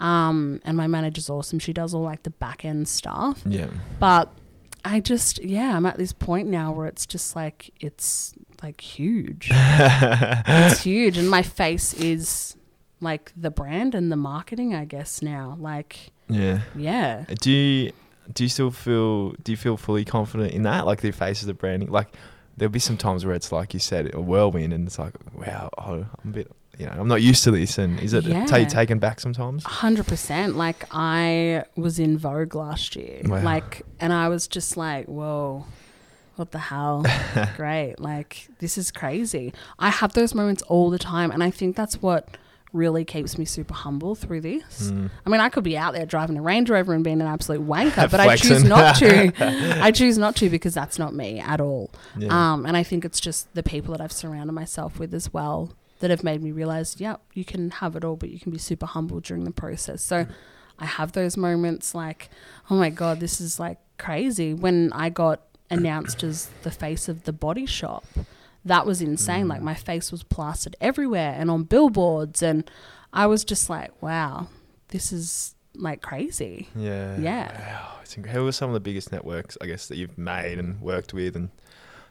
Um, 0.00 0.60
and 0.64 0.76
my 0.76 0.86
manager's 0.86 1.30
awesome. 1.30 1.58
She 1.58 1.72
does 1.72 1.94
all 1.94 2.02
like 2.02 2.22
the 2.22 2.30
back 2.30 2.64
end 2.64 2.88
stuff. 2.88 3.42
Yeah. 3.46 3.68
But 3.98 4.32
I 4.84 5.00
just 5.00 5.42
yeah, 5.42 5.76
I'm 5.76 5.86
at 5.86 5.96
this 5.98 6.12
point 6.12 6.48
now 6.48 6.72
where 6.72 6.86
it's 6.86 7.06
just 7.06 7.34
like 7.34 7.70
it's 7.80 8.34
like 8.62 8.80
huge. 8.80 9.48
it's 9.52 10.82
huge 10.82 11.16
and 11.18 11.30
my 11.30 11.42
face 11.42 11.94
is 11.94 12.56
like 13.00 13.32
the 13.36 13.50
brand 13.50 13.94
and 13.94 14.10
the 14.12 14.16
marketing, 14.16 14.74
I 14.74 14.84
guess 14.84 15.22
now. 15.22 15.56
Like 15.58 16.10
Yeah. 16.28 16.60
yeah. 16.76 17.24
Do 17.40 17.50
you 17.50 17.92
do 18.32 18.42
you 18.44 18.48
still 18.48 18.70
feel 18.70 19.30
do 19.42 19.52
you 19.52 19.56
feel 19.56 19.76
fully 19.76 20.04
confident 20.04 20.52
in 20.52 20.62
that? 20.64 20.84
Like 20.84 21.00
the 21.00 21.10
faces 21.10 21.44
of 21.44 21.48
the 21.48 21.54
branding? 21.54 21.90
Like 21.90 22.08
there'll 22.56 22.72
be 22.72 22.78
some 22.78 22.96
times 22.96 23.24
where 23.24 23.34
it's 23.34 23.52
like 23.52 23.74
you 23.74 23.80
said, 23.80 24.14
a 24.14 24.20
whirlwind 24.20 24.72
and 24.72 24.86
it's 24.86 24.98
like, 24.98 25.14
wow, 25.34 25.70
oh, 25.78 25.92
I'm 26.24 26.30
a 26.30 26.32
bit 26.32 26.50
you 26.78 26.84
know, 26.84 26.92
I'm 26.98 27.08
not 27.08 27.22
used 27.22 27.42
to 27.44 27.50
this 27.50 27.78
and 27.78 27.98
is 28.00 28.12
it 28.12 28.24
Yeah. 28.24 28.44
ta- 28.44 28.64
taken 28.64 28.98
back 28.98 29.18
sometimes? 29.20 29.64
Hundred 29.64 30.06
percent. 30.06 30.56
Like 30.56 30.84
I 30.90 31.64
was 31.74 31.98
in 31.98 32.18
Vogue 32.18 32.54
last 32.54 32.96
year. 32.96 33.22
Wow. 33.24 33.40
Like, 33.42 33.80
and 33.98 34.12
I 34.12 34.28
was 34.28 34.46
just 34.46 34.76
like, 34.76 35.06
"Whoa, 35.06 35.64
what 36.34 36.50
the 36.50 36.58
hell? 36.58 37.06
Great! 37.56 37.98
Like 37.98 38.48
this 38.58 38.76
is 38.76 38.90
crazy." 38.90 39.54
I 39.78 39.88
have 39.88 40.12
those 40.12 40.34
moments 40.34 40.60
all 40.64 40.90
the 40.90 40.98
time, 40.98 41.30
and 41.30 41.42
I 41.42 41.50
think 41.50 41.76
that's 41.76 42.02
what 42.02 42.36
really 42.72 43.04
keeps 43.04 43.38
me 43.38 43.44
super 43.44 43.74
humble 43.74 44.14
through 44.14 44.40
this. 44.40 44.90
Mm. 44.90 45.10
I 45.24 45.30
mean, 45.30 45.40
I 45.40 45.48
could 45.48 45.64
be 45.64 45.78
out 45.78 45.94
there 45.94 46.06
driving 46.06 46.36
a 46.36 46.42
Range 46.42 46.68
Rover 46.68 46.92
and 46.94 47.02
being 47.02 47.20
an 47.20 47.26
absolute 47.26 47.66
wanker, 47.66 48.10
but 48.10 48.20
I 48.20 48.36
choose 48.36 48.64
not 48.64 48.96
to. 48.96 49.32
I 49.82 49.90
choose 49.90 50.18
not 50.18 50.36
to 50.36 50.50
because 50.50 50.74
that's 50.74 50.98
not 50.98 51.14
me 51.14 51.40
at 51.40 51.60
all. 51.60 51.90
Yeah. 52.18 52.28
Um, 52.52 52.66
and 52.66 52.76
I 52.76 52.82
think 52.82 53.04
it's 53.04 53.20
just 53.20 53.52
the 53.54 53.62
people 53.62 53.92
that 53.92 54.00
I've 54.00 54.12
surrounded 54.12 54.52
myself 54.52 54.98
with 54.98 55.14
as 55.14 55.32
well 55.32 55.72
that 56.00 56.10
have 56.10 56.22
made 56.22 56.42
me 56.42 56.52
realize, 56.52 56.96
yeah, 56.98 57.16
you 57.32 57.44
can 57.44 57.70
have 57.70 57.96
it 57.96 58.04
all, 58.04 58.16
but 58.16 58.28
you 58.30 58.38
can 58.38 58.52
be 58.52 58.58
super 58.58 58.86
humble 58.86 59.20
during 59.20 59.44
the 59.44 59.50
process. 59.50 60.02
So 60.02 60.26
I 60.78 60.84
have 60.84 61.12
those 61.12 61.36
moments 61.36 61.94
like, 61.94 62.28
oh 62.70 62.74
my 62.74 62.90
God, 62.90 63.20
this 63.20 63.40
is 63.40 63.58
like 63.58 63.78
crazy. 63.98 64.52
When 64.52 64.92
I 64.92 65.08
got 65.08 65.42
announced 65.70 66.22
as 66.22 66.50
the 66.62 66.70
face 66.70 67.08
of 67.08 67.24
the 67.24 67.32
body 67.32 67.66
shop, 67.66 68.04
that 68.66 68.84
was 68.86 69.00
insane. 69.00 69.48
Like 69.48 69.62
my 69.62 69.74
face 69.74 70.12
was 70.12 70.22
plastered 70.22 70.76
everywhere 70.80 71.34
and 71.38 71.50
on 71.50 71.62
billboards. 71.64 72.42
And 72.42 72.70
I 73.12 73.26
was 73.26 73.44
just 73.44 73.70
like, 73.70 73.90
wow, 74.02 74.48
this 74.88 75.12
is 75.12 75.54
like 75.74 76.02
crazy. 76.02 76.68
yeah. 76.76 77.16
yeah. 77.18 77.58
Wow. 77.58 77.98
It's 78.02 78.14
inc- 78.16 78.28
who 78.28 78.46
are 78.46 78.52
some 78.52 78.70
of 78.70 78.74
the 78.74 78.80
biggest 78.80 79.12
networks 79.12 79.56
I 79.60 79.66
guess 79.66 79.88
that 79.88 79.96
you've 79.96 80.16
made 80.18 80.58
and 80.58 80.80
worked 80.80 81.12
with 81.14 81.34
and 81.36 81.50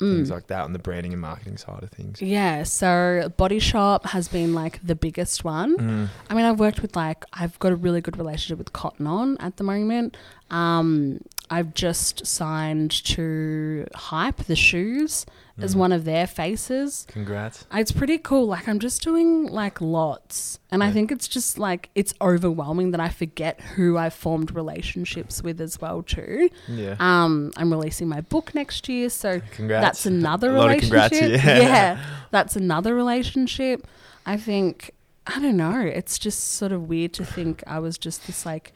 Mm. 0.02 0.16
things 0.18 0.30
like 0.30 0.48
that 0.48 0.66
on 0.66 0.74
the 0.74 0.80
branding 0.80 1.14
and 1.14 1.22
marketing 1.22 1.56
side 1.56 1.82
of 1.82 1.90
things? 1.90 2.22
Yeah, 2.22 2.64
so 2.64 3.32
Body 3.38 3.60
Shop 3.60 4.06
has 4.08 4.28
been 4.28 4.54
like 4.54 4.86
the 4.86 4.94
biggest 4.94 5.46
one. 5.46 5.78
Mm. 5.78 6.08
I 6.30 6.34
mean, 6.34 6.44
I've 6.44 6.60
worked 6.60 6.82
with 6.82 6.98
like 6.98 7.24
I've 7.32 7.58
got 7.60 7.72
a 7.72 7.78
really 7.78 8.02
good 8.02 8.18
relationship 8.18 8.58
with 8.58 8.74
Cotton 8.74 9.08
On 9.08 9.38
at 9.38 9.56
the 9.56 9.64
moment. 9.64 10.18
Um, 10.52 11.22
I've 11.50 11.74
just 11.74 12.26
signed 12.26 12.92
to 13.06 13.86
Hype 13.94 14.38
the 14.46 14.56
shoes 14.56 15.26
as 15.62 15.74
Mm. 15.74 15.78
one 15.78 15.92
of 15.92 16.04
their 16.04 16.28
faces. 16.28 17.06
Congrats. 17.08 17.66
It's 17.74 17.92
pretty 17.92 18.18
cool. 18.18 18.48
Like 18.48 18.68
I'm 18.68 18.80
just 18.80 19.02
doing 19.04 19.46
like 19.48 19.80
lots, 19.80 20.60
and 20.72 20.84
I 20.84 20.92
think 20.92 21.12
it's 21.12 21.28
just 21.28 21.58
like 21.58 21.90
it's 21.96 22.14
overwhelming 22.20 22.92
that 22.92 23.00
I 23.00 23.10
forget 23.10 23.62
who 23.76 23.98
I've 23.98 24.14
formed 24.14 24.54
relationships 24.56 25.42
with 25.44 25.62
as 25.62 25.80
well 25.80 26.02
too. 26.02 26.50
Yeah. 26.68 26.96
Um, 27.00 27.52
I'm 27.58 27.72
releasing 27.72 28.10
my 28.10 28.22
book 28.22 28.54
next 28.56 28.90
year, 28.90 29.10
so 29.10 29.40
Congrats. 29.52 29.86
that's 29.86 30.06
another 30.06 30.50
A 30.56 30.58
lot 30.58 30.72
of 30.72 30.82
relationship. 30.92 31.40
congrats, 31.42 31.46
yeah. 31.64 32.04
that's 32.32 32.56
another 32.56 32.94
relationship. 32.96 33.88
I 34.26 34.38
think 34.38 34.92
I 35.28 35.40
don't 35.40 35.58
know. 35.58 35.80
It's 35.80 36.20
just 36.20 36.54
sort 36.56 36.72
of 36.72 36.88
weird 36.90 37.14
to 37.14 37.26
think 37.26 37.64
I 37.66 37.80
was 37.80 37.98
just 37.98 38.28
this 38.28 38.46
like, 38.46 38.74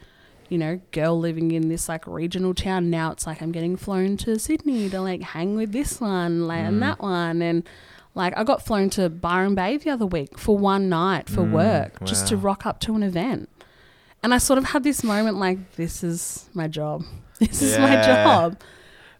you 0.49 0.57
know, 0.57 0.81
girl 0.91 1.17
living 1.19 1.51
in 1.51 1.69
this 1.69 1.87
like 1.87 2.05
regional 2.07 2.53
town. 2.53 2.89
Now 2.89 3.11
it's 3.11 3.25
like 3.27 3.41
I'm 3.41 3.51
getting 3.51 3.75
flown 3.77 4.17
to 4.17 4.37
Sydney 4.39 4.89
to 4.89 4.99
like 5.01 5.21
hang 5.21 5.55
with 5.55 5.71
this 5.71 6.01
one 6.01 6.47
like, 6.47 6.61
Mm. 6.63 6.67
and 6.67 6.81
that 6.83 6.99
one 6.99 7.41
and. 7.41 7.63
Like 8.15 8.35
I 8.35 8.43
got 8.43 8.65
flown 8.65 8.89
to 8.91 9.07
Byron 9.07 9.53
Bay 9.53 9.77
the 9.77 9.91
other 9.91 10.05
week 10.05 10.37
for 10.39 10.57
one 10.57 10.89
night 10.89 11.29
for 11.29 11.41
Mm, 11.43 11.51
work, 11.51 12.03
just 12.05 12.27
to 12.29 12.37
rock 12.37 12.65
up 12.65 12.79
to 12.81 12.95
an 12.95 13.03
event. 13.03 13.47
And 14.23 14.33
I 14.33 14.39
sort 14.39 14.57
of 14.57 14.65
had 14.65 14.83
this 14.83 15.03
moment 15.03 15.37
like, 15.37 15.75
this 15.75 16.03
is 16.03 16.49
my 16.55 16.67
job. 16.67 17.03
This 17.39 17.61
is 17.61 17.77
my 17.77 18.01
job. 18.01 18.59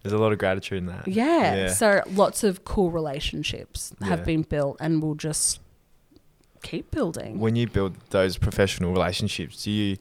There's 0.02 0.12
a 0.12 0.18
lot 0.18 0.32
of 0.32 0.38
gratitude 0.38 0.78
in 0.78 0.86
that. 0.86 1.06
Yeah. 1.06 1.54
Yeah. 1.54 1.68
So 1.72 2.02
lots 2.10 2.42
of 2.42 2.64
cool 2.64 2.90
relationships 2.90 3.94
have 4.02 4.24
been 4.24 4.42
built 4.42 4.76
and 4.80 5.00
will 5.00 5.14
just 5.14 5.60
keep 6.62 6.90
building. 6.90 7.38
when 7.38 7.56
you 7.56 7.68
build 7.68 7.94
those 8.10 8.36
professional 8.36 8.92
relationships, 8.92 9.64
do 9.64 9.70
you 9.70 9.96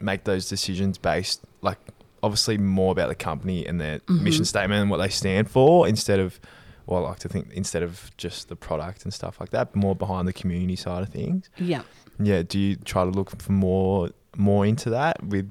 make 0.00 0.24
those 0.24 0.48
decisions 0.48 0.98
based 0.98 1.40
like 1.62 1.78
obviously 2.22 2.58
more 2.58 2.92
about 2.92 3.08
the 3.08 3.14
company 3.14 3.66
and 3.66 3.80
their 3.80 3.98
Mhm. 4.00 4.20
mission 4.22 4.44
statement 4.44 4.80
and 4.82 4.90
what 4.90 4.98
they 4.98 5.08
stand 5.08 5.50
for 5.50 5.86
instead 5.88 6.18
of 6.20 6.38
well, 6.86 7.04
I 7.04 7.08
like 7.08 7.18
to 7.20 7.28
think 7.28 7.50
instead 7.52 7.82
of 7.82 8.12
just 8.16 8.48
the 8.48 8.54
product 8.54 9.02
and 9.02 9.12
stuff 9.12 9.40
like 9.40 9.50
that, 9.50 9.74
more 9.74 9.96
behind 9.96 10.28
the 10.28 10.32
community 10.32 10.76
side 10.76 11.02
of 11.02 11.08
things. 11.08 11.50
yeah. 11.58 11.82
Yeah, 12.22 12.42
do 12.44 12.60
you 12.60 12.76
try 12.76 13.02
to 13.04 13.10
look 13.10 13.30
for 13.42 13.50
more 13.52 14.10
more 14.36 14.64
into 14.66 14.90
that 14.90 15.22
with 15.24 15.50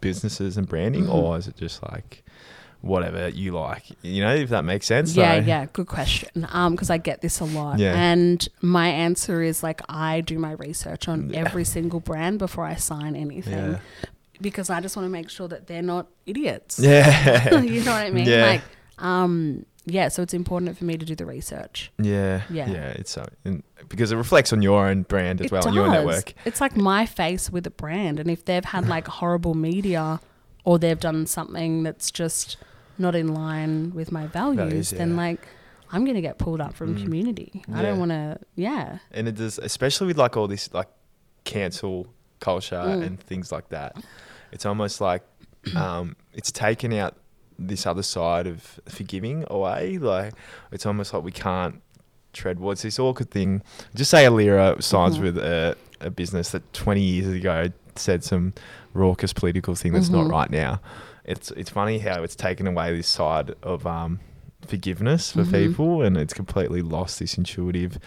businesses 0.00 0.56
and 0.56 0.68
branding 0.68 1.06
Mhm. 1.06 1.14
or 1.14 1.38
is 1.38 1.48
it 1.48 1.56
just 1.56 1.82
like 1.82 2.22
whatever 2.80 3.28
you 3.28 3.52
like, 3.52 3.84
you 4.02 4.22
know, 4.22 4.34
if 4.34 4.50
that 4.50 4.64
makes 4.64 4.86
sense? 4.86 5.14
Yeah, 5.16 5.40
So- 5.40 5.46
yeah, 5.46 5.66
good 5.72 5.88
question. 5.88 6.46
Um, 6.52 6.72
because 6.74 6.90
I 6.90 6.98
get 6.98 7.20
this 7.22 7.40
a 7.40 7.44
lot, 7.44 7.78
Yeah. 7.78 7.94
and 7.94 8.46
my 8.60 8.88
answer 8.88 9.42
is 9.42 9.62
like 9.62 9.80
I 9.88 10.20
do 10.20 10.38
my 10.38 10.52
research 10.52 11.08
on 11.08 11.30
Yeah. 11.30 11.40
every 11.40 11.64
single 11.64 12.00
brand 12.00 12.38
before 12.38 12.64
I 12.64 12.76
sign 12.76 13.16
anything, 13.16 13.72
Yeah. 13.72 13.78
because 14.40 14.70
I 14.70 14.80
just 14.80 14.96
want 14.96 15.06
to 15.06 15.10
make 15.10 15.28
sure 15.28 15.48
that 15.48 15.66
they're 15.66 15.82
not 15.82 16.06
idiots. 16.26 16.78
Yeah. 16.78 17.60
you 17.60 17.82
know 17.84 17.92
what 17.92 18.06
I 18.06 18.10
mean? 18.10 18.26
Yeah. 18.28 18.46
Like, 18.46 18.62
um, 18.98 19.66
yeah. 19.84 20.06
So 20.08 20.22
it's 20.22 20.34
important 20.34 20.78
for 20.78 20.84
me 20.84 20.96
to 20.96 21.04
do 21.04 21.16
the 21.16 21.26
research. 21.26 21.90
Yeah, 22.00 22.42
Yeah. 22.50 22.68
yeah, 22.70 22.88
It's 22.90 23.10
so 23.10 23.26
and 23.44 23.62
because 23.88 24.12
it 24.12 24.16
reflects 24.16 24.52
on 24.52 24.62
your 24.62 24.86
own 24.88 25.02
brand 25.02 25.40
as 25.40 25.46
It 25.46 25.52
well, 25.52 25.66
and 25.66 25.74
your 25.74 25.88
network. 25.90 26.34
It's 26.44 26.60
like 26.60 26.76
my 26.76 27.06
face 27.06 27.50
with 27.50 27.66
a 27.66 27.70
brand, 27.70 28.20
and 28.20 28.30
if 28.30 28.44
they've 28.44 28.64
had 28.64 28.86
like 28.88 29.08
horrible 29.08 29.54
media, 29.54 30.20
or 30.64 30.78
they've 30.78 31.00
done 31.00 31.24
something 31.26 31.82
that's 31.82 32.10
just 32.10 32.58
not 32.98 33.14
in 33.14 33.34
line 33.34 33.92
with 33.94 34.10
my 34.12 34.26
values, 34.26 34.56
Values, 34.56 34.90
then 34.90 35.10
yeah. 35.10 35.16
like 35.16 35.46
I'm 35.90 36.04
gonna 36.04 36.20
get 36.20 36.38
pulled 36.38 36.60
up 36.60 36.74
from 36.74 36.96
Mm. 36.96 37.02
community. 37.02 37.62
I 37.74 37.80
don't 37.82 37.98
want 37.98 38.10
to. 38.10 38.38
Yeah. 38.56 38.98
And 39.10 39.26
it 39.28 39.36
does, 39.36 39.58
especially 39.58 40.08
with 40.08 40.18
like 40.18 40.36
all 40.36 40.46
this 40.48 40.72
like 40.74 40.88
cancel 41.44 42.06
culture 42.40 42.76
Mm. 42.76 43.06
and 43.06 43.20
things 43.20 43.50
like 43.50 43.68
that. 43.70 43.96
It's 44.52 44.66
almost 44.66 45.00
like 45.00 45.22
um, 45.76 46.16
it's 46.34 46.52
taken 46.52 46.92
out 46.92 47.16
this 47.58 47.86
other 47.86 48.02
side 48.02 48.46
of 48.46 48.78
forgiving 48.86 49.44
away. 49.48 49.98
Like 49.98 50.34
it's 50.72 50.86
almost 50.86 51.12
like 51.14 51.22
we 51.22 51.32
can't 51.32 51.80
tread. 52.32 52.60
What's 52.60 52.82
this 52.82 52.98
awkward 52.98 53.30
thing? 53.30 53.62
Just 53.94 54.10
say 54.10 54.24
Allira 54.24 54.80
signs 54.82 55.18
Mhm. 55.18 55.22
with 55.22 55.38
a, 55.38 55.76
a 56.00 56.10
business 56.10 56.50
that 56.50 56.70
20 56.74 57.00
years 57.00 57.28
ago 57.34 57.68
said 57.96 58.22
some 58.22 58.52
raucous 58.94 59.32
political 59.32 59.74
thing 59.74 59.92
that's 59.92 60.08
Mhm. 60.08 60.12
not 60.24 60.30
right 60.30 60.50
now. 60.50 60.80
It's 61.28 61.50
it's 61.52 61.70
funny 61.70 61.98
how 61.98 62.22
it's 62.22 62.34
taken 62.34 62.66
away 62.66 62.96
this 62.96 63.06
side 63.06 63.54
of 63.62 63.86
um, 63.86 64.20
forgiveness 64.66 65.32
for 65.32 65.44
Mhm. 65.44 65.52
people, 65.52 66.02
and 66.02 66.16
it's 66.16 66.34
completely 66.34 66.82
lost 66.82 67.18
this 67.20 67.36
intuitive, 67.38 67.98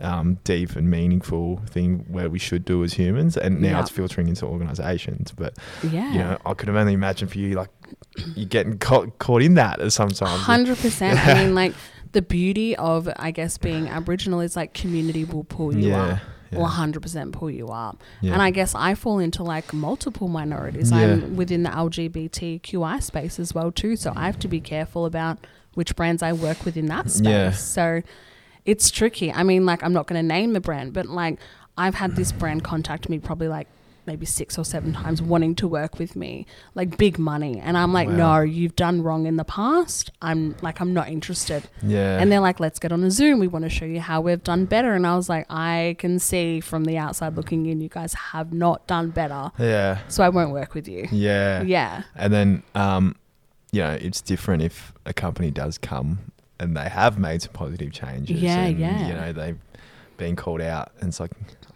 um, 0.00 0.38
deep 0.44 0.74
and 0.76 0.90
meaningful 0.90 1.60
thing 1.68 2.04
where 2.08 2.28
we 2.30 2.38
should 2.38 2.64
do 2.64 2.82
as 2.82 2.94
humans. 2.94 3.36
And 3.36 3.60
now 3.60 3.68
Yeah. 3.68 3.80
it's 3.80 3.90
filtering 3.90 4.28
into 4.28 4.46
organisations. 4.46 5.32
But 5.36 5.56
Yeah. 5.82 6.10
you 6.12 6.18
know, 6.18 6.38
I 6.46 6.54
could 6.54 6.68
have 6.68 6.76
only 6.76 6.94
imagined 6.94 7.30
for 7.30 7.38
you, 7.38 7.54
like 7.54 7.70
you're 8.34 8.46
getting 8.48 8.78
caught, 8.78 9.18
caught 9.18 9.42
in 9.42 9.54
that 9.54 9.80
as 9.80 9.94
sometimes. 9.94 10.40
Hundred 10.42 10.78
percent. 10.78 11.18
I 11.28 11.44
mean, 11.44 11.54
like 11.54 11.74
the 12.12 12.22
beauty 12.22 12.74
of 12.76 13.08
I 13.16 13.30
guess 13.30 13.56
being 13.58 13.88
Aboriginal 13.88 14.40
is 14.40 14.56
like 14.56 14.74
community 14.74 15.24
will 15.24 15.44
pull 15.44 15.76
you 15.76 15.90
yeah, 15.90 16.02
up. 16.04 16.18
Will 16.52 16.66
hundred 16.66 17.02
percent 17.02 17.32
pull 17.32 17.50
you 17.50 17.68
up. 17.68 18.02
And 18.22 18.42
I 18.42 18.50
guess 18.50 18.74
I 18.74 18.94
fall 18.94 19.18
into 19.18 19.42
like 19.42 19.72
multiple 19.72 20.28
minorities. 20.28 20.90
I'm 20.92 21.36
within 21.36 21.62
the 21.62 21.70
LGBTQI 21.70 23.02
space 23.02 23.38
as 23.38 23.54
well 23.54 23.70
too. 23.70 23.96
So 23.96 24.12
I 24.16 24.26
have 24.26 24.38
to 24.40 24.48
be 24.48 24.60
careful 24.60 25.06
about 25.06 25.38
which 25.74 25.94
brands 25.94 26.22
I 26.22 26.32
work 26.32 26.64
with 26.64 26.76
in 26.76 26.86
that 26.86 27.10
space. 27.10 27.60
So 27.60 28.02
it's 28.64 28.90
tricky. 28.90 29.32
I 29.32 29.42
mean, 29.42 29.64
like 29.64 29.82
I'm 29.82 29.92
not 29.92 30.06
going 30.06 30.20
to 30.20 30.26
name 30.26 30.52
the 30.52 30.60
brand, 30.60 30.92
but 30.92 31.06
like 31.06 31.38
I've 31.78 31.94
had 31.94 32.16
this 32.16 32.32
brand 32.32 32.64
contact 32.64 33.08
me 33.08 33.18
probably 33.18 33.48
like 33.48 33.68
maybe 34.06 34.26
six 34.26 34.58
or 34.58 34.64
seven 34.64 34.92
times 34.92 35.20
wanting 35.22 35.54
to 35.56 35.68
work 35.68 35.98
with 35.98 36.16
me, 36.16 36.46
like 36.74 36.96
big 36.96 37.18
money. 37.18 37.58
And 37.60 37.76
I'm 37.76 37.92
like, 37.92 38.08
Wow. 38.08 38.16
no, 38.16 38.40
you've 38.40 38.76
done 38.76 39.02
wrong 39.02 39.26
in 39.26 39.36
the 39.36 39.44
past. 39.44 40.10
I'm 40.22 40.56
like, 40.62 40.80
I'm 40.80 40.92
not 40.94 41.08
interested. 41.08 41.68
Yeah. 41.82 42.18
And 42.18 42.30
they're 42.32 42.40
like, 42.40 42.60
let's 42.60 42.78
get 42.78 42.92
on 42.92 43.02
a 43.04 43.10
Zoom. 43.10 43.38
We 43.38 43.48
want 43.48 43.64
to 43.64 43.68
show 43.68 43.84
you 43.84 44.00
how 44.00 44.20
we've 44.20 44.42
done 44.42 44.64
better. 44.64 44.94
And 44.94 45.06
I 45.06 45.14
was 45.16 45.28
like, 45.28 45.46
I 45.50 45.96
can 45.98 46.18
see 46.18 46.60
from 46.60 46.84
the 46.84 46.98
outside 46.98 47.36
looking 47.36 47.66
in, 47.66 47.80
you 47.80 47.88
guys 47.88 48.14
have 48.14 48.52
not 48.52 48.86
done 48.86 49.10
better. 49.10 49.52
yeah. 49.58 49.98
So 50.08 50.24
I 50.24 50.28
won't 50.28 50.52
work 50.52 50.74
with 50.74 50.88
you. 50.88 51.08
Yeah. 51.12 51.62
Yeah. 51.62 52.02
And 52.16 52.32
then, 52.32 52.62
um, 52.74 53.16
you 53.72 53.82
know, 53.82 53.92
it's 53.92 54.20
different 54.20 54.62
if 54.62 54.92
a 55.06 55.12
company 55.12 55.50
does 55.50 55.78
come 55.78 56.18
and 56.58 56.76
they 56.76 56.88
have 56.88 57.18
made 57.18 57.42
some 57.42 57.52
positive 57.52 57.92
changes. 57.92 58.40
Yeah, 58.42 58.64
and, 58.64 58.78
yeah. 58.78 59.06
You 59.08 59.14
know, 59.14 59.32
they've 59.32 59.58
been 60.16 60.36
called 60.36 60.60
out, 60.60 60.92
and 61.00 61.08
it's 61.08 61.18
like, 61.20 61.30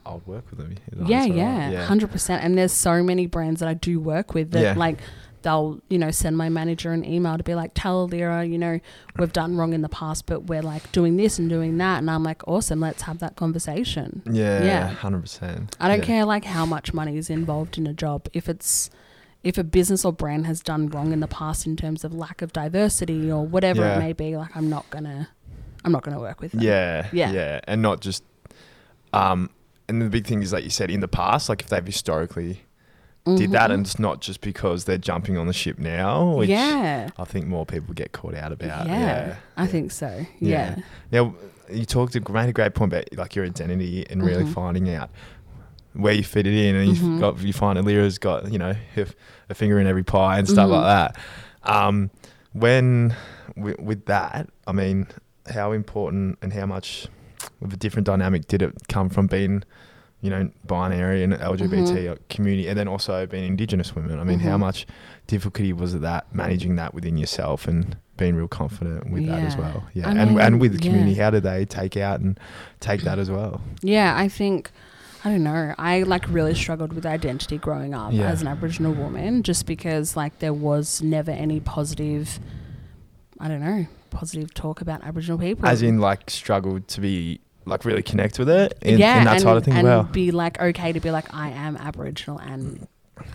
I'll 0.06 0.22
work 0.26 0.44
with 0.50 0.58
them. 0.58 0.76
Yeah, 1.06 1.24
yeah, 1.24 1.84
hundred 1.86 2.10
percent. 2.10 2.44
And 2.44 2.56
there's 2.58 2.72
so 2.72 3.02
many 3.02 3.26
brands 3.26 3.60
that 3.60 3.68
I 3.68 3.74
do 3.74 3.98
work 4.00 4.34
with 4.34 4.50
that 4.52 4.60
Yeah. 4.62 4.74
like 4.76 4.98
they'll 5.42 5.78
you 5.90 5.98
know 5.98 6.10
send 6.10 6.38
my 6.38 6.48
manager 6.48 6.90
an 6.92 7.04
email 7.04 7.36
to 7.36 7.44
be 7.44 7.54
like, 7.54 7.72
tell 7.74 8.08
Lyra, 8.08 8.44
you 8.44 8.56
know, 8.58 8.80
we've 9.18 9.32
done 9.32 9.56
wrong 9.56 9.72
in 9.74 9.82
the 9.82 9.88
past, 9.90 10.24
but 10.26 10.44
we're 10.44 10.62
like 10.62 10.90
doing 10.92 11.16
this 11.16 11.38
and 11.38 11.48
doing 11.50 11.76
that, 11.78 11.98
and 11.98 12.10
I'm 12.10 12.22
like, 12.22 12.46
awesome, 12.48 12.80
let's 12.80 13.02
have 13.02 13.18
that 13.18 13.36
conversation. 13.36 14.22
Yeah, 14.30 14.62
Yeah. 14.64 14.88
hundred 14.88 15.22
percent. 15.22 15.76
I 15.80 15.88
don't 15.88 15.98
yeah. 16.00 16.04
care 16.06 16.24
like 16.24 16.44
how 16.46 16.64
much 16.66 16.94
money 16.94 17.16
is 17.18 17.28
involved 17.30 17.76
in 17.78 17.86
a 17.86 17.92
job 17.94 18.28
if 18.32 18.48
it's 18.48 18.90
if 19.42 19.58
a 19.58 19.64
business 19.64 20.06
or 20.06 20.12
brand 20.14 20.46
has 20.46 20.62
done 20.62 20.88
wrong 20.88 21.12
in 21.12 21.20
the 21.20 21.26
past 21.28 21.66
in 21.66 21.76
terms 21.76 22.02
of 22.04 22.14
lack 22.14 22.40
of 22.40 22.50
diversity 22.54 23.30
or 23.30 23.44
whatever 23.46 23.82
Yeah. 23.82 23.96
it 23.96 23.98
may 23.98 24.12
be, 24.14 24.36
like 24.38 24.56
I'm 24.56 24.70
not 24.70 24.88
gonna 24.90 25.28
I'm 25.84 25.92
not 25.92 26.02
gonna 26.02 26.18
work 26.20 26.40
with 26.40 26.52
them. 26.52 26.62
Yeah, 26.62 27.08
Yeah. 27.12 27.30
yeah, 27.32 27.60
and 27.64 27.82
not 27.82 28.00
just. 28.00 28.24
Um, 29.12 29.50
and 29.88 30.00
the 30.02 30.08
big 30.08 30.26
thing 30.26 30.42
is, 30.42 30.52
like 30.52 30.64
you 30.64 30.70
said, 30.70 30.90
in 30.90 31.00
the 31.00 31.08
past, 31.08 31.48
like 31.48 31.62
if 31.62 31.68
they've 31.68 31.84
historically 31.84 32.62
did 33.36 33.52
that, 33.52 33.70
Mhm. 33.70 33.74
and 33.74 33.86
it's 33.86 33.98
not 33.98 34.20
just 34.20 34.42
because 34.42 34.84
they're 34.84 34.98
jumping 34.98 35.38
on 35.38 35.46
the 35.46 35.52
ship 35.54 35.78
now, 35.78 36.34
which 36.36 36.50
yeah. 36.50 37.08
I 37.18 37.24
think 37.24 37.46
more 37.46 37.64
people 37.64 37.94
get 37.94 38.12
caught 38.12 38.34
out 38.34 38.52
about. 38.52 38.86
yeah, 38.86 38.98
Yeah, 39.28 39.36
I 39.56 39.66
think 39.66 39.92
so. 39.92 40.26
Yeah. 40.40 40.76
Yeah. 40.76 40.82
Now, 41.10 41.34
you 41.72 41.86
talked, 41.86 42.14
made 42.28 42.48
a 42.50 42.52
great 42.52 42.74
point 42.74 42.92
about 42.92 43.04
like 43.16 43.34
your 43.34 43.46
identity 43.46 44.04
and 44.10 44.22
really 44.22 44.44
Mhm. 44.44 44.52
finding 44.52 44.90
out 44.94 45.08
where 45.94 46.12
you 46.12 46.22
fit 46.22 46.46
it 46.46 46.52
in, 46.52 46.74
and 46.74 46.88
you've 46.88 46.98
Mhm. 46.98 47.20
got 47.20 47.40
you 47.40 47.52
find 47.54 47.78
Allira's 47.78 48.18
got 48.18 48.52
you 48.52 48.58
know 48.58 48.74
a 49.48 49.54
finger 49.54 49.78
in 49.80 49.86
every 49.86 50.02
pie 50.04 50.38
and 50.38 50.46
stuff 50.48 50.68
Mhm. 50.68 50.72
like 50.72 50.84
that. 50.84 51.16
Um, 51.62 52.10
when 52.52 53.14
with 53.56 54.04
that, 54.06 54.48
I 54.66 54.72
mean, 54.72 55.06
how 55.52 55.72
important 55.72 56.36
and 56.42 56.52
how 56.52 56.66
much 56.66 57.08
of 57.62 57.72
a 57.72 57.76
different 57.76 58.06
dynamic 58.06 58.46
did 58.46 58.62
it 58.62 58.72
come 58.88 59.08
from 59.08 59.26
being, 59.26 59.62
you 60.20 60.30
know, 60.30 60.50
binary 60.66 61.22
and 61.22 61.32
LGBT 61.34 62.18
community, 62.28 62.68
and 62.68 62.78
then 62.78 62.88
also 62.88 63.26
being 63.26 63.44
Indigenous 63.44 63.94
women? 63.94 64.18
I 64.18 64.24
mean, 64.24 64.38
how 64.40 64.56
Mhm. 64.56 64.60
much 64.60 64.86
difficulty 65.26 65.72
was 65.72 65.94
it 65.94 66.00
that 66.02 66.34
managing 66.34 66.76
that 66.76 66.94
within 66.94 67.16
yourself 67.16 67.66
and 67.68 67.96
being 68.16 68.36
real 68.36 68.48
confident 68.48 69.10
with 69.10 69.26
that 69.26 69.42
as 69.42 69.56
well? 69.56 69.84
Yeah, 69.94 70.08
I 70.08 70.12
and 70.12 70.30
mean, 70.32 70.40
and 70.40 70.60
with 70.60 70.72
the 70.78 70.84
yeah. 70.84 70.90
community, 70.90 71.14
how 71.20 71.30
did 71.30 71.42
they 71.42 71.64
take 71.64 71.96
out 71.96 72.20
and 72.20 72.38
take 72.80 73.02
that 73.02 73.18
as 73.18 73.30
well? 73.30 73.60
Yeah, 73.82 74.14
I 74.16 74.28
think 74.28 74.70
I 75.26 75.30
don't 75.30 75.42
know. 75.42 75.74
I 75.78 76.02
like 76.02 76.28
really 76.28 76.54
struggled 76.54 76.92
with 76.92 77.06
identity 77.06 77.56
growing 77.56 77.94
up 77.94 78.12
Yeah. 78.12 78.24
as 78.28 78.42
an 78.42 78.46
Aboriginal 78.48 78.92
woman, 78.92 79.42
just 79.42 79.64
because 79.64 80.16
like 80.18 80.38
there 80.40 80.52
was 80.52 81.00
never 81.02 81.30
any 81.30 81.60
positive. 81.60 82.38
I 83.40 83.48
don't 83.48 83.60
know 83.60 83.86
positive 84.14 84.54
talk 84.54 84.80
about 84.80 85.02
Aboriginal 85.04 85.38
people. 85.38 85.66
As 85.68 85.82
in, 85.82 85.98
like, 85.98 86.30
struggled 86.30 86.88
to 86.88 87.00
be 87.00 87.40
like 87.66 87.84
really 87.86 88.02
connect 88.02 88.38
with 88.38 88.48
it 88.50 88.76
in, 88.82 88.98
yeah, 88.98 89.18
in 89.20 89.24
that 89.24 89.32
and, 89.34 89.42
side 89.42 89.56
of 89.56 89.64
thing. 89.64 89.74
and 89.74 89.86
Wow. 89.88 90.02
be 90.02 90.30
like 90.30 90.60
okay 90.60 90.92
to 90.92 91.00
be 91.00 91.10
like 91.10 91.32
I 91.34 91.48
am 91.48 91.76
Aboriginal 91.78 92.38
and 92.38 92.86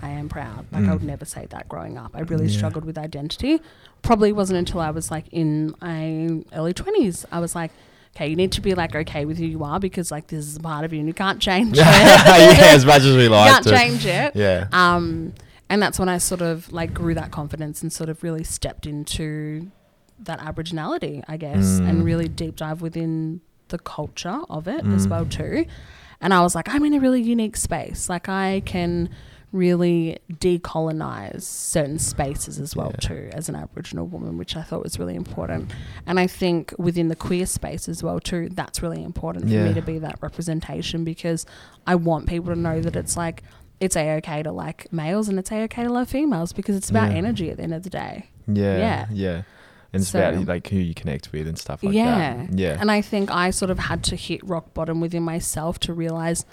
I 0.03 0.09
am 0.09 0.29
proud. 0.29 0.67
Like 0.71 0.83
I 0.83 0.87
Mm. 0.87 0.93
would 0.93 1.03
never 1.03 1.25
say 1.25 1.47
that 1.49 1.67
growing 1.67 1.97
up. 1.97 2.11
I 2.13 2.19
really 2.21 2.45
Yeah. 2.45 2.57
struggled 2.57 2.85
with 2.85 2.95
identity. 2.97 3.59
Probably 4.03 4.31
wasn't 4.31 4.59
until 4.59 4.81
I 4.81 4.91
was 4.91 5.09
like 5.09 5.25
in 5.31 5.73
my 5.81 6.43
early 6.53 6.73
twenties. 6.73 7.25
I 7.31 7.39
was 7.39 7.55
like, 7.55 7.71
okay, 8.15 8.27
you 8.27 8.35
need 8.35 8.51
to 8.51 8.61
be 8.61 8.75
like 8.75 8.93
okay 8.95 9.25
with 9.25 9.39
who 9.39 9.45
you 9.45 9.63
are 9.63 9.79
because 9.79 10.11
like 10.11 10.27
this 10.27 10.45
is 10.45 10.57
a 10.57 10.59
part 10.59 10.85
of 10.85 10.93
you 10.93 10.99
and 10.99 11.07
you 11.07 11.13
can't 11.15 11.39
change 11.39 11.71
it. 11.73 11.77
yeah, 11.79 12.73
as 12.75 12.85
much 12.85 13.01
as 13.01 13.15
we 13.15 13.23
you 13.29 13.29
like 13.29 13.51
can't 13.51 13.63
to. 13.65 13.71
change 13.71 14.05
it. 14.05 14.35
Yeah. 14.35 14.67
Um, 14.71 15.33
and 15.71 15.81
that's 15.81 15.97
when 15.97 16.07
I 16.09 16.19
sort 16.19 16.41
of 16.41 16.71
like 16.71 16.93
grew 16.93 17.15
that 17.15 17.31
confidence 17.31 17.81
and 17.81 17.91
sort 17.91 18.09
of 18.09 18.21
really 18.21 18.43
stepped 18.43 18.85
into 18.85 19.71
that 20.23 20.39
Aboriginality, 20.39 21.23
I 21.27 21.37
guess, 21.37 21.79
Mm. 21.79 21.89
and 21.89 22.03
really 22.05 22.27
deep 22.27 22.55
dive 22.55 22.81
within 22.81 23.41
the 23.69 23.79
culture 23.79 24.39
of 24.49 24.67
it 24.67 24.85
as 24.85 25.07
Mm. 25.07 25.09
well 25.11 25.25
too. 25.25 25.65
And 26.21 26.33
I 26.33 26.41
was 26.41 26.55
like, 26.55 26.67
I'm 26.73 26.83
in 26.85 26.93
a 26.93 26.99
really 26.99 27.21
unique 27.21 27.55
space. 27.55 28.09
Like 28.09 28.27
I 28.27 28.61
can 28.65 29.09
really 29.51 30.19
decolonize 30.31 31.41
certain 31.41 31.97
spaces 31.99 32.59
as 32.59 32.75
well 32.75 32.91
Yeah. 32.91 33.07
too 33.07 33.29
as 33.33 33.49
an 33.49 33.55
Aboriginal 33.55 34.05
woman, 34.05 34.37
which 34.37 34.55
I 34.55 34.61
thought 34.61 34.83
was 34.83 34.99
really 34.99 35.15
important. 35.15 35.71
And 36.05 36.19
I 36.19 36.27
think 36.27 36.73
within 36.77 37.07
the 37.07 37.15
queer 37.15 37.45
space 37.45 37.89
as 37.89 38.03
well 38.03 38.19
too, 38.19 38.49
that's 38.51 38.81
really 38.83 39.03
important 39.03 39.45
for 39.45 39.51
me 39.51 39.73
to 39.73 39.81
be 39.81 39.97
that 39.99 40.17
representation 40.21 41.03
because 41.03 41.45
I 41.87 41.95
want 41.95 42.27
people 42.27 42.53
to 42.53 42.59
know 42.59 42.79
that 42.81 42.95
it's 42.95 43.17
like 43.17 43.43
it's 43.79 43.95
a 43.95 44.17
okay 44.17 44.43
to 44.43 44.51
like 44.51 44.91
males 44.91 45.29
and 45.29 45.39
it's 45.39 45.51
a 45.53 45.61
okay 45.63 45.83
to 45.83 45.89
love 45.89 46.09
females 46.09 46.51
because 46.51 46.75
it's 46.75 46.89
about 46.89 47.11
Yeah. 47.11 47.17
energy 47.17 47.49
at 47.49 47.57
the 47.57 47.63
end 47.63 47.73
of 47.73 47.83
the 47.83 47.89
day. 47.89 48.25
Yeah. 48.45 48.77
Yeah. 48.77 49.05
Yeah. 49.11 49.41
And 49.91 50.01
it's 50.01 50.11
So- 50.11 50.19
about 50.19 50.45
like 50.47 50.67
who 50.67 50.77
you 50.77 50.93
connect 50.93 51.31
with 51.31 51.47
and 51.47 51.57
stuff 51.57 51.83
like 51.83 51.95
yeah. 51.95 52.45
that. 52.45 52.57
Yeah. 52.57 52.77
And 52.79 52.91
I 52.91 53.01
think 53.01 53.31
I 53.31 53.49
sort 53.49 53.71
of 53.71 53.79
had 53.79 54.03
to 54.05 54.15
hit 54.15 54.43
rock 54.47 54.73
bottom 54.73 55.01
within 55.01 55.23
myself 55.23 55.79
to 55.81 55.93
realize 55.93 56.45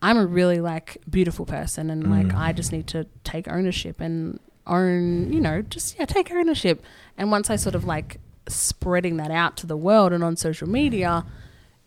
I'm 0.00 0.16
a 0.16 0.26
really 0.26 0.60
like 0.60 0.98
beautiful 1.10 1.44
person 1.44 1.90
and 1.90 2.10
like 2.10 2.28
Mm. 2.28 2.38
I 2.38 2.52
just 2.52 2.72
need 2.72 2.86
to 2.88 3.06
take 3.24 3.48
ownership 3.48 4.00
and 4.00 4.38
own, 4.66 5.32
you 5.32 5.40
know, 5.40 5.60
just 5.62 5.98
yeah, 5.98 6.04
take 6.06 6.30
ownership. 6.30 6.82
And 7.16 7.30
once 7.30 7.50
I 7.50 7.56
sort 7.56 7.74
of 7.74 7.84
like 7.84 8.20
spreading 8.48 9.16
that 9.18 9.30
out 9.30 9.56
to 9.58 9.66
the 9.66 9.76
world 9.76 10.12
and 10.12 10.22
on 10.24 10.36
social 10.36 10.68
media, 10.68 11.24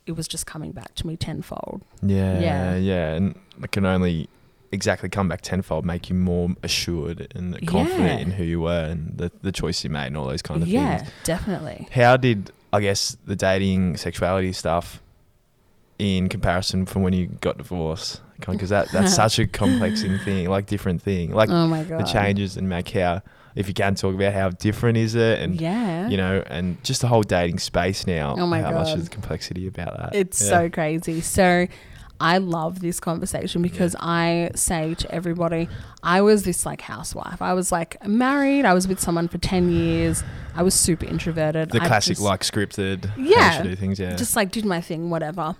it 0.05 0.11
was 0.13 0.27
just 0.27 0.45
coming 0.45 0.71
back 0.71 0.93
to 0.95 1.07
me 1.07 1.15
tenfold. 1.15 1.81
yeah. 2.01 2.39
Yeah. 2.39 2.75
Yeah. 2.75 3.13
And 3.13 3.35
I 3.63 3.67
can 3.67 3.85
only 3.85 4.29
exactly 4.71 5.09
come 5.09 5.27
back 5.27 5.41
tenfold, 5.41 5.85
make 5.85 6.09
you 6.09 6.15
more 6.15 6.49
assured 6.63 7.31
and 7.35 7.55
confident 7.67 8.05
Yeah. 8.05 8.17
in 8.19 8.31
who 8.31 8.43
you 8.43 8.61
were 8.61 8.85
and 8.85 9.17
the, 9.17 9.31
the 9.41 9.51
choice 9.51 9.83
you 9.83 9.89
made 9.89 10.07
and 10.07 10.17
all 10.17 10.27
those 10.27 10.41
kind 10.41 10.61
of 10.61 10.67
yeah, 10.67 10.97
things. 10.97 11.09
Yeah, 11.09 11.13
definitely. 11.23 11.87
How 11.91 12.17
did 12.17 12.51
I 12.73 12.79
guess 12.79 13.17
the 13.25 13.35
dating 13.35 13.97
sexuality 13.97 14.53
stuff 14.53 15.01
in 15.99 16.29
comparison 16.29 16.85
from 16.85 17.03
when 17.03 17.13
you 17.13 17.27
got 17.41 17.57
divorced? 17.57 18.21
Because 18.47 18.69
that 18.69 18.89
that's 18.91 19.13
such 19.13 19.37
a 19.37 19.45
complexing 19.45 20.17
thing, 20.25 20.49
like 20.49 20.65
different 20.65 21.01
thing, 21.01 21.31
like 21.31 21.49
oh 21.49 21.67
my 21.67 21.83
god. 21.83 21.99
the 21.99 22.05
changes 22.05 22.57
and 22.57 22.67
make 22.67 22.89
how 22.89 23.21
if 23.53 23.67
you 23.67 23.73
can 23.73 23.93
talk 23.93 24.15
about 24.15 24.33
how 24.33 24.49
different 24.49 24.97
is 24.97 25.13
it 25.13 25.39
and 25.41 25.59
yeah. 25.61 26.07
you 26.07 26.17
know 26.17 26.41
and 26.47 26.83
just 26.83 27.01
the 27.01 27.07
whole 27.07 27.21
dating 27.21 27.59
space 27.59 28.07
now. 28.07 28.35
Oh 28.39 28.47
my 28.47 28.61
god. 28.61 28.73
how 28.73 28.79
much 28.79 28.97
is 28.97 29.03
the 29.03 29.09
complexity 29.11 29.67
about 29.67 29.95
that? 29.97 30.15
It's 30.15 30.41
Yeah. 30.41 30.49
so 30.49 30.69
crazy. 30.71 31.21
So 31.21 31.67
I 32.21 32.37
love 32.37 32.79
this 32.81 32.99
conversation 32.99 33.61
because 33.63 33.95
I 33.99 34.51
say 34.55 34.93
to 34.93 35.11
everybody, 35.11 35.67
I 36.03 36.21
was 36.21 36.43
this 36.43 36.65
like 36.65 36.81
housewife. 36.81 37.41
I 37.41 37.53
was 37.53 37.71
like 37.71 38.05
married. 38.07 38.63
I 38.63 38.73
was 38.73 38.87
with 38.87 38.99
someone 38.99 39.27
for 39.27 39.39
10 39.39 39.71
years. 39.71 40.23
I 40.55 40.61
was 40.63 40.75
super 40.75 41.05
introverted. 41.05 41.71
the 41.71 41.81
I 41.81 41.87
classic 41.87 42.11
just, 42.17 42.21
like 42.21 42.41
scripted. 42.41 43.11
Yeah. 43.17 43.63
do 43.63 43.75
things. 43.75 43.99
Yeah, 43.99 44.15
just 44.15 44.35
like 44.35 44.51
did 44.51 44.65
my 44.65 44.81
thing, 44.81 45.09
whatever. 45.09 45.55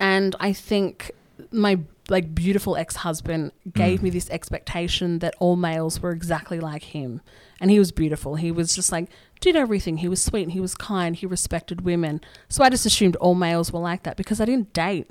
And 0.00 0.34
I 0.40 0.52
think 0.52 1.12
my 1.52 1.78
like 2.08 2.34
beautiful 2.34 2.76
ex-husband 2.76 3.52
gave 3.72 4.00
Mm. 4.00 4.04
me 4.04 4.10
this 4.10 4.30
expectation 4.30 5.18
that 5.20 5.34
all 5.38 5.56
males 5.56 6.00
were 6.00 6.10
exactly 6.12 6.60
like 6.60 6.82
him. 6.84 7.20
And 7.60 7.70
he 7.70 7.78
was 7.78 7.90
beautiful. 7.92 8.36
He 8.36 8.50
was 8.50 8.74
just 8.74 8.92
like 8.92 9.08
did 9.40 9.54
everything. 9.56 9.98
He 9.98 10.08
was 10.08 10.22
sweet, 10.22 10.50
he 10.50 10.60
was 10.60 10.74
kind, 10.74 11.14
he 11.14 11.26
respected 11.26 11.82
women. 11.82 12.20
So 12.48 12.64
I 12.64 12.70
just 12.70 12.86
assumed 12.86 13.16
all 13.16 13.34
males 13.34 13.72
were 13.72 13.80
like 13.80 14.02
that 14.04 14.16
because 14.16 14.40
I 14.40 14.44
didn't 14.46 14.72
date 14.72 15.08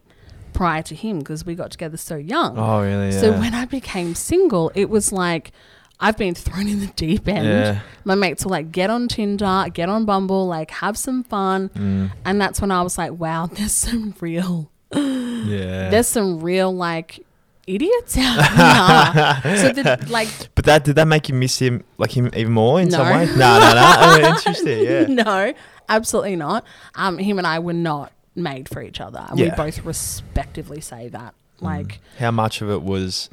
prior 0.55 0.81
to 0.81 0.95
him 0.95 1.19
because 1.19 1.45
we 1.45 1.53
got 1.53 1.69
together 1.69 1.97
so 1.97 2.15
young. 2.15 2.57
oh 2.57 2.81
really? 2.81 3.09
Yeah. 3.11 3.19
So 3.21 3.31
when 3.33 3.53
I 3.53 3.65
became 3.65 4.15
single, 4.15 4.71
it 4.73 4.89
was 4.89 5.11
like 5.11 5.51
I've 5.99 6.17
been 6.17 6.33
thrown 6.35 6.67
in 6.67 6.79
the 6.79 6.87
deep 6.87 7.27
end. 7.27 7.45
yeah. 7.45 7.79
My 8.03 8.15
mates 8.15 8.43
were 8.43 8.51
like, 8.51 8.71
get 8.71 8.89
on 8.89 9.07
Tinder, 9.07 9.67
get 9.73 9.87
on 9.87 10.05
Bumble, 10.05 10.45
like 10.47 10.71
have 10.71 10.97
some 10.97 11.23
fun. 11.23 11.69
Mm. 11.69 12.11
And 12.25 12.41
that's 12.41 12.59
when 12.59 12.71
I 12.71 12.81
was 12.81 12.97
like, 12.97 13.11
wow, 13.13 13.45
there's 13.53 13.71
some 13.71 14.13
real, 14.19 14.71
Yeah. 14.93 15.89
there's 15.89 16.07
some 16.07 16.39
real 16.41 16.73
like 16.75 17.19
idiots 17.67 18.17
out 18.19 19.41
there. 19.43 19.57
so 19.57 19.71
the, 19.73 20.05
like, 20.09 20.27
but 20.55 20.65
that 20.65 20.83
did 20.83 20.95
that 20.97 21.07
make 21.07 21.29
you 21.29 21.35
miss 21.35 21.59
him 21.59 21.83
like 21.97 22.15
him 22.15 22.29
even 22.35 22.53
more 22.53 22.79
in 22.81 22.91
some 22.91 23.07
way? 23.07 23.25
No, 23.27 23.59
no, 23.59 23.73
no. 23.73 23.95
Oh, 23.97 24.19
interesting. 24.35 24.83
Yeah. 24.83 25.05
no, 25.07 25.53
absolutely 25.89 26.35
not. 26.35 26.65
Um, 26.95 27.17
him 27.17 27.37
and 27.37 27.47
I 27.47 27.59
were 27.59 27.73
not 27.73 28.11
made 28.35 28.67
for 28.69 28.81
each 28.81 28.99
other, 29.01 29.25
and 29.29 29.39
we 29.39 29.49
both 29.51 29.83
respectively 29.85 30.81
say 30.81 31.07
that. 31.09 31.33
Like, 31.61 31.87
Mm. 31.87 32.19
how 32.19 32.31
much 32.31 32.61
of 32.61 32.69
it 32.69 32.81
was, 32.83 33.29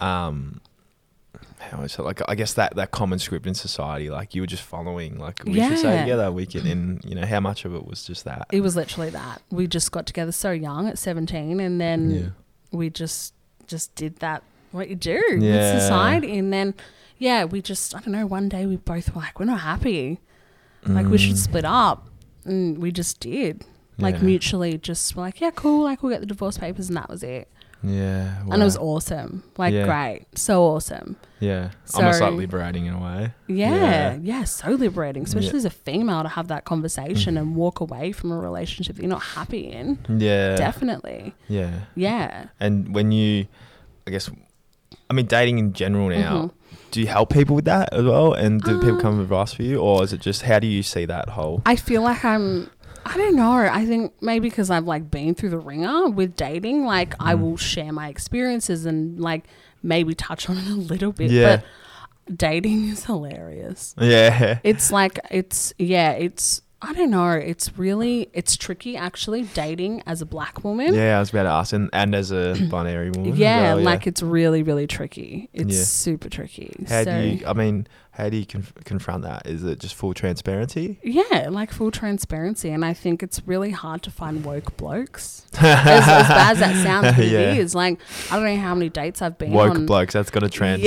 um, 0.00 0.60
how 1.58 1.82
is 1.82 1.98
it 1.98 2.02
like? 2.02 2.20
I 2.28 2.34
guess 2.34 2.54
that 2.54 2.74
that 2.76 2.90
common 2.90 3.18
script 3.18 3.46
in 3.46 3.54
society, 3.54 4.08
like 4.08 4.34
you 4.34 4.40
were 4.42 4.46
just 4.46 4.62
following, 4.62 5.18
like 5.18 5.42
we 5.44 5.54
should 5.54 5.78
say 5.78 5.94
Yeah. 5.94 6.00
together. 6.02 6.32
We 6.32 6.46
can, 6.46 6.66
and 6.66 7.04
you 7.04 7.14
know 7.14 7.26
how 7.26 7.40
much 7.40 7.64
of 7.64 7.74
it 7.74 7.86
was 7.86 8.04
just 8.04 8.24
that. 8.24 8.46
It 8.52 8.60
was 8.62 8.76
literally 8.76 9.10
that. 9.10 9.42
We 9.50 9.66
just 9.66 9.92
got 9.92 10.06
together 10.06 10.32
so 10.32 10.52
young 10.52 10.88
at 10.88 10.98
17 10.98 11.60
and 11.60 11.80
then 11.80 12.10
yeah. 12.10 12.26
we 12.72 12.88
just 12.90 13.34
just 13.66 13.94
did 13.94 14.16
that 14.20 14.42
what 14.72 14.88
you 14.88 14.96
do 14.96 15.20
Yeah. 15.38 15.74
with 15.74 15.82
society 15.82 16.38
and 16.38 16.52
then 16.52 16.74
yeah, 17.18 17.44
we 17.44 17.60
just 17.60 17.94
I 17.94 17.98
don't 18.00 18.12
know, 18.12 18.26
one 18.26 18.48
day 18.48 18.64
we 18.66 18.76
both 18.76 19.14
were 19.14 19.20
like 19.20 19.38
we're 19.38 19.44
not 19.46 19.60
happy. 19.60 20.18
Like 20.86 21.06
we 21.08 21.18
should 21.18 21.34
Mm. 21.36 21.44
split 21.44 21.64
up. 21.66 22.06
And 22.46 22.78
we 22.78 22.90
just 22.90 23.20
did. 23.20 23.66
Like 24.00 24.16
Yeah. 24.16 24.22
mutually 24.22 24.78
just 24.78 25.14
were 25.16 25.22
like, 25.22 25.40
yeah, 25.40 25.50
cool, 25.50 25.84
like 25.84 26.02
we'll 26.02 26.12
get 26.12 26.20
the 26.20 26.26
divorce 26.26 26.58
papers 26.58 26.88
and 26.88 26.96
that 26.96 27.08
was 27.08 27.22
it. 27.22 27.48
Yeah, 27.82 28.42
And 28.50 28.60
it 28.60 28.64
was 28.64 28.76
awesome. 28.76 29.42
Like 29.56 29.72
Yeah. 29.72 29.86
great. 29.86 30.26
So 30.34 30.64
awesome. 30.64 31.16
yeah, 31.40 31.70
almost 31.94 32.20
like 32.20 32.34
liberating 32.34 32.84
in 32.84 32.92
a 32.92 32.98
way. 33.02 33.32
Yeah, 33.48 33.74
Yeah. 33.74 34.18
yeah, 34.22 34.44
so 34.44 34.72
liberating, 34.72 35.22
especially. 35.22 35.52
Mm. 35.52 35.54
as 35.54 35.64
a 35.64 35.70
female 35.70 36.22
to 36.22 36.28
have 36.28 36.48
that 36.48 36.66
conversation 36.66 37.38
and 37.38 37.56
walk 37.56 37.80
away 37.80 38.12
from 38.12 38.32
a 38.32 38.38
relationship 38.38 38.96
that 38.96 39.02
you're 39.02 39.08
not 39.08 39.22
happy 39.22 39.60
in. 39.70 39.98
Yeah, 40.08 40.56
Definitely. 40.56 41.34
yeah. 41.48 41.70
Yeah. 41.94 42.48
And 42.60 42.94
when 42.94 43.12
you, 43.12 43.46
I 44.06 44.10
guess, 44.10 44.30
I 45.08 45.14
mean, 45.14 45.24
dating 45.26 45.58
in 45.58 45.72
general 45.72 46.10
now, 46.10 46.32
Mhm. 46.36 46.50
do 46.90 47.00
you 47.00 47.06
help 47.06 47.32
people 47.32 47.56
with 47.56 47.64
that 47.64 47.94
as 47.94 48.04
well? 48.04 48.34
And 48.34 48.60
do 48.60 48.74
people 48.78 48.96
Um, 48.96 49.00
come 49.00 49.12
with 49.16 49.24
advice 49.24 49.54
for 49.54 49.62
you, 49.62 49.78
or 49.78 50.04
is 50.04 50.12
it 50.12 50.20
just 50.20 50.42
how 50.42 50.58
do 50.58 50.66
you 50.66 50.82
see 50.82 51.06
that 51.06 51.30
whole? 51.30 51.62
I 51.64 51.76
feel 51.76 52.02
like 52.02 52.24
I'm. 52.26 52.68
I 53.04 53.16
don't 53.16 53.36
know. 53.36 53.52
I 53.52 53.86
think 53.86 54.12
maybe 54.20 54.48
because 54.48 54.70
I've 54.70 54.86
like 54.86 55.10
been 55.10 55.34
through 55.34 55.50
the 55.50 55.58
ringer 55.58 56.08
with 56.08 56.36
dating, 56.36 56.84
like 56.84 57.14
I 57.20 57.34
Mm. 57.34 57.40
will 57.40 57.56
share 57.56 57.92
my 57.92 58.08
experiences 58.08 58.86
and 58.86 59.20
like 59.20 59.44
maybe 59.82 60.14
touch 60.14 60.48
on 60.50 60.58
it 60.58 60.66
a 60.68 60.74
little 60.74 61.12
bit. 61.12 61.30
Yeah. 61.30 61.62
But 62.26 62.36
dating 62.38 62.88
is 62.88 63.04
hilarious. 63.06 63.94
Yeah, 64.00 64.58
It's 64.62 64.90
like 64.92 65.18
it's 65.30 65.72
yeah. 65.78 66.12
It's 66.12 66.62
I 66.82 66.94
don't 66.94 67.10
know. 67.10 67.32
It's 67.32 67.76
really 67.76 68.30
it's 68.32 68.56
tricky 68.56 68.96
actually 68.96 69.42
dating 69.42 70.02
as 70.06 70.22
a 70.22 70.26
black 70.26 70.64
woman. 70.64 70.94
yeah. 70.94 71.16
I 71.16 71.20
was 71.20 71.28
about 71.30 71.42
to 71.42 71.50
ask, 71.50 71.72
and, 71.74 71.90
and 71.92 72.14
as 72.14 72.30
a 72.32 72.54
binary 72.70 73.10
woman, 73.10 73.36
Yeah, 73.36 73.74
well, 73.74 73.82
like 73.84 74.06
it's 74.06 74.22
really, 74.22 74.62
really 74.62 74.86
tricky. 74.86 75.50
It's 75.52 75.76
Yeah. 75.76 75.82
super 75.84 76.28
tricky. 76.30 76.74
How 76.88 77.04
so, 77.04 77.20
do 77.20 77.26
you? 77.28 77.46
I 77.46 77.52
mean, 77.52 77.86
how 78.12 78.28
do 78.30 78.36
you 78.38 78.46
conf- 78.46 78.72
confront 78.84 79.22
that? 79.24 79.46
Is 79.46 79.62
it 79.62 79.78
just 79.78 79.94
full 79.94 80.14
transparency? 80.14 80.98
yeah, 81.02 81.48
like 81.50 81.70
full 81.70 81.90
transparency. 81.90 82.70
And 82.70 82.82
I 82.84 82.94
think 82.94 83.22
it's 83.22 83.42
really 83.46 83.70
hard 83.72 84.02
to 84.04 84.10
find 84.10 84.42
woke 84.44 84.76
blokes. 84.78 85.46
as, 85.58 85.62
as 85.62 86.28
bad 86.28 86.52
as 86.52 86.58
that 86.60 86.82
sounds, 86.82 87.12
but 87.16 87.26
Yeah. 87.26 87.52
it 87.52 87.58
is. 87.58 87.74
Like, 87.74 88.00
I 88.30 88.36
don't 88.36 88.44
know 88.46 88.56
how 88.56 88.74
many 88.74 88.88
dates 88.88 89.20
I've 89.20 89.36
been 89.36 89.52
Woke 89.52 89.74
on. 89.76 89.84
blokes. 89.86 90.14
That's 90.14 90.30
got 90.30 90.40
to 90.40 90.48
transcend. 90.48 90.82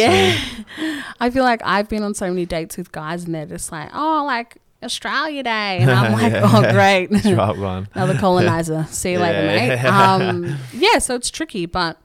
Yeah. 0.80 1.04
I 1.20 1.30
feel 1.30 1.44
like 1.44 1.62
I've 1.64 1.88
been 1.88 2.02
on 2.04 2.14
so 2.16 2.28
many 2.30 2.46
dates 2.48 2.78
with 2.78 2.92
guys 2.92 3.26
and 3.26 3.36
they're 3.36 3.46
just 3.46 3.72
like, 3.72 3.90
oh, 3.94 4.24
like 4.26 4.58
Australia 4.84 5.44
Day. 5.44 5.80
And 5.80 5.90
I'm 5.92 6.12
like, 6.14 6.32
Yeah. 6.34 6.42
oh, 6.52 6.72
great. 6.74 7.08
That's 7.12 7.26
right 7.26 7.58
one. 7.74 7.88
Another 7.94 8.18
colonizer. 8.18 8.86
See 8.90 9.14
you 9.14 9.20
later, 9.20 9.46
mate. 9.46 9.68
Yeah. 9.82 10.14
Um, 10.16 10.58
yeah, 10.74 11.00
so 11.00 11.16
it's 11.16 11.30
tricky, 11.30 11.66
but 11.66 11.98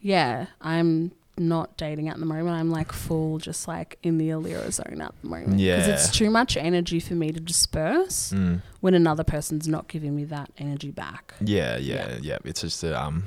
yeah, 0.00 0.46
I'm 0.60 1.12
not 1.36 1.76
dating 1.76 2.08
at 2.08 2.18
the 2.18 2.26
moment. 2.26 2.48
I'm 2.56 2.70
like 2.70 2.90
full, 2.92 3.38
just 3.38 3.68
like 3.68 3.96
in 4.02 4.18
the 4.18 4.30
Allira 4.30 4.72
zone 4.72 5.00
at 5.00 5.14
the 5.22 5.28
moment. 5.28 5.56
Because 5.58 5.86
it's 5.86 6.10
too 6.10 6.30
much 6.30 6.56
energy 6.56 6.98
for 7.00 7.14
me 7.14 7.30
to 7.32 7.38
disperse 7.40 8.32
Mm. 8.32 8.60
when 8.80 8.94
another 8.94 9.22
person's 9.24 9.68
not 9.68 9.86
giving 9.88 10.16
me 10.16 10.24
that 10.24 10.50
energy 10.58 10.90
back. 10.90 11.34
Yeah, 11.40 11.76
yeah, 11.76 12.16
yeah, 12.20 12.38
It's 12.44 12.62
just 12.62 12.82
a 12.82 13.00
um, 13.00 13.24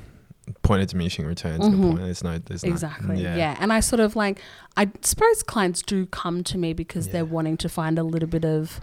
point 0.62 0.82
of 0.82 0.88
diminishing 0.88 1.24
returns. 1.24 1.64
Mhm. 1.64 1.78
No 1.78 1.86
point. 1.88 2.00
There's 2.00 2.22
no. 2.24 2.36
There's 2.38 2.64
no- 2.64 2.70
Exactly. 2.70 3.22
yeah. 3.22 3.34
yeah. 3.36 3.56
And 3.60 3.72
I 3.72 3.80
sort 3.80 4.00
of 4.00 4.14
like, 4.14 4.40
I 4.76 4.90
suppose 5.00 5.42
clients 5.42 5.80
do 5.80 6.04
come 6.04 6.44
to 6.44 6.58
me 6.58 6.74
because 6.74 7.06
Yeah. 7.06 7.12
they're 7.14 7.24
wanting 7.24 7.56
to 7.58 7.68
find 7.70 7.98
a 7.98 8.02
little 8.02 8.28
bit 8.28 8.44
of 8.44 8.78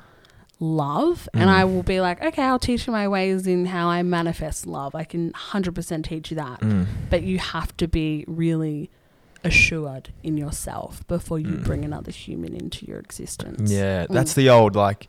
love. 0.60 1.28
Mm. 1.34 1.41
And 1.41 1.49
I 1.49 1.64
will 1.66 1.84
be 1.84 2.01
like, 2.01 2.22
okay, 2.24 2.43
I'll 2.43 2.60
teach 2.60 2.86
you 2.88 2.93
my 2.93 3.07
ways 3.07 3.47
in 3.47 3.66
how 3.68 3.88
I 3.88 4.03
manifest 4.03 4.68
love. 4.68 4.93
I 4.95 5.03
can 5.05 5.32
100% 5.32 6.03
teach 6.03 6.32
you 6.32 6.36
that. 6.38 6.60
Mm. 6.62 6.86
but 7.10 7.24
you 7.24 7.38
have 7.39 7.76
to 7.78 7.88
be 7.88 8.26
really 8.28 8.89
assured 9.45 10.10
in 10.22 10.36
yourself 10.38 11.07
before 11.07 11.39
you 11.39 11.47
Mm. 11.47 11.64
bring 11.64 11.86
another 11.86 12.12
human 12.12 12.53
into 12.53 12.86
your 12.86 12.99
existence. 12.99 13.72
Yeah, 13.72 14.05
Mm. 14.05 14.14
that's 14.14 14.34
the 14.34 14.49
old 14.49 14.76
like 14.76 15.07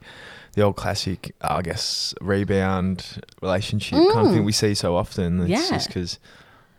the 0.55 0.62
old 0.62 0.76
classic, 0.76 1.34
I 1.40 1.62
guess, 1.62 2.14
rebound 2.20 3.20
relationship 3.42 3.98
kind 4.12 4.26
of 4.26 4.32
thing 4.32 4.42
Mm. 4.42 4.46
we 4.46 4.53
see 4.53 4.74
so 4.74 4.96
often. 4.96 5.40
It's 5.42 5.51
Yeah. 5.51 5.68
just 5.76 5.88
because 5.88 6.18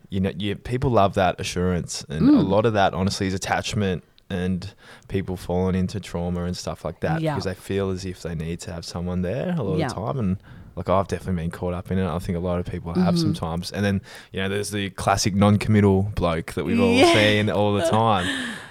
you 0.10 0.20
know, 0.20 0.32
you, 0.38 0.56
people 0.58 0.90
love 0.92 1.14
that 1.14 1.40
assurance, 1.40 2.04
and 2.10 2.28
a 2.30 2.34
Mm. 2.34 2.50
lot 2.50 2.66
of 2.66 2.74
that 2.74 2.94
honestly 2.94 3.28
is 3.28 3.34
attachment 3.34 4.04
and 4.32 4.74
people 5.08 5.36
falling 5.38 5.76
into 5.76 6.00
trauma 6.00 6.46
and 6.46 6.56
stuff 6.56 6.84
like 6.86 7.00
that 7.02 7.22
Yeah. 7.22 7.34
because 7.34 7.44
they 7.46 7.54
feel 7.54 7.90
as 7.92 8.06
if 8.06 8.22
they 8.22 8.36
need 8.36 8.60
to 8.62 8.72
have 8.74 8.86
someone 8.86 9.22
there 9.22 9.54
a 9.58 9.64
lot 9.64 9.78
Yeah. 9.78 9.86
of 9.88 9.96
the 9.96 10.02
time 10.02 10.20
and. 10.20 10.38
Like 10.74 10.88
I've 10.88 11.10
definitely 11.10 11.44
been 11.44 11.52
caught 11.52 11.74
up 11.74 11.92
in 11.92 11.98
it. 12.00 12.08
I 12.10 12.18
think 12.20 12.38
a 12.38 12.40
lot 12.42 12.58
of 12.62 12.66
people 12.66 12.94
have 12.94 13.16
Mhm. 13.16 13.20
sometimes. 13.22 13.72
And 13.72 13.84
then 13.84 14.02
you 14.32 14.40
know, 14.42 14.48
there's 14.48 14.72
the 14.72 14.90
classic 14.92 15.36
non-committal 15.36 16.14
bloke 16.16 16.54
that 16.54 16.64
we've 16.64 16.80
all 16.80 16.94
Yeah. 16.94 17.14
seen 17.14 17.50
all 17.50 17.74
the 17.74 17.82
time 17.90 18.26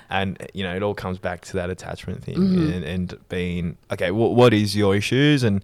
and 0.08 0.38
you 0.54 0.64
know 0.64 0.74
it 0.74 0.82
all 0.82 0.94
comes 0.94 1.18
back 1.18 1.42
to 1.42 1.52
that 1.52 1.68
attachment 1.68 2.24
thing 2.24 2.36
Mhm. 2.38 2.74
and, 2.74 2.84
and 2.84 3.18
being 3.28 3.76
okay 3.92 4.10
what, 4.10 4.34
what 4.34 4.54
is 4.54 4.74
your 4.74 4.96
issues 4.96 5.42
and 5.44 5.62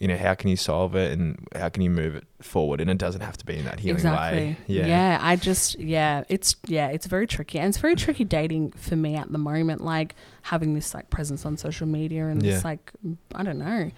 you 0.00 0.06
know 0.08 0.16
how 0.16 0.32
can 0.34 0.48
you 0.48 0.56
solve 0.56 0.94
it 0.94 1.12
and 1.18 1.36
how 1.56 1.68
can 1.68 1.82
you 1.82 1.90
move 1.90 2.14
it 2.14 2.24
forward 2.40 2.80
and 2.80 2.88
it 2.88 2.98
doesn't 2.98 3.20
have 3.20 3.36
to 3.36 3.44
be 3.44 3.56
in 3.56 3.64
that 3.64 3.80
healing 3.80 3.96
Exactly. 3.96 4.38
way 4.38 4.56
yeah 4.68 4.86
yeah. 4.86 5.18
I 5.20 5.34
just 5.36 5.78
yeah, 5.78 6.22
it's 6.28 6.54
yeah, 6.66 6.86
it's 6.88 7.06
very 7.06 7.26
tricky. 7.26 7.58
And 7.58 7.68
it's 7.68 7.78
very 7.78 7.96
tricky 8.04 8.24
dating 8.24 8.70
for 8.72 8.94
me 8.96 9.16
at 9.16 9.32
the 9.32 9.38
moment, 9.38 9.80
like 9.82 10.14
having 10.42 10.74
this 10.74 10.94
like 10.94 11.10
presence 11.10 11.44
on 11.44 11.56
social 11.56 11.86
media 11.86 12.26
and 12.28 12.42
Yeah. 12.42 12.52
this 12.52 12.64
like 12.64 12.92
I 13.34 13.42
don't 13.42 13.58
know. 13.58 13.90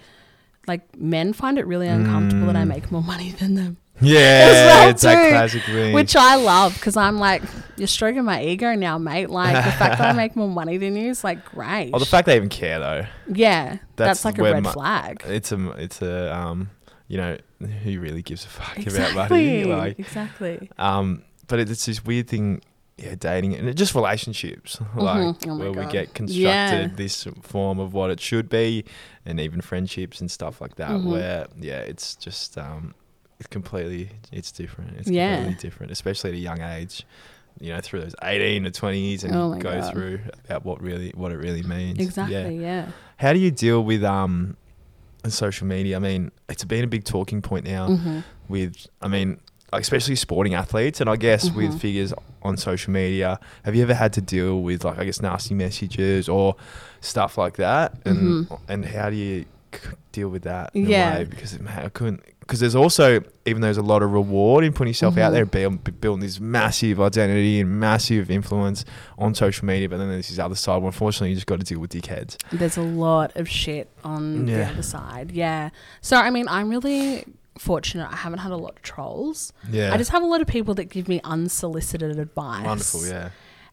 Like 0.67 0.97
men 0.99 1.33
find 1.33 1.59
it 1.59 1.67
really 1.67 1.89
uncomfortable 1.89 2.47
that 2.47 2.57
I 2.57 2.63
Mm. 2.65 2.69
make 2.69 2.91
more 2.93 3.03
money 3.03 3.33
than 3.33 3.55
them. 3.55 3.77
yeah 4.15 4.47
well 4.51 4.89
it's 4.91 5.03
that 5.03 5.31
classic 5.31 5.63
thing 5.65 5.93
Which 5.95 6.17
I 6.17 6.37
love 6.37 6.75
because 6.75 6.97
I'm 6.97 7.19
like, 7.19 7.43
you're 7.77 7.87
stroking 7.87 8.25
my 8.25 8.43
ego 8.43 8.75
now, 8.75 8.99
mate. 8.99 9.31
Like 9.31 9.55
the 9.65 9.73
fact 9.73 9.99
that 9.99 10.09
I 10.09 10.13
make 10.25 10.37
more 10.37 10.49
money 10.49 10.77
than 10.79 10.97
you 10.97 11.11
is 11.11 11.23
like 11.25 11.45
great. 11.45 11.91
oh 11.95 11.99
the 11.99 12.07
fact 12.07 12.27
they 12.27 12.37
even 12.37 12.49
care 12.49 12.79
though 12.79 13.07
yeah, 13.29 13.79
that's 13.97 14.23
that's, 14.23 14.25
like 14.25 14.39
a 14.39 14.43
red 14.43 14.63
my- 14.63 14.73
flag. 14.73 15.23
it's 15.27 15.53
a 15.53 15.71
it's 15.73 16.01
a 16.03 16.35
um 16.37 16.71
you 17.09 17.17
know 17.19 17.37
who 17.61 18.01
really 18.01 18.23
gives 18.23 18.45
a 18.45 18.49
fuck 18.49 18.73
about 18.79 18.87
Exactly. 18.87 19.65
money 19.65 19.65
like 19.81 19.99
exactly. 19.99 20.71
um 20.79 21.23
but 21.49 21.59
it's 21.59 21.85
this 21.87 22.05
weird 22.05 22.29
thing 22.29 22.61
yeah 22.97 23.15
dating 23.19 23.55
and 23.55 23.67
it 23.69 23.75
just 23.75 23.95
relationships 23.95 24.79
like 24.95 25.17
Mhm. 25.39 25.49
Oh 25.49 25.57
where 25.59 25.73
we 25.73 25.87
get 25.91 26.13
constructed 26.15 26.37
Yeah. 26.37 26.89
this 26.95 27.27
form 27.43 27.79
of 27.81 27.95
what 27.95 28.11
it 28.11 28.21
should 28.21 28.49
be 28.49 28.85
and 29.27 29.41
even 29.41 29.61
friendships 29.63 30.21
and 30.21 30.31
stuff 30.31 30.61
like 30.61 30.77
that 30.77 30.91
Mhm. 30.91 31.05
where 31.11 31.47
yeah 31.59 31.79
it's 31.81 32.15
just 32.15 32.57
um 32.59 32.95
it's 33.41 33.49
completely 33.49 34.11
it's 34.31 34.53
different 34.53 34.97
it's 34.99 35.09
Yeah. 35.11 35.37
completely 35.37 35.61
different 35.69 35.91
especially 35.93 36.31
at 36.31 36.37
a 36.37 36.39
young 36.39 36.61
age 36.61 37.05
you 37.59 37.73
know 37.73 37.81
through 37.81 38.03
those 38.03 38.15
18 38.23 38.63
to 38.65 38.71
20s 38.71 39.25
and 39.25 39.35
Oh 39.35 39.55
go 39.55 39.81
God. 39.81 39.91
through 39.93 40.21
about 40.45 40.65
what 40.65 40.81
really 40.81 41.11
what 41.17 41.33
it 41.33 41.37
really 41.39 41.63
means 41.63 41.99
Exactly. 41.99 42.59
Yeah. 42.63 42.89
how 43.17 43.33
do 43.33 43.39
you 43.41 43.51
deal 43.51 43.83
with 43.83 44.05
um 44.05 44.57
social 45.29 45.67
media 45.67 45.97
i 45.97 45.99
mean 45.99 46.31
it's 46.49 46.65
been 46.65 46.85
a 46.85 46.87
big 46.87 47.05
talking 47.05 47.43
point 47.43 47.65
now 47.65 47.89
Mhm. 47.89 48.25
with 48.49 48.87
I 49.03 49.09
mean, 49.09 49.39
especially 49.73 50.17
sporting 50.17 50.55
athletes 50.55 51.01
and 51.01 51.09
I 51.09 51.15
guess 51.17 51.49
Mhm. 51.51 51.55
with 51.55 51.81
figures 51.81 52.13
on 52.43 52.57
social 52.57 52.93
media. 52.93 53.39
Have 53.63 53.77
you 53.77 53.83
ever 53.85 53.95
had 53.95 54.13
to 54.15 54.21
deal 54.21 54.61
with 54.61 54.83
like 54.85 54.99
I 54.99 55.05
guess 55.05 55.23
nasty 55.23 55.55
messages 55.55 56.29
or 56.29 56.57
stuff 57.01 57.39
like 57.39 57.57
that? 57.59 57.95
And 58.05 58.49
Mhm. 58.49 58.61
and 58.69 58.85
how 58.87 59.09
do 59.11 59.15
you 59.17 59.45
deal 60.11 60.29
with 60.31 60.43
that? 60.43 60.71
In 60.75 60.87
Yeah. 60.89 61.15
a 61.15 61.19
way? 61.19 61.25
because 61.27 61.57
man, 61.61 61.85
I 61.87 61.89
couldn't. 61.91 62.23
Because 62.51 62.59
there's 62.59 62.75
also, 62.75 63.23
even 63.47 63.61
though 63.63 63.67
there's 63.69 63.77
a 63.77 63.83
lot 63.83 64.03
of 64.03 64.11
reward 64.13 64.65
in 64.65 64.73
putting 64.73 64.91
yourself 64.91 65.17
out 65.17 65.31
Mhm. 65.31 65.35
there, 65.35 65.47
build, 65.47 66.01
building 66.01 66.21
this 66.27 66.41
massive 66.41 67.01
identity 67.01 67.61
and 67.61 67.79
massive 67.79 68.29
influence 68.29 68.85
on 69.19 69.37
social 69.37 69.65
media, 69.67 69.89
but 69.89 69.99
then 69.99 70.09
there's 70.09 70.29
this 70.29 70.39
other 70.41 70.57
side. 70.57 70.79
Where 70.79 70.89
unfortunately, 70.89 71.29
you 71.29 71.37
just 71.37 71.47
got 71.47 71.61
to 71.61 71.65
deal 71.65 71.79
with 71.79 71.93
dickheads. 71.93 72.37
There's 72.51 72.77
a 72.77 72.83
lot 72.83 73.37
of 73.37 73.49
shit 73.49 73.89
on 74.03 74.47
the 74.47 74.65
other 74.67 74.83
side. 74.83 75.31
Yeah. 75.31 75.71
So 76.01 76.17
I 76.17 76.31
mean, 76.31 76.49
I'm 76.49 76.69
really 76.71 77.25
fortunate. 77.57 78.09
I 78.11 78.17
haven't 78.17 78.41
had 78.41 78.51
a 78.51 78.57
lot 78.57 78.73
of 78.77 78.83
trolls. 78.83 79.53
Yeah, 79.71 79.95
I 79.95 79.97
just 79.97 80.11
have 80.11 80.23
a 80.23 80.27
lot 80.27 80.41
of 80.41 80.49
people 80.49 80.75
that 80.75 80.87
give 80.87 81.07
me 81.07 81.21
unsolicited 81.23 82.19
advice. 82.19 82.65
wonderful. 82.67 83.07
Yeah, 83.07 83.29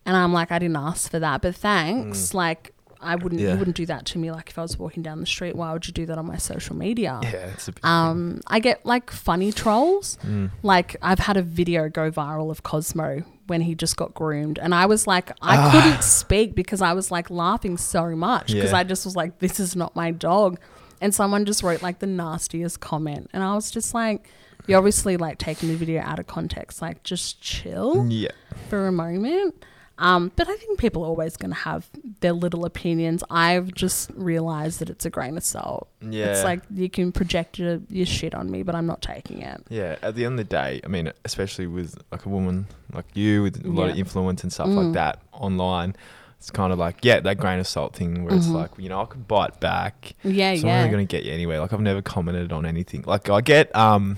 And 0.06 0.16
I'm 0.16 0.34
like, 0.34 0.52
I 0.52 0.60
didn't 0.60 0.78
ask 0.78 1.10
for 1.10 1.18
that, 1.20 1.42
but 1.42 1.56
thanks. 1.56 2.34
Like, 2.34 2.74
I 3.02 3.16
wouldn't. 3.16 3.42
Yeah. 3.42 3.54
You 3.54 3.58
wouldn't 3.58 3.78
do 3.78 3.86
that 3.88 4.06
to 4.08 4.18
me. 4.18 4.32
Like, 4.32 4.50
if 4.50 4.58
I 4.58 4.62
was 4.62 4.78
walking 4.78 5.04
down 5.04 5.20
the 5.20 5.26
street, 5.26 5.56
why 5.56 5.72
would 5.74 5.86
you 5.88 5.94
do 5.94 6.06
that 6.08 6.18
on 6.18 6.26
my 6.26 6.38
social 6.38 6.76
media? 6.76 7.20
yeah, 7.24 7.30
it's 7.54 7.68
a 7.68 7.72
big 7.74 7.86
Um, 7.86 8.42
I 8.48 8.60
get 8.60 8.86
like 8.86 9.12
funny 9.12 9.52
trolls. 9.52 10.18
Mm. 10.26 10.52
Like 10.64 10.96
I've 11.02 11.20
had 11.20 11.38
a 11.38 11.42
video 11.42 11.90
go 11.90 12.10
viral 12.12 12.50
of 12.52 12.64
Cosmo 12.64 13.24
when 13.48 13.62
he 13.62 13.76
just 13.76 13.96
got 13.96 14.14
groomed, 14.14 14.60
and 14.60 14.76
I 14.76 14.86
was 14.88 15.08
like, 15.08 15.32
I 15.42 15.56
Ah. 15.58 15.72
couldn't 15.72 16.04
speak 16.04 16.54
because 16.56 16.82
I 16.82 16.94
was 16.94 17.12
like 17.12 17.30
laughing 17.30 17.78
so 17.78 18.16
much 18.16 18.48
because 18.54 18.72
Yeah. 18.72 18.78
I 18.80 18.84
just 18.84 19.06
was 19.06 19.16
like, 19.16 19.40
this 19.40 19.60
is 19.60 19.76
not 19.76 19.96
my 19.96 20.12
dog, 20.12 20.60
and 21.00 21.16
someone 21.16 21.46
just 21.46 21.64
wrote 21.64 21.82
like 21.82 22.00
the 22.00 22.08
nastiest 22.08 22.80
comment, 22.82 23.30
and 23.34 23.42
I 23.44 23.56
was 23.56 23.72
just 23.72 23.94
like, 23.94 24.30
you're 24.66 24.78
obviously 24.78 25.16
like 25.16 25.38
taking 25.38 25.70
the 25.70 25.76
video 25.76 26.02
out 26.02 26.20
of 26.20 26.28
context, 26.28 26.82
like 26.82 27.04
just 27.04 27.40
chill 27.42 28.06
yeah. 28.10 28.32
for 28.70 28.88
a 28.88 28.92
moment. 28.92 29.64
Um, 30.00 30.32
but 30.36 30.48
I 30.48 30.56
think 30.58 30.78
people 30.80 31.04
are 31.04 31.08
always 31.08 31.38
going 31.38 31.50
to 31.52 31.58
have 31.58 31.88
their 32.22 32.34
little 32.34 32.66
opinions. 32.66 33.24
I've 33.30 33.74
just 33.74 34.12
realized 34.16 34.80
that 34.80 34.90
it's 34.90 35.06
a 35.06 35.10
grain 35.10 35.38
of 35.38 35.44
salt. 35.44 35.88
Yeah. 36.02 36.28
It's 36.28 36.44
like 36.44 36.62
you 36.74 36.90
can 36.90 37.12
project 37.12 37.58
your, 37.58 37.80
your 37.90 38.06
shit 38.06 38.36
on 38.36 38.52
me, 38.52 38.62
but 38.64 38.76
I'm 38.76 38.86
not 38.86 39.02
taking 39.02 39.42
it. 39.42 39.64
Yeah, 39.70 39.96
at 40.04 40.16
the 40.16 40.26
end 40.26 40.40
of 40.40 40.48
the 40.48 40.56
day, 40.56 40.82
I 40.84 40.88
mean, 40.88 41.12
especially 41.26 41.66
with 41.68 41.98
like 42.12 42.26
a 42.26 42.30
woman 42.30 42.68
like 42.94 43.06
you 43.16 43.44
with 43.44 43.66
a 43.66 43.70
lot 43.70 43.90
of 43.90 43.98
influence 43.98 44.44
and 44.44 44.54
stuff 44.54 44.68
Mm. 44.68 44.86
like 44.86 44.94
that 44.94 45.20
online, 45.34 45.96
it's 46.38 46.52
kind 46.52 46.72
of 46.72 46.78
like 46.78 47.04
yeah, 47.04 47.20
that 47.22 47.38
grain 47.40 47.60
of 47.60 47.66
salt 47.68 47.96
thing 47.96 48.24
where 48.24 48.36
it's 48.36 48.46
Mhm. 48.48 48.54
like 48.54 48.70
you 48.78 48.90
know 48.90 49.02
I 49.02 49.06
could 49.06 49.28
bite 49.28 49.60
back. 49.60 50.14
Yeah, 50.24 50.32
yeah. 50.32 50.52
It's 50.52 50.64
not 50.64 50.70
yeah. 50.70 50.78
really 50.80 50.92
gonna 50.92 51.06
get 51.06 51.24
you 51.26 51.34
anyway. 51.34 51.58
Like 51.58 51.74
I've 51.74 51.82
never 51.82 52.02
commented 52.04 52.52
on 52.54 52.66
anything. 52.66 53.04
Like 53.08 53.30
I 53.30 53.42
get 53.42 53.76
um. 53.76 54.18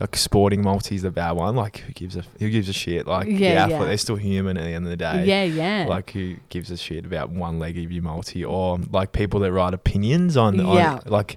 Like 0.00 0.16
sporting 0.16 0.62
multis, 0.62 1.02
the 1.02 1.10
bad 1.10 1.32
one. 1.32 1.56
Like 1.56 1.78
who 1.78 1.92
gives 1.92 2.14
a 2.16 2.22
who 2.38 2.48
gives 2.50 2.68
a 2.68 2.72
shit? 2.72 3.06
Like 3.06 3.26
Yeah, 3.26 3.36
the 3.38 3.46
athlete, 3.56 3.80
yeah. 3.80 3.84
they're 3.86 3.96
still 3.98 4.16
human 4.16 4.56
at 4.56 4.62
the 4.64 4.70
end 4.70 4.84
of 4.84 4.90
the 4.90 4.96
day. 4.96 5.24
yeah, 5.26 5.42
yeah. 5.42 5.86
Like 5.88 6.10
who 6.12 6.36
gives 6.50 6.70
a 6.70 6.76
shit 6.76 7.04
about 7.04 7.30
one 7.30 7.58
leg 7.58 7.76
of 7.78 7.90
your 7.90 8.02
multi 8.04 8.44
or 8.44 8.78
like 8.92 9.10
people 9.12 9.40
that 9.40 9.50
write 9.52 9.74
opinions 9.74 10.36
on, 10.36 10.60
on 10.60 10.76
Yeah. 10.76 11.00
like 11.06 11.36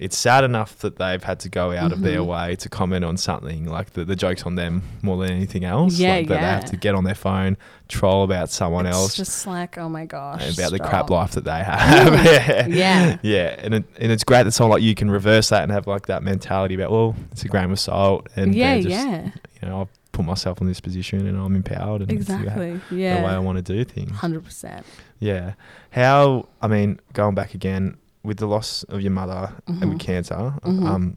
it's 0.00 0.16
sad 0.16 0.44
enough 0.44 0.78
that 0.78 0.96
they've 0.96 1.22
had 1.22 1.38
to 1.40 1.48
go 1.50 1.72
out 1.72 1.92
of 1.92 2.00
their 2.00 2.20
Mhm. 2.20 2.26
way 2.26 2.56
to 2.56 2.68
comment 2.70 3.04
on 3.04 3.16
something 3.18 3.66
like 3.66 3.90
the, 3.92 4.04
the 4.04 4.16
joke's 4.16 4.44
on 4.44 4.54
them 4.54 4.82
more 5.02 5.18
than 5.22 5.30
anything 5.30 5.62
else. 5.64 5.98
Yeah, 5.98 6.14
like 6.14 6.28
that 6.28 6.34
they 6.40 6.46
have 6.46 6.64
to 6.70 6.76
get 6.78 6.94
on 6.94 7.04
their 7.04 7.14
phone, 7.14 7.58
troll 7.86 8.24
about 8.24 8.48
someone 8.50 8.86
else. 8.86 9.10
it's 9.10 9.18
else 9.20 9.28
just 9.28 9.46
like, 9.46 9.76
oh 9.76 9.90
my 9.90 10.06
gosh. 10.06 10.56
about 10.58 10.70
the 10.72 10.78
crap 10.78 11.10
life 11.10 11.32
that 11.32 11.44
they 11.44 11.62
have. 11.64 12.24
yeah. 12.24 12.66
Yeah. 12.80 13.18
Yeah. 13.20 13.54
And 13.58 13.74
it, 13.74 13.84
and 13.98 14.10
it's 14.10 14.24
great 14.24 14.44
that 14.44 14.52
someone 14.52 14.76
like 14.78 14.82
you 14.82 14.94
can 14.94 15.10
reverse 15.10 15.50
that 15.50 15.62
and 15.64 15.70
have 15.70 15.86
like 15.86 16.06
that 16.06 16.22
mentality 16.22 16.74
about, 16.76 16.90
well, 16.90 17.14
it's 17.32 17.44
a 17.44 17.48
grain 17.48 17.70
of 17.70 17.78
salt 17.78 18.26
and 18.36 18.54
yeah, 18.54 18.76
just, 18.78 18.88
yeah. 18.88 19.30
you 19.62 19.68
know, 19.68 19.82
I've 19.82 20.12
put 20.12 20.24
myself 20.24 20.62
in 20.62 20.66
this 20.66 20.80
position 20.80 21.26
and 21.26 21.36
I'm 21.38 21.54
empowered 21.54 22.00
and 22.02 22.10
it's 22.12 22.26
the- 22.26 22.80
the 22.90 22.96
way 22.96 23.24
I 23.26 23.38
want 23.38 23.56
to 23.58 23.62
do 23.62 23.84
things. 23.84 24.12
100%. 24.12 24.82
Yeah. 25.18 25.52
How, 25.90 26.48
I 26.62 26.68
mean, 26.68 26.98
going 27.12 27.34
back 27.34 27.52
again, 27.54 27.96
with 28.22 28.38
the 28.38 28.46
loss 28.46 28.82
of 28.84 29.00
your 29.00 29.10
mother 29.12 29.52
and 29.66 29.88
with 29.90 29.98
cancer, 29.98 30.54
Mhm. 30.62 30.86
um, 30.86 31.16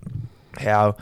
how 0.59 0.95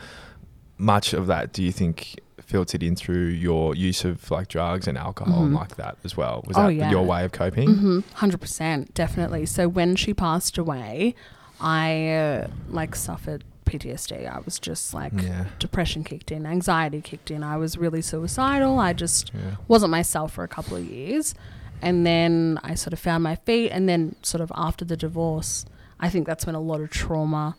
much 0.78 1.12
of 1.12 1.26
that 1.28 1.52
do 1.52 1.62
you 1.62 1.70
think 1.72 2.18
filtered 2.40 2.82
in 2.82 2.96
through 2.96 3.26
your 3.28 3.74
use 3.74 4.04
of 4.04 4.30
like 4.30 4.48
drugs 4.48 4.86
and 4.88 4.98
alcohol 4.98 5.44
and 5.44 5.52
Mhm. 5.54 5.58
like 5.58 5.76
that 5.76 5.96
as 6.04 6.16
well? 6.16 6.42
Was 6.46 6.56
Oh, 6.56 6.66
that 6.66 6.74
yeah. 6.74 6.90
your 6.90 7.04
way 7.04 7.24
of 7.24 7.32
coping? 7.32 7.68
Mm-hmm. 7.68 7.98
Hundred 8.14 8.40
percent, 8.40 8.92
definitely. 8.94 9.46
So 9.46 9.68
when 9.68 9.94
she 9.96 10.12
passed 10.12 10.58
away, 10.58 11.14
I 11.60 12.08
uh, 12.10 12.46
like 12.68 12.96
suffered 12.96 13.44
PTSD. 13.64 14.26
I 14.26 14.40
was 14.44 14.58
just 14.58 14.92
like 14.92 15.12
Yeah. 15.22 15.44
depression 15.60 16.02
kicked 16.02 16.32
in, 16.32 16.44
anxiety 16.46 17.00
kicked 17.00 17.30
in. 17.30 17.44
I 17.44 17.56
was 17.56 17.78
really 17.78 18.02
suicidal. 18.02 18.80
I 18.80 18.92
just 18.92 19.30
Yeah. 19.32 19.56
wasn't 19.68 19.92
myself 19.92 20.32
for 20.32 20.42
a 20.42 20.48
couple 20.48 20.76
of 20.76 20.84
years, 20.84 21.34
and 21.82 22.06
then 22.06 22.58
I 22.62 22.74
sort 22.74 22.92
of 22.92 22.98
found 23.00 23.22
my 23.24 23.36
feet. 23.36 23.70
And 23.70 23.88
then 23.88 24.14
sort 24.22 24.40
of 24.40 24.50
after 24.54 24.84
the 24.84 24.96
divorce, 24.96 25.66
I 26.00 26.08
think 26.08 26.26
that's 26.26 26.46
when 26.46 26.54
a 26.54 26.60
lot 26.60 26.80
of 26.80 26.90
trauma 26.90 27.56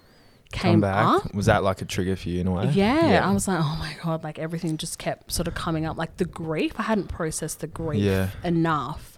Come 0.51 0.59
came 0.71 0.81
back. 0.81 1.05
up. 1.25 1.33
Was 1.35 1.45
that 1.47 1.63
like 1.63 1.81
a 1.81 1.85
trigger 1.85 2.15
for 2.15 2.29
you 2.29 2.41
in 2.41 2.47
a 2.47 2.51
way? 2.51 2.69
Yeah, 2.73 3.21
I 3.23 3.31
was 3.33 3.47
like, 3.47 3.59
oh 3.61 3.75
my 3.79 3.95
god, 4.03 4.23
like 4.23 4.39
everything 4.39 4.77
just 4.77 4.97
kept 4.99 5.31
sort 5.31 5.47
of 5.47 5.55
coming 5.55 5.85
up. 5.85 5.97
Like 5.97 6.17
the 6.17 6.25
grief, 6.25 6.73
I 6.79 6.83
hadn't 6.83 7.07
processed 7.09 7.59
the 7.59 7.67
grief 7.67 8.01
Yeah. 8.01 8.29
enough, 8.43 9.17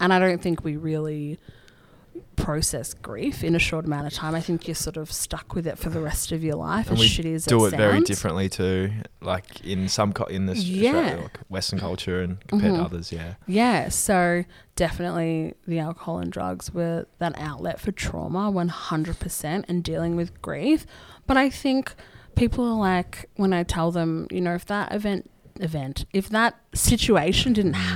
and 0.00 0.12
I 0.12 0.18
don't 0.18 0.42
think 0.42 0.62
we 0.64 0.76
really 0.76 1.38
process 2.36 2.92
grief 2.94 3.44
in 3.44 3.54
a 3.54 3.58
short 3.58 3.84
amount 3.84 4.06
of 4.06 4.12
time. 4.12 4.34
I 4.34 4.40
think 4.40 4.66
you're 4.66 4.74
sort 4.74 4.96
of 4.96 5.12
stuck 5.12 5.54
with 5.54 5.66
it 5.66 5.78
for 5.78 5.90
the 5.90 6.00
rest 6.00 6.32
of 6.32 6.42
your 6.42 6.56
life. 6.56 6.88
And 6.88 6.98
as 6.98 7.00
we 7.00 7.06
shitty 7.08 7.34
as 7.34 7.44
do 7.44 7.64
it 7.66 7.74
it 7.74 7.76
very 7.76 8.00
differently 8.00 8.48
too. 8.48 8.90
Like 9.20 9.60
in 9.64 9.88
some 9.88 10.12
co- 10.12 10.24
in 10.24 10.46
this 10.46 10.64
Yeah. 10.64 11.28
Western 11.48 11.78
culture 11.78 12.20
and 12.20 12.38
compared 12.48 12.74
to 12.74 12.80
Mhm. 12.80 12.84
others. 12.84 13.12
Yeah. 13.12 13.34
Yeah, 13.46 13.88
so 13.90 14.44
definitely 14.74 15.54
the 15.68 15.78
alcohol 15.78 16.18
and 16.18 16.32
drugs 16.32 16.72
were 16.74 17.06
that 17.18 17.34
outlet 17.38 17.78
for 17.80 17.92
trauma 17.92 18.50
100% 18.50 19.64
and 19.68 19.84
dealing 19.84 20.16
with 20.16 20.40
grief. 20.42 20.84
But 21.26 21.36
I 21.36 21.48
think 21.48 21.94
people 22.34 22.64
are 22.64 22.78
like, 22.78 23.28
when 23.36 23.52
I 23.52 23.62
tell 23.62 23.92
them, 23.92 24.26
you 24.30 24.40
know, 24.40 24.54
if 24.54 24.66
that 24.66 24.92
event, 24.92 25.30
event, 25.60 26.06
if 26.12 26.28
that 26.30 26.58
situation 26.74 27.52
didn't 27.52 27.74
Mm. 27.74 27.94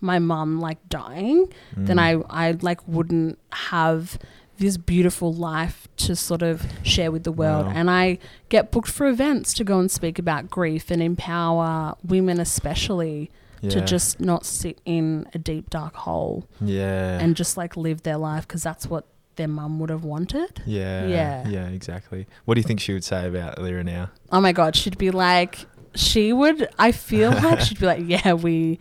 My 0.00 0.18
mum 0.18 0.60
like 0.60 0.78
dying, 0.88 1.52
then 1.76 1.96
Mm. 1.96 2.24
I, 2.30 2.48
I 2.48 2.50
like 2.60 2.86
wouldn't 2.86 3.38
have 3.52 4.18
this 4.58 4.76
beautiful 4.76 5.32
life 5.32 5.86
to 5.96 6.16
sort 6.16 6.42
of 6.42 6.66
share 6.82 7.10
with 7.12 7.22
the 7.24 7.30
world. 7.32 7.66
Wow. 7.66 7.72
And 7.74 7.90
I 7.90 8.18
get 8.48 8.70
booked 8.72 8.90
for 8.90 9.06
events 9.06 9.54
to 9.54 9.64
go 9.64 9.78
and 9.78 9.88
speak 9.90 10.18
about 10.18 10.50
grief 10.50 10.90
and 10.90 11.00
empower 11.02 11.94
women, 12.04 12.40
especially 12.40 13.30
to 13.62 13.80
just 13.80 14.20
not 14.20 14.46
sit 14.46 14.80
in 14.84 15.26
a 15.34 15.38
deep 15.38 15.68
dark 15.68 15.96
hole 15.96 16.46
yeah. 16.60 17.18
and 17.18 17.34
just 17.34 17.56
like 17.56 17.76
live 17.76 18.04
their 18.04 18.16
life 18.16 18.46
because 18.46 18.62
that's 18.62 18.86
what 18.86 19.04
their 19.34 19.48
mum 19.48 19.80
would 19.80 19.90
have 19.90 20.04
wanted. 20.04 20.62
yeah. 20.64 21.06
Yeah. 21.06 21.48
Yeah. 21.48 21.66
Exactly. 21.68 22.26
What 22.44 22.54
do 22.54 22.60
you 22.60 22.64
think 22.64 22.78
she 22.80 22.92
would 22.92 23.02
say 23.04 23.26
about 23.26 23.60
Lyra 23.60 23.82
now? 23.84 24.10
Oh 24.30 24.40
my 24.40 24.52
god, 24.52 24.76
she'd 24.76 24.96
be 24.98 25.10
like, 25.10 25.66
she 25.94 26.32
would. 26.32 26.68
I 26.78 26.92
feel 26.92 27.30
like 27.42 27.60
she'd 27.60 27.80
be 27.80 27.86
like, 27.86 28.02
yeah, 28.06 28.32
we 28.34 28.78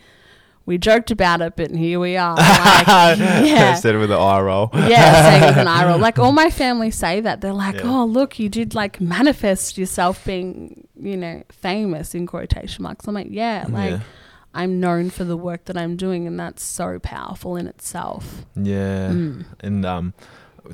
we 0.67 0.77
joked 0.77 1.11
about 1.11 1.41
it, 1.41 1.55
but 1.55 1.71
here 1.71 1.99
we 1.99 2.17
are. 2.17 2.35
Like, 2.87 3.17
yeah. 3.17 3.71
Instead 3.71 3.97
with 3.97 4.09
the 4.09 4.17
eye 4.17 4.41
roll. 4.41 4.69
yeah, 4.73 5.29
saying 5.29 5.43
with 5.45 5.57
an 5.57 5.67
eye 5.67 5.87
roll. 5.87 5.97
Like 6.07 6.19
all 6.19 6.33
my 6.33 6.49
family 6.51 6.91
say 6.91 7.21
that. 7.21 7.41
They're 7.41 7.53
like, 7.53 7.75
Yeah. 7.75 7.81
oh, 7.85 8.05
look, 8.05 8.37
you 8.37 8.49
did 8.49 8.75
like 8.75 8.99
manifest 9.01 9.77
yourself 9.77 10.23
being, 10.25 10.87
you 10.99 11.15
know, 11.17 11.41
famous 11.49 12.13
in 12.13 12.27
quotation 12.27 12.83
marks. 12.83 13.07
I'm 13.07 13.15
like, 13.15 13.27
yeah, 13.29 13.65
like 13.69 13.91
yeah. 13.91 13.99
I'm 14.53 14.79
known 14.79 15.09
for 15.09 15.23
the 15.23 15.37
work 15.37 15.65
that 15.65 15.77
I'm 15.77 15.95
doing, 15.95 16.27
and 16.27 16.37
that's 16.39 16.63
so 16.63 16.99
powerful 16.99 17.55
in 17.55 17.67
itself. 17.67 18.45
Yeah. 18.55 19.09
Mm. 19.09 19.45
And 19.61 19.85
um, 19.85 20.13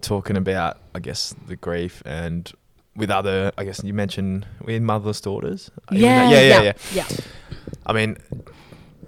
talking 0.02 0.38
about, 0.38 0.80
I 0.96 1.00
guess, 1.00 1.36
the 1.48 1.56
grief 1.56 2.02
and 2.06 2.52
with 2.96 3.12
other, 3.12 3.52
I 3.58 3.64
guess 3.64 3.84
you 3.84 3.94
mentioned 3.94 4.48
we 4.64 4.74
had 4.74 4.82
motherless 4.82 5.22
daughters. 5.22 5.70
Yeah, 5.92 6.30
yeah, 6.30 6.40
yeah, 6.42 6.62
yeah, 6.62 6.74
yeah. 6.94 7.08
I 7.86 7.94
mean, 7.94 8.18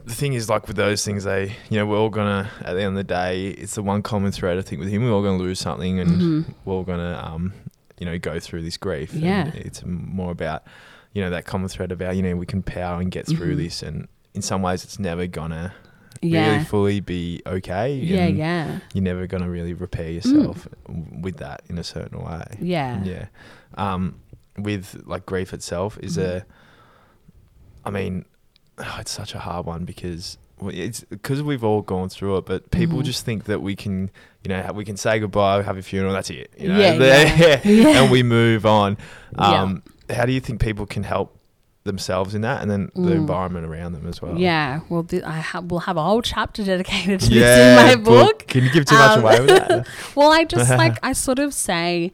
the 0.06 0.14
thing 0.14 0.34
is, 0.34 0.49
like 0.49 0.68
with 0.68 0.76
those 0.78 1.03
things, 1.03 1.24
they, 1.24 1.56
you 1.70 1.78
know, 1.78 1.86
we're 1.86 1.97
all 1.97 2.10
gonna, 2.10 2.49
at 2.62 2.74
the 2.74 2.82
end 2.82 2.89
of 2.89 2.95
the 2.95 3.03
day, 3.03 3.47
it's 3.47 3.76
the 3.76 3.82
one 3.84 4.01
common 4.01 4.32
thread. 4.32 4.58
I 4.58 4.62
think 4.62 4.80
with 4.80 4.89
him, 4.89 5.03
we're 5.03 5.12
all 5.12 5.24
gonna 5.24 5.38
lose 5.38 5.60
something, 5.60 5.99
and 5.99 6.10
Mhm. 6.22 6.53
we're 6.64 6.74
all 6.74 6.84
gonna, 6.84 7.20
um, 7.24 7.53
you 7.99 8.06
know, 8.06 8.18
go 8.20 8.39
through 8.39 8.62
this 8.64 8.78
grief. 8.78 9.14
And 9.14 9.22
Yeah. 9.24 9.51
it's 9.56 9.84
more 9.86 10.32
about, 10.32 10.64
you 11.14 11.22
know, 11.22 11.30
that 11.32 11.45
common 11.45 11.70
thread 11.70 11.91
about, 11.91 12.16
you 12.16 12.22
know, 12.24 12.36
we 12.36 12.45
can 12.45 12.62
power 12.62 13.01
and 13.01 13.10
get 13.10 13.26
through 13.26 13.56
Mhm. 13.56 13.58
this, 13.58 13.82
and 13.84 14.08
in 14.34 14.41
some 14.41 14.62
ways, 14.62 14.84
it's 14.84 14.99
never 14.99 15.26
gonna 15.28 15.74
Yeah. 16.22 16.51
really 16.51 16.64
fully 16.66 16.99
be 16.99 17.41
okay. 17.47 17.93
yeah, 17.95 18.28
yeah. 18.28 18.80
You're 18.93 19.03
never 19.03 19.26
gonna 19.28 19.49
really 19.49 19.74
repair 19.74 20.12
yourself 20.12 20.68
with 20.88 21.38
that 21.38 21.62
in 21.70 21.78
a 21.78 21.84
certain 21.84 22.24
way. 22.24 22.43
Yeah. 22.60 23.03
Yeah. 23.03 23.26
Um, 23.76 24.16
with 24.58 25.01
like 25.06 25.26
grief 25.26 25.53
itself, 25.53 25.97
is 26.01 26.18
Mhm. 26.18 26.24
a. 26.24 26.45
I 27.86 27.89
mean, 27.91 28.26
oh, 28.80 28.97
it's 28.99 29.11
such 29.11 29.34
a 29.36 29.39
hard 29.39 29.65
one 29.65 29.86
because 29.86 30.38
well, 30.59 30.71
it's 30.73 31.01
because 31.09 31.43
we've 31.43 31.63
all 31.63 31.82
gone 31.82 32.09
through 32.09 32.38
it, 32.38 32.45
but 32.45 32.71
people 32.71 32.99
Mhm. 32.99 33.03
just 33.03 33.26
think 33.26 33.43
that 33.45 33.61
we 33.61 33.76
can, 33.76 34.09
you 34.43 34.49
know, 34.49 34.71
we 34.73 34.86
can 34.86 34.95
say 34.97 35.19
goodbye, 35.19 35.61
have 35.63 35.78
a 35.78 35.82
funeral, 35.82 36.13
that's 36.13 36.30
it. 36.30 36.49
You 36.57 36.69
know, 36.69 36.80
Yeah, 36.80 36.93
yeah. 36.93 37.61
Yeah. 37.63 38.01
and 38.01 38.11
we 38.11 38.23
move 38.23 38.65
on. 38.65 38.97
Yeah. 39.38 39.61
Um, 39.63 39.84
How 40.09 40.26
do 40.26 40.32
you 40.32 40.39
think 40.39 40.61
people 40.61 40.86
can 40.86 41.03
help 41.03 41.38
themselves 41.84 42.34
in 42.36 42.41
that, 42.41 42.61
and 42.61 42.71
then 42.71 42.89
the 42.95 43.11
Mm. 43.11 43.15
environment 43.15 43.65
around 43.65 43.93
them 43.93 44.07
as 44.07 44.21
well? 44.21 44.38
Yeah, 44.39 44.80
well, 44.89 45.05
I 45.26 45.39
ha- 45.39 45.59
will 45.59 45.80
have 45.82 45.97
a 45.97 46.03
whole 46.03 46.21
chapter 46.21 46.63
dedicated 46.63 47.19
to 47.21 47.34
Yeah, 47.34 47.41
this 47.86 47.95
in 47.95 47.99
my 47.99 48.03
book. 48.03 48.47
Can 48.47 48.63
you 48.63 48.71
give 48.71 48.86
too 48.86 48.95
much 48.95 49.17
Um, 49.17 49.23
away 49.23 49.39
with 49.41 49.49
that? 49.49 49.88
Well, 50.15 50.32
I 50.32 50.45
just 50.45 50.69
like 50.84 50.97
I 51.03 51.11
sort 51.13 51.38
of 51.39 51.53
say 51.53 52.11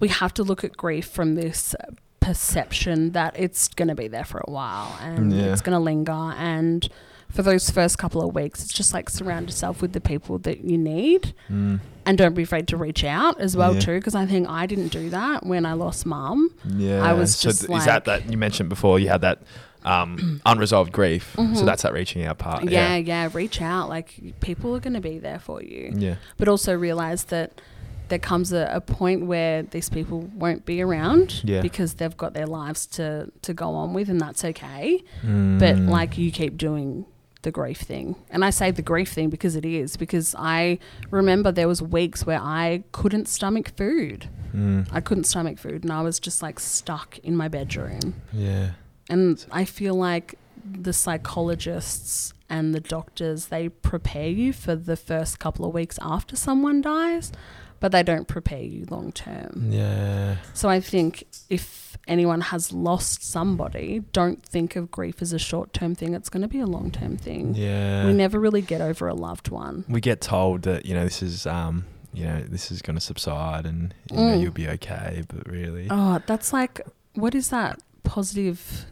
we 0.00 0.08
have 0.08 0.32
to 0.34 0.42
look 0.42 0.64
at 0.64 0.76
grief 0.76 1.06
from 1.06 1.34
this 1.36 1.74
perception 2.20 3.12
that 3.12 3.38
it's 3.38 3.68
going 3.68 3.88
to 3.88 3.94
be 3.94 4.08
there 4.08 4.24
for 4.24 4.38
a 4.46 4.50
while 4.50 4.98
and 5.00 5.32
Yeah. 5.32 5.52
it's 5.52 5.60
going 5.62 5.74
to 5.76 5.82
linger 5.82 6.12
and 6.36 6.88
for 7.30 7.42
those 7.42 7.70
first 7.70 7.98
couple 7.98 8.22
of 8.26 8.34
weeks 8.34 8.62
it's 8.64 8.72
just 8.72 8.92
like 8.94 9.08
surround 9.10 9.46
yourself 9.48 9.80
with 9.82 9.92
the 9.92 10.00
people 10.00 10.38
that 10.38 10.64
you 10.64 10.76
need 10.78 11.34
Mm, 11.50 11.80
and 12.04 12.18
don't 12.18 12.34
be 12.34 12.42
afraid 12.42 12.66
to 12.68 12.76
reach 12.76 13.04
out 13.04 13.40
as 13.40 13.56
well 13.56 13.74
Yeah. 13.74 13.80
too 13.80 13.98
because 13.98 14.14
I 14.14 14.26
think 14.26 14.48
I 14.48 14.66
didn't 14.66 14.88
do 14.88 15.10
that 15.10 15.44
when 15.46 15.66
I 15.66 15.72
lost 15.74 16.04
mum. 16.06 16.50
yeah. 16.64 17.02
I 17.04 17.12
was 17.12 17.36
so 17.36 17.48
just 17.50 17.66
th- 17.66 17.78
is 17.78 17.84
that 17.84 18.04
that 18.06 18.30
you 18.30 18.36
mentioned 18.38 18.68
before? 18.68 18.98
You 18.98 19.08
had 19.08 19.20
that 19.22 19.42
um, 19.84 20.40
unresolved 20.46 20.90
grief. 20.92 21.32
So 21.36 21.42
Mhm. 21.42 21.64
that's 21.64 21.82
that 21.82 21.92
reaching 21.92 22.24
out 22.24 22.38
part. 22.38 22.68
yeah, 22.68 22.96
yeah, 22.96 23.28
reach 23.32 23.62
out 23.62 23.88
like 23.88 24.18
people 24.40 24.74
are 24.74 24.80
going 24.80 24.94
to 24.94 25.00
be 25.00 25.18
there 25.20 25.38
for 25.38 25.62
you. 25.62 25.92
Yeah. 25.96 26.16
but 26.38 26.48
also 26.48 26.74
realize 26.76 27.24
that 27.24 27.60
there 28.08 28.18
comes 28.20 28.52
a, 28.52 28.68
a 28.72 28.80
point 28.80 29.26
where 29.26 29.62
these 29.62 29.88
people 29.88 30.20
won't 30.34 30.64
be 30.64 30.80
around 30.82 31.42
Yeah. 31.44 31.60
because 31.60 31.94
they've 31.94 32.16
got 32.16 32.34
their 32.34 32.46
lives 32.46 32.86
to, 32.98 33.30
to 33.42 33.52
go 33.54 33.74
on 33.74 33.92
with 33.94 34.08
and 34.08 34.20
that's 34.20 34.44
okay 34.44 35.02
but 35.22 35.74
Mm. 35.76 35.88
like 35.88 36.16
you 36.18 36.30
keep 36.30 36.56
doing 36.56 37.04
the 37.42 37.50
grief 37.52 37.78
thing 37.78 38.16
and 38.30 38.44
i 38.44 38.50
say 38.50 38.70
the 38.72 38.82
grief 38.82 39.12
thing 39.12 39.28
because 39.30 39.54
it 39.54 39.64
is 39.64 39.96
because 39.96 40.34
i 40.38 40.78
remember 41.10 41.52
there 41.52 41.68
was 41.68 41.80
weeks 41.80 42.26
where 42.26 42.40
i 42.42 42.82
couldn't 42.92 43.26
stomach 43.28 43.70
food 43.76 44.28
Mm, 44.54 44.88
i 44.90 45.00
couldn't 45.00 45.24
stomach 45.24 45.58
food 45.58 45.82
and 45.84 45.92
i 45.92 46.00
was 46.02 46.18
just 46.18 46.42
like 46.42 46.58
stuck 46.58 47.18
in 47.18 47.36
my 47.36 47.46
bedroom 47.46 48.14
yeah. 48.32 48.70
and 49.10 49.44
i 49.52 49.64
feel 49.64 49.94
like 49.94 50.34
the 50.64 50.92
psychologists 50.92 52.32
and 52.48 52.74
the 52.74 52.80
doctors 52.80 53.46
they 53.46 53.68
prepare 53.68 54.28
you 54.28 54.52
for 54.52 54.74
the 54.74 54.96
first 54.96 55.38
couple 55.38 55.64
of 55.64 55.72
weeks 55.74 55.98
after 56.02 56.34
someone 56.36 56.80
dies, 56.80 57.32
but 57.80 57.92
they 57.92 58.02
don't 58.02 58.26
prepare 58.28 58.62
you 58.62 58.86
long 58.90 59.12
term. 59.12 59.68
Yeah. 59.70 60.36
So 60.54 60.68
I 60.68 60.80
think 60.80 61.24
if 61.50 61.96
anyone 62.08 62.40
has 62.40 62.72
lost 62.72 63.24
somebody, 63.24 64.02
don't 64.12 64.42
think 64.42 64.76
of 64.76 64.90
grief 64.90 65.20
as 65.22 65.32
a 65.32 65.38
short 65.38 65.72
term 65.72 65.94
thing. 65.94 66.14
It's 66.14 66.28
going 66.28 66.42
to 66.42 66.48
be 66.48 66.60
a 66.60 66.66
long 66.66 66.90
term 66.90 67.16
thing. 67.16 67.54
Yeah. 67.54 68.06
We 68.06 68.12
never 68.12 68.38
really 68.38 68.62
get 68.62 68.80
over 68.80 69.08
a 69.08 69.14
loved 69.14 69.48
one. 69.48 69.84
we 69.88 70.00
get 70.00 70.20
told 70.20 70.62
that 70.62 70.86
you 70.86 70.94
know 70.94 71.04
this 71.04 71.22
is 71.22 71.46
um 71.46 71.84
you 72.14 72.24
know 72.24 72.40
this 72.48 72.70
is 72.70 72.80
going 72.82 72.94
to 72.96 73.00
subside 73.00 73.66
and 73.66 73.92
you 74.10 74.16
know 74.16 74.22
Mm. 74.22 74.40
you'll 74.42 74.52
be 74.52 74.68
okay 74.68 75.22
but 75.28 75.46
really 75.50 75.88
Oh, 75.90 76.20
that's 76.26 76.52
like, 76.52 76.80
what 77.14 77.34
is 77.34 77.48
that? 77.50 77.78
Positive. 78.04 78.86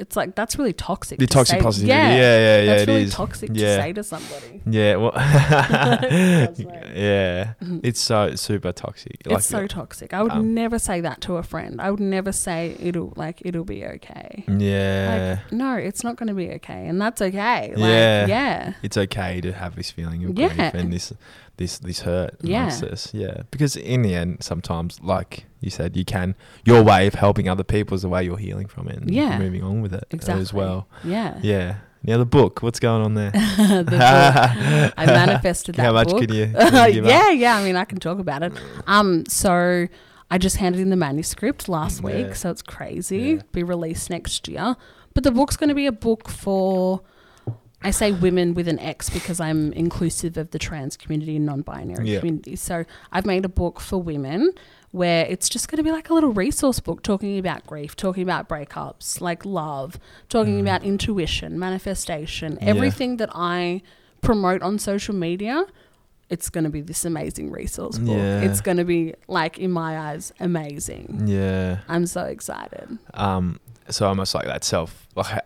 It's 0.00 0.16
like, 0.16 0.34
that's 0.34 0.56
really 0.58 0.72
toxic. 0.72 1.18
the 1.18 1.26
to 1.26 1.32
toxic 1.32 1.58
say- 1.58 1.62
positivity 1.62 1.92
yeah 1.98 2.10
yeah 2.14 2.60
yeah, 2.60 2.64
That's 2.66 2.82
it 2.82 2.88
really 2.88 3.02
is. 3.02 3.14
toxic 3.14 3.50
Yeah. 3.52 3.76
to 3.76 3.82
say 3.82 3.92
to 3.92 4.02
somebody. 4.02 4.62
yeah 4.66 4.96
well 4.96 5.12
yeah 6.94 7.54
it's 7.82 8.00
so 8.00 8.34
super 8.34 8.72
toxic 8.72 9.16
like 9.26 9.38
it's 9.38 9.46
so 9.46 9.66
toxic. 9.66 10.12
I 10.14 10.22
would 10.22 10.32
um, 10.32 10.54
never 10.54 10.78
say 10.78 11.00
that 11.02 11.20
to 11.22 11.36
a 11.36 11.42
friend. 11.42 11.80
I 11.80 11.90
would 11.90 12.00
never 12.00 12.32
say 12.32 12.76
it'll 12.80 13.12
like 13.16 13.42
it'll 13.44 13.64
be 13.64 13.84
okay. 13.84 14.44
yeah 14.48 15.40
Like 15.42 15.52
no, 15.52 15.74
it's 15.76 16.02
not 16.04 16.16
going 16.16 16.28
to 16.28 16.34
be 16.34 16.50
okay, 16.52 16.86
and 16.88 17.00
that's 17.00 17.20
okay. 17.22 17.68
Like, 17.70 17.78
Yeah. 17.78 18.26
yeah, 18.26 18.72
it's 18.82 18.96
okay 18.96 19.40
to 19.40 19.52
have 19.52 19.76
this 19.76 19.90
feeling 19.90 20.24
of 20.24 20.38
Yeah. 20.38 20.48
grief 20.48 20.74
and 20.74 20.92
this 20.92 21.12
this 21.60 21.78
this 21.78 22.00
hurt 22.00 22.34
Yeah. 22.40 22.66
us 22.66 23.12
yeah 23.14 23.42
because 23.52 23.76
in 23.76 24.02
the 24.02 24.14
end 24.14 24.38
sometimes 24.42 24.98
like 25.02 25.44
you 25.60 25.70
said 25.70 25.96
you 25.96 26.04
can 26.04 26.34
your 26.64 26.82
way 26.82 27.06
of 27.06 27.14
helping 27.14 27.48
other 27.48 27.62
people 27.64 27.94
is 27.94 28.02
the 28.02 28.08
way 28.08 28.24
you're 28.24 28.38
healing 28.38 28.66
from 28.66 28.88
it 28.88 28.96
and 28.96 29.10
Yeah. 29.10 29.38
moving 29.38 29.62
on 29.62 29.82
with 29.82 29.94
it 29.94 30.04
exactly. 30.10 30.40
as 30.42 30.52
well 30.54 30.88
Yeah. 31.04 31.38
yeah 31.42 31.74
now 32.02 32.16
the 32.16 32.24
book 32.24 32.62
what's 32.62 32.80
going 32.80 33.02
on 33.04 33.12
there 33.14 33.30
the 33.58 33.84
book. 33.86 34.00
I 34.00 35.04
manifested 35.06 35.74
that 35.74 35.82
How 35.84 35.92
much 35.92 36.08
book. 36.08 36.22
can 36.22 36.32
you, 36.34 36.46
can 36.58 36.88
you 36.88 36.94
give 36.94 37.04
up? 37.04 37.10
yeah, 37.10 37.30
yeah. 37.30 37.56
I 37.56 37.62
mean, 37.62 37.76
I 37.76 37.84
can 37.84 37.98
talk 38.00 38.18
about 38.18 38.42
it. 38.42 38.54
Um, 38.86 39.24
so 39.28 39.86
I 40.30 40.38
just 40.38 40.56
handed 40.56 40.80
in 40.80 40.88
the 40.88 40.96
manuscript 40.96 41.68
last 41.68 42.02
week, 42.02 42.34
so 42.36 42.50
it's 42.50 42.62
crazy. 42.62 43.18
Yeah. 43.18 43.42
Be 43.52 43.62
released 43.62 44.08
next 44.08 44.48
year, 44.48 44.76
but 45.12 45.24
the 45.24 45.30
book's 45.30 45.58
going 45.58 45.68
to 45.68 45.74
be 45.74 45.84
a 45.86 45.92
book 45.92 46.30
for. 46.30 47.02
I 47.82 47.90
say 47.92 48.12
women 48.12 48.52
with 48.54 48.68
an 48.68 48.78
X 48.78 49.08
because 49.08 49.40
I'm 49.40 49.72
inclusive 49.72 50.36
of 50.36 50.50
the 50.50 50.58
trans 50.58 50.96
community 50.98 51.36
and 51.36 51.46
non-binary 51.46 52.10
Yeah. 52.10 52.18
community. 52.18 52.56
So 52.56 52.84
I've 53.10 53.24
made 53.24 53.44
a 53.44 53.48
book 53.48 53.80
for 53.80 53.96
women 54.02 54.52
where 54.90 55.24
it's 55.26 55.48
just 55.48 55.68
going 55.68 55.78
to 55.78 55.82
be 55.82 55.90
like 55.90 56.10
a 56.10 56.14
little 56.14 56.32
resource 56.32 56.80
book 56.80 57.02
talking 57.02 57.38
about 57.38 57.66
grief, 57.66 57.96
talking 57.96 58.22
about 58.22 58.48
breakups, 58.48 59.20
like 59.20 59.44
love, 59.46 59.98
talking 60.28 60.58
Mm. 60.58 60.62
about 60.62 60.82
intuition, 60.84 61.58
manifestation, 61.58 62.58
Yeah. 62.60 62.68
everything 62.68 63.16
that 63.18 63.30
I 63.34 63.82
promote 64.20 64.62
on 64.62 64.78
social 64.78 65.14
media. 65.14 65.64
It's 66.28 66.48
going 66.50 66.64
to 66.64 66.70
be 66.70 66.80
this 66.82 67.04
amazing 67.04 67.50
resource 67.50 67.98
book. 67.98 68.16
Yeah. 68.16 68.42
It's 68.42 68.60
going 68.60 68.76
to 68.76 68.84
be 68.84 69.14
like 69.26 69.58
in 69.58 69.70
my 69.72 69.98
eyes 69.98 70.32
amazing. 70.38 71.22
Yeah. 71.26 71.78
I'm 71.88 72.06
so 72.06 72.22
excited. 72.24 72.98
Um. 73.14 73.58
So 73.90 74.06
almost 74.06 74.34
like 74.34 74.46
that 74.46 74.64
self. 74.64 75.06
Like 75.16 75.26
I, 75.34 75.40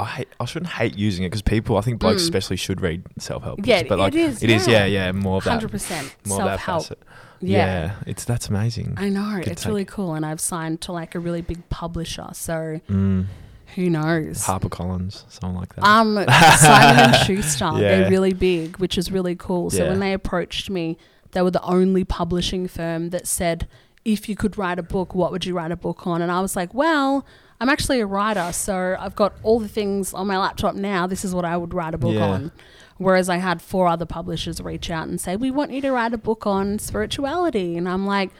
I 0.00 0.04
hate. 0.04 0.28
I 0.40 0.44
shouldn't 0.44 0.72
hate 0.72 0.96
using 0.96 1.24
it 1.24 1.28
because 1.28 1.42
people. 1.42 1.76
I 1.76 1.80
think 1.80 2.00
blokes 2.00 2.22
Mm. 2.22 2.24
especially 2.24 2.56
should 2.56 2.80
read 2.80 3.02
self 3.18 3.42
help. 3.44 3.60
Yeah, 3.64 3.82
but 3.88 3.98
like 3.98 4.14
it 4.14 4.18
is. 4.20 4.42
it 4.42 4.50
is. 4.50 4.66
Yeah, 4.66 4.84
yeah. 4.84 5.12
More 5.12 5.38
of 5.38 5.44
that. 5.44 5.50
Hundred 5.50 5.70
percent 5.70 6.14
More 6.26 6.40
of 6.40 6.46
that 6.46 6.60
self 6.64 6.88
help. 6.88 7.04
Yeah. 7.40 7.56
Yeah. 7.58 7.94
It's 8.06 8.24
that's 8.24 8.48
amazing. 8.48 8.94
I 8.96 9.08
know 9.10 9.38
Could 9.42 9.52
it's 9.52 9.62
take- 9.62 9.68
really 9.68 9.84
cool, 9.84 10.14
and 10.14 10.24
I've 10.26 10.40
signed 10.40 10.80
to 10.82 10.92
like 10.92 11.14
a 11.14 11.18
really 11.18 11.42
big 11.42 11.68
publisher. 11.68 12.28
So 12.32 12.80
Mm. 12.90 13.26
who 13.74 13.90
knows? 13.90 14.44
Harper 14.44 14.68
Collins, 14.70 15.24
someone 15.28 15.60
like 15.60 15.74
that. 15.76 15.84
Um, 15.86 16.14
Simon 16.58 17.14
and 17.14 17.16
Schuster, 17.26 17.64
Yeah. 17.74 17.78
they're 17.78 18.10
really 18.10 18.32
big, 18.32 18.78
which 18.78 18.96
is 18.98 19.12
really 19.12 19.36
cool. 19.36 19.70
So 19.70 19.84
Yeah. 19.84 19.90
when 19.90 20.00
they 20.00 20.12
approached 20.12 20.70
me, 20.70 20.96
they 21.32 21.42
were 21.42 21.50
the 21.50 21.62
only 21.62 22.02
publishing 22.04 22.66
firm 22.68 23.10
that 23.10 23.26
said, 23.26 23.68
if 24.04 24.28
you 24.28 24.36
could 24.36 24.56
write 24.56 24.78
a 24.78 24.82
book, 24.82 25.14
what 25.14 25.30
would 25.32 25.44
you 25.44 25.52
write 25.54 25.72
a 25.72 25.76
book 25.76 26.06
on? 26.06 26.22
And 26.22 26.30
I 26.32 26.40
was 26.40 26.56
like, 26.56 26.72
well, 26.72 27.26
I'm 27.60 27.68
actually 27.68 28.00
a 28.00 28.06
writer, 28.06 28.52
so 28.52 28.96
I've 28.98 29.16
got 29.16 29.34
all 29.42 29.58
the 29.60 29.68
things 29.68 30.12
on 30.12 30.26
my 30.26 30.38
laptop 30.38 30.74
now. 30.74 31.06
This 31.06 31.24
is 31.24 31.34
what 31.34 31.44
I 31.44 31.56
would 31.56 31.72
write 31.74 31.94
a 31.94 31.98
book 31.98 32.14
Yeah. 32.14 32.28
on. 32.28 32.52
Whereas 32.98 33.28
I 33.28 33.36
had 33.36 33.60
four 33.60 33.88
other 33.88 34.06
publishers 34.06 34.60
reach 34.60 34.90
out 34.90 35.06
and 35.08 35.20
say, 35.20 35.36
we 35.36 35.50
want 35.50 35.70
you 35.70 35.80
to 35.82 35.90
write 35.90 36.14
a 36.14 36.18
book 36.18 36.46
on 36.46 36.78
spirituality. 36.78 37.76
And 37.76 37.88
I'm 37.88 38.06
like, 38.06 38.30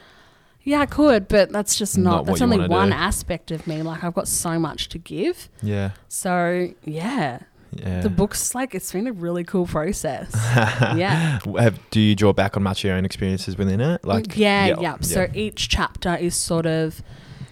yeah, 0.63 0.81
I 0.81 0.87
could, 0.87 1.29
but 1.29 1.53
that's 1.53 1.77
just 1.77 1.97
Not 1.99 2.11
not, 2.11 2.27
that's 2.27 2.41
only 2.43 2.67
one 2.67 2.89
do. 2.89 2.95
aspect 2.95 3.51
of 3.51 3.67
me. 3.67 3.83
Like, 3.83 4.03
I've 4.03 4.15
got 4.15 4.29
so 4.29 4.59
much 4.59 4.89
to 4.91 4.99
give. 4.99 5.49
yeah. 5.63 5.91
So, 6.09 6.71
yeah, 6.85 7.41
Yeah. 7.73 8.01
the 8.01 8.09
book's 8.11 8.55
like 8.55 8.75
it's 8.75 8.91
been 8.93 9.07
a 9.07 9.13
really 9.13 9.45
cool 9.45 9.67
process. 9.67 10.31
yeah. 10.97 11.39
Have, 11.59 11.79
do 11.91 12.01
you 12.01 12.15
draw 12.17 12.33
back 12.33 12.57
on 12.57 12.63
much 12.63 12.81
of 12.81 12.89
your 12.89 12.97
own 12.97 13.05
experiences 13.05 13.57
within 13.59 13.81
it? 13.81 14.05
Like 14.05 14.37
yeah, 14.37 14.75
yeah, 14.81 14.97
So 15.01 15.29
each 15.35 15.69
chapter 15.69 16.17
is 16.17 16.35
sort 16.35 16.65
of 16.67 17.03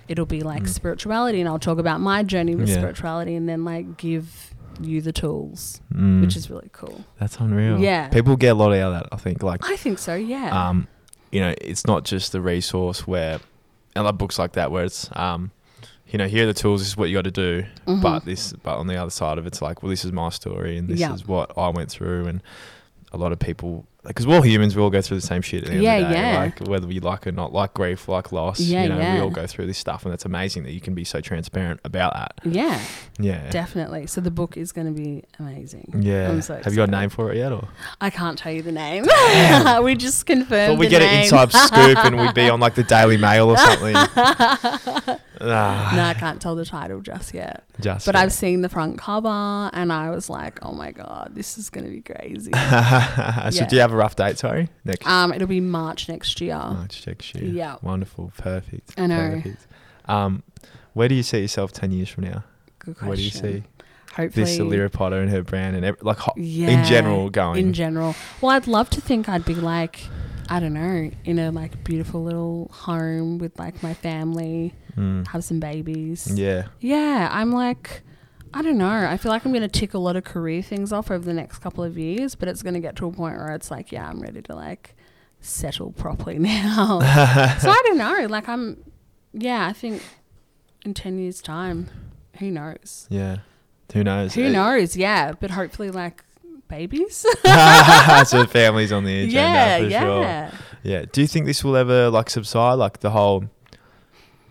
it'll 0.09 0.27
be 0.27 0.41
like 0.43 0.65
Mm. 0.65 0.69
spirituality 0.69 1.41
and 1.41 1.49
I'll 1.49 1.59
talk 1.59 1.79
about 1.79 2.01
my 2.01 2.23
journey 2.23 2.55
with 2.55 2.69
Yeah. 2.69 2.77
spirituality 2.77 3.35
and 3.35 3.49
then 3.49 3.65
like 3.65 3.97
give 3.97 4.55
you 4.81 5.01
the 5.01 5.13
tools, 5.13 5.81
Mm, 5.95 6.21
which 6.21 6.37
is 6.37 6.51
really 6.51 6.69
cool. 6.73 7.05
that's 7.19 7.37
unreal. 7.39 7.79
Yeah. 7.79 8.09
People 8.09 8.37
get 8.37 8.49
a 8.53 8.55
lot 8.55 8.73
out 8.73 8.93
of 8.93 8.95
that. 8.95 9.09
I 9.13 9.17
think. 9.17 9.43
Like 9.43 9.69
I 9.69 9.77
think 9.77 9.99
so, 9.99 10.15
yeah. 10.15 10.69
um, 10.69 10.89
you 11.31 11.41
know, 11.41 11.55
it's 11.61 11.87
not 11.87 12.05
just 12.05 12.35
a 12.35 12.41
resource 12.41 13.07
where, 13.07 13.39
I 13.97 14.01
love 14.01 14.19
books 14.19 14.39
like 14.39 14.53
that 14.53 14.71
where 14.73 14.85
it's, 14.85 15.09
um, 15.15 15.53
you 16.09 16.19
know, 16.19 16.27
here 16.27 16.45
are 16.45 16.47
the 16.47 16.55
tools. 16.55 16.81
This 16.81 16.89
is 16.89 16.97
what 16.97 17.09
you 17.09 17.17
got 17.17 17.25
to 17.25 17.31
do. 17.31 17.65
Mhm. 17.87 18.03
But 18.03 18.25
this, 18.25 18.53
but 18.63 18.77
on 18.77 18.87
the 18.89 18.97
other 18.97 19.11
side 19.11 19.39
of 19.39 19.47
it's 19.47 19.63
like, 19.63 19.83
well, 19.83 19.91
this 19.91 20.05
is 20.05 20.13
my 20.13 20.29
story 20.29 20.77
and 20.77 20.89
this 20.89 21.01
is 21.01 21.27
what 21.27 21.57
I 21.57 21.69
went 21.71 21.91
through, 21.91 22.27
and 22.27 22.43
a 23.13 23.17
lot 23.17 23.31
of 23.33 23.39
people, 23.39 23.87
because 24.07 24.27
we're 24.27 24.37
all 24.37 24.43
humans, 24.43 24.77
we 24.77 24.83
all 24.83 24.91
go 24.91 25.01
through 25.03 25.19
the 25.19 25.27
same 25.27 25.43
shit 25.43 25.63
at 25.65 25.69
the 25.69 25.75
end 25.75 25.83
Yeah, 25.83 25.95
of 25.97 26.09
the 26.09 26.15
day. 26.15 26.21
yeah. 26.21 26.39
Like 26.39 26.61
whether 26.69 26.87
we 26.87 27.01
like 27.01 27.27
it 27.27 27.31
or 27.31 27.33
not, 27.33 27.53
like 27.53 27.75
grief, 27.75 28.09
like 28.09 28.33
loss. 28.33 28.61
Yeah, 28.61 28.83
you 28.85 28.89
know, 28.91 28.99
we 28.99 29.21
all 29.21 29.31
go 29.31 29.47
through 29.47 29.67
this 29.67 29.79
stuff, 29.79 30.05
and 30.05 30.13
it's 30.13 30.25
amazing 30.25 30.63
that 30.65 30.73
you 30.73 30.81
can 30.81 30.95
be 30.95 31.05
so 31.05 31.21
transparent 31.21 31.81
about 31.85 32.13
that. 32.15 32.35
yeah, 32.45 32.81
Yeah. 33.19 33.49
definitely. 33.51 34.07
So 34.07 34.21
the 34.21 34.31
book 34.31 34.57
is 34.57 34.73
going 34.73 34.87
to 34.87 34.93
be 34.93 35.25
amazing. 35.39 35.95
Yeah. 36.01 36.41
So 36.41 36.55
Have 36.63 36.73
you 36.73 36.77
got 36.77 36.89
a 36.89 36.93
name 36.93 37.09
for 37.11 37.33
it 37.33 37.39
yet, 37.39 37.53
or? 37.53 37.69
I 38.01 38.11
can't 38.11 38.39
tell 38.39 38.53
you 38.53 38.63
the 38.63 38.73
name. 38.73 39.05
We 39.85 39.95
just 39.95 40.25
confirmed. 40.27 40.73
Thought 40.75 40.79
we 40.79 40.89
get 40.89 41.03
an 41.03 41.23
inside 41.23 41.53
scoop 41.53 41.99
and 42.05 42.19
we'd 42.19 42.35
be 42.35 42.49
on 42.51 42.61
like 42.61 42.75
the 42.75 42.85
Daily 42.85 43.17
Mail 43.17 43.51
or 43.51 43.57
something. 43.57 43.95
Ah, 45.41 45.93
no, 45.97 46.03
I 46.05 46.15
can't 46.15 46.41
tell 46.41 46.55
the 46.55 46.65
title 46.65 47.01
just 47.01 47.35
yet. 47.35 47.65
just 47.81 48.07
But 48.07 48.15
yeah. 48.15 48.21
I've 48.23 48.33
seen 48.33 48.63
the 48.63 48.69
front 48.69 48.99
cover 48.99 49.29
and 49.73 49.93
I 49.93 50.11
was 50.11 50.31
like, 50.31 50.59
oh 50.65 50.73
my 50.73 50.93
God, 50.93 51.33
this 51.35 51.59
is 51.59 51.71
going 51.71 51.85
to 51.85 51.91
be 51.91 52.01
crazy. 52.03 52.53
so 52.53 52.59
Yeah. 52.61 53.67
do 53.69 53.75
you 53.77 53.81
have 53.83 53.93
a 53.93 53.97
rough 53.97 54.17
date? 54.17 54.39
Sorry, 54.39 54.69
next 54.85 55.07
um, 55.07 55.33
it'll 55.33 55.49
be 55.49 55.61
March 55.61 56.09
next 56.09 56.41
year. 56.41 56.57
March 56.57 57.07
next 57.07 57.35
year. 57.35 57.45
Yeah. 57.45 57.77
Wonderful. 57.83 58.33
Perfect. 58.37 58.95
I 58.99 59.07
know. 59.07 59.41
Perfect. 59.43 59.67
Um, 60.07 60.43
where 60.93 61.09
do 61.09 61.15
you 61.15 61.23
see 61.23 61.41
yourself 61.41 61.73
ten 61.73 61.91
years 61.91 62.09
from 62.09 62.25
now? 62.25 62.45
Good 62.79 62.97
question. 62.97 63.09
Where 63.09 63.17
do 63.17 63.23
you 63.23 63.31
see 63.31 63.63
Hopefully. 64.15 64.45
this 64.45 64.59
Allira 64.59 64.93
Potter 64.93 65.19
and 65.21 65.31
her 65.31 65.43
brand 65.43 65.75
and 65.75 65.85
ev- 65.85 66.03
like 66.03 66.19
ho- 66.19 66.35
yeah, 66.37 66.69
in 66.69 66.85
general 66.85 67.31
going? 67.31 67.59
In 67.67 67.73
general. 67.73 68.15
Well, 68.41 68.53
I'd 68.53 68.67
love 68.69 68.91
to 68.91 69.01
think 69.01 69.29
I'd 69.29 69.45
be 69.45 69.55
like, 69.57 70.01
I 70.49 70.61
don't 70.61 70.75
know, 70.75 71.11
in 71.25 71.39
a 71.41 71.51
like 71.51 71.83
beautiful 71.83 72.23
little 72.23 72.71
home 72.73 73.39
with 73.39 73.59
like 73.59 73.83
my 73.83 73.95
family, 73.95 74.75
Mm. 74.97 75.27
have 75.29 75.43
some 75.45 75.61
babies. 75.61 76.31
Yeah. 76.35 76.67
Yeah, 76.81 77.29
I'm 77.33 77.51
like, 77.53 78.03
I 78.53 78.63
don't 78.63 78.79
know. 78.79 78.89
I 79.09 79.17
feel 79.17 79.31
like 79.33 79.45
I'm 79.45 79.53
going 79.53 79.63
to 79.63 79.81
tick 79.81 79.95
a 79.95 79.99
lot 79.99 80.15
of 80.17 80.25
career 80.25 80.63
things 80.63 80.93
off 80.93 81.11
over 81.11 81.25
the 81.25 81.35
next 81.35 81.59
couple 81.59 81.83
of 81.83 81.99
years, 81.99 82.35
but 82.35 82.49
it's 82.49 82.63
going 82.63 82.75
to 82.75 82.81
get 82.81 82.95
to 82.97 83.07
a 83.07 83.13
point 83.13 83.37
where 83.37 83.51
it's 83.53 83.71
like, 83.71 83.91
yeah, 83.93 84.09
I'm 84.09 84.21
ready 84.21 84.41
to 84.43 84.55
like 84.55 84.95
settle 85.41 85.91
properly 85.93 86.39
now. 86.51 87.01
so 87.59 87.71
I 87.71 87.83
don't 87.87 87.99
know. 87.99 88.27
Like, 88.29 88.49
I'm, 88.49 88.85
yeah, 89.33 89.67
I 89.67 89.73
think 89.73 90.03
in 90.85 90.95
10 90.95 91.19
years' 91.19 91.43
time, 91.43 91.89
who 92.39 92.51
knows? 92.51 93.07
Yeah. 93.11 93.39
Who 93.93 94.05
knows? 94.05 94.35
Who 94.35 94.47
Uh, 94.47 94.51
knows? 94.51 94.97
Yeah, 94.97 95.33
but 95.33 95.51
hopefully, 95.51 95.91
like, 95.91 96.23
babies. 96.69 97.17
so 98.27 98.47
families 98.47 98.91
on 98.93 99.05
the 99.05 99.25
agenda 99.25 99.31
yeah, 99.33 99.79
for 99.79 99.91
sure. 99.91 100.23
yeah. 100.23 100.51
Yeah. 100.83 101.05
Do 101.11 101.21
you 101.21 101.27
think 101.27 101.47
this 101.47 101.63
will 101.65 101.77
ever 101.77 102.11
like 102.11 102.29
subside? 102.31 102.75
Like 102.75 103.01
the 103.01 103.11
whole, 103.11 103.45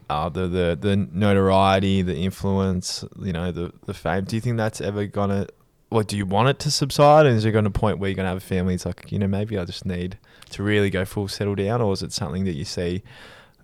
uh, 0.10 0.30
the 0.30 0.48
the 0.48 0.78
the 0.80 0.96
notoriety, 0.96 2.02
the 2.02 2.16
influence, 2.16 3.04
you 3.22 3.34
know, 3.34 3.52
the 3.52 3.74
the 3.86 3.94
fame. 3.94 4.26
Do 4.26 4.36
you 4.36 4.42
think 4.42 4.58
that's 4.58 4.82
ever 4.82 5.06
gonna? 5.06 5.48
What 5.90 6.08
do 6.08 6.18
you 6.18 6.26
want 6.26 6.50
it 6.50 6.60
to 6.60 6.72
subside? 6.72 7.28
And 7.28 7.38
is 7.38 7.46
it 7.46 7.52
going 7.52 7.66
to 7.66 7.70
point 7.70 8.00
where 8.00 8.10
you're 8.10 8.16
going 8.16 8.24
to 8.24 8.30
have 8.30 8.38
a 8.38 8.42
family? 8.42 8.74
It's 8.74 8.86
like 8.86 9.12
you 9.12 9.20
know 9.20 9.28
maybe 9.28 9.60
I 9.60 9.66
just 9.66 9.86
need 9.86 10.18
to 10.52 10.64
really 10.64 10.90
go 10.90 11.06
full 11.06 11.28
settle 11.28 11.56
down, 11.56 11.82
or 11.82 11.94
is 11.94 12.02
it 12.02 12.12
something 12.12 12.46
that 12.46 12.54
you 12.54 12.66
see 12.66 13.04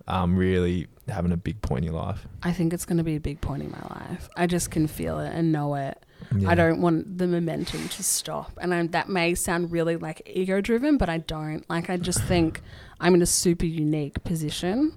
um, 0.06 0.36
really 0.36 0.86
having 1.08 1.32
a 1.32 1.36
big 1.36 1.60
point 1.62 1.84
in 1.84 1.92
your 1.92 2.00
life? 2.00 2.26
I 2.42 2.52
think 2.52 2.72
it's 2.72 2.84
going 2.84 2.98
to 2.98 3.04
be 3.04 3.16
a 3.16 3.20
big 3.20 3.40
point 3.40 3.62
in 3.62 3.70
my 3.70 3.82
life. 3.90 4.28
I 4.36 4.46
just 4.46 4.70
can 4.70 4.86
feel 4.86 5.18
it 5.18 5.32
and 5.32 5.52
know 5.52 5.74
it. 5.74 5.98
Yeah. 6.36 6.50
I 6.50 6.54
don't 6.54 6.80
want 6.80 7.18
the 7.18 7.26
momentum 7.26 7.88
to 7.88 8.02
stop. 8.02 8.52
And 8.60 8.74
I, 8.74 8.86
that 8.88 9.08
may 9.08 9.34
sound 9.34 9.72
really 9.72 9.96
like 9.96 10.22
ego 10.26 10.60
driven, 10.60 10.98
but 10.98 11.08
I 11.08 11.18
don't. 11.18 11.68
Like, 11.68 11.90
I 11.90 11.96
just 11.96 12.22
think 12.24 12.60
I'm 13.00 13.14
in 13.14 13.22
a 13.22 13.26
super 13.26 13.66
unique 13.66 14.22
position 14.24 14.96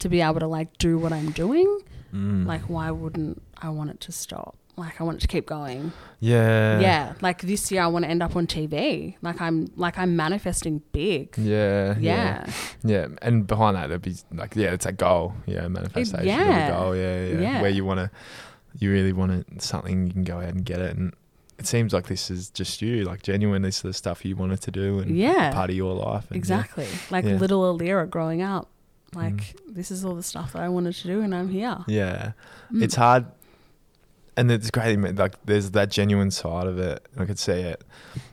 to 0.00 0.08
be 0.08 0.20
able 0.20 0.40
to 0.40 0.46
like 0.46 0.76
do 0.78 0.98
what 0.98 1.12
I'm 1.12 1.30
doing. 1.30 1.80
Mm. 2.12 2.46
Like, 2.46 2.62
why 2.62 2.90
wouldn't 2.90 3.42
I 3.58 3.70
want 3.70 3.90
it 3.90 4.00
to 4.00 4.12
stop? 4.12 4.56
like 4.76 5.00
I 5.00 5.04
want 5.04 5.18
it 5.18 5.20
to 5.20 5.28
keep 5.28 5.46
going. 5.46 5.92
Yeah. 6.20 6.80
yeah, 6.80 7.14
like 7.20 7.42
this 7.42 7.70
year 7.70 7.82
I 7.82 7.86
want 7.86 8.04
to 8.04 8.10
end 8.10 8.22
up 8.22 8.34
on 8.34 8.46
TV. 8.46 9.14
Like 9.22 9.40
I'm 9.40 9.70
like 9.76 9.98
I'm 9.98 10.16
manifesting 10.16 10.82
big. 10.92 11.36
Yeah. 11.38 11.96
Yeah. 11.98 12.50
Yeah, 12.82 13.08
and 13.22 13.46
behind 13.46 13.76
that, 13.76 13.88
there'd 13.88 14.02
be 14.02 14.16
like, 14.32 14.56
yeah, 14.56 14.72
it's 14.72 14.86
a 14.86 14.92
goal. 14.92 15.34
Yeah, 15.46 15.68
manifestation 15.68 16.20
of 16.20 16.26
yeah. 16.26 16.70
goal. 16.70 16.96
Yeah, 16.96 17.24
yeah, 17.26 17.40
Yeah. 17.40 17.62
Where 17.62 17.70
you 17.70 17.84
want 17.84 18.00
to, 18.00 18.10
you 18.78 18.90
really 18.90 19.12
want 19.12 19.32
it, 19.32 19.62
something, 19.62 20.06
you 20.06 20.12
can 20.12 20.24
go 20.24 20.38
out 20.38 20.44
and 20.48 20.64
get 20.64 20.80
it. 20.80 20.96
And 20.96 21.14
it 21.58 21.66
seems 21.66 21.92
like 21.92 22.08
this 22.08 22.30
is 22.30 22.50
just 22.50 22.82
you, 22.82 23.04
like 23.04 23.22
genuine. 23.22 23.62
This 23.62 23.76
is 23.76 23.82
the 23.82 23.92
stuff 23.92 24.24
you 24.24 24.34
wanted 24.34 24.60
to 24.62 24.70
do 24.70 24.98
and 24.98 25.16
Yeah. 25.16 25.52
part 25.52 25.70
of 25.70 25.76
your 25.76 25.94
life. 25.94 26.24
And, 26.30 26.36
yeah. 26.36 26.38
Exactly. 26.38 26.88
Like 27.10 27.24
Yeah. 27.24 27.36
little 27.36 27.62
Allira 27.78 28.10
growing 28.10 28.42
up. 28.42 28.68
Like 29.14 29.56
this 29.68 29.90
is 29.90 30.04
all 30.04 30.14
the 30.14 30.22
stuff 30.22 30.52
that 30.54 30.62
I 30.62 30.68
wanted 30.68 30.94
to 30.96 31.06
do 31.06 31.20
and 31.22 31.34
I'm 31.34 31.48
here. 31.48 31.78
Yeah, 31.86 32.32
Mm. 32.72 32.82
it's 32.82 32.94
hard, 32.94 33.26
and 34.36 34.50
it's 34.50 34.70
great. 34.70 34.96
Like 35.16 35.34
there's 35.44 35.70
that 35.72 35.90
genuine 35.90 36.30
side 36.30 36.66
of 36.66 36.78
it. 36.78 37.06
I 37.16 37.24
could 37.24 37.38
see 37.38 37.52
it. 37.52 37.82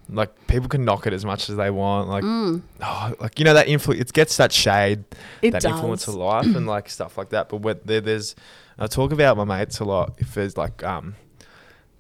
Like 0.10 0.48
people 0.48 0.68
can 0.68 0.84
knock 0.84 1.08
it 1.08 1.14
as 1.14 1.24
much 1.24 1.50
as 1.50 1.56
they 1.56 1.70
want. 1.70 2.10
Like, 2.10 2.24
Mm, 2.24 2.62
oh, 2.82 3.14
like 3.20 3.38
you 3.40 3.46
know 3.46 3.54
that 3.54 3.68
influence. 3.68 4.02
It 4.02 4.14
gets 4.14 4.36
that 4.38 4.52
shade. 4.52 5.04
it 5.42 5.52
that 5.52 5.62
does. 5.62 5.72
influence 5.72 6.08
of 6.08 6.16
life 6.16 6.46
and 6.56 6.68
like 6.68 6.90
stuff 6.98 7.18
like 7.18 7.30
that. 7.30 7.50
But 7.50 7.58
when 7.58 7.80
there, 7.86 8.02
there's, 8.02 8.36
I 8.80 8.88
talk 8.88 9.12
about 9.12 9.38
my 9.38 9.44
mates 9.46 9.80
a 9.80 9.86
lot. 9.86 10.16
If 10.18 10.34
there's 10.34 10.58
like, 10.58 10.84
um, 10.84 11.16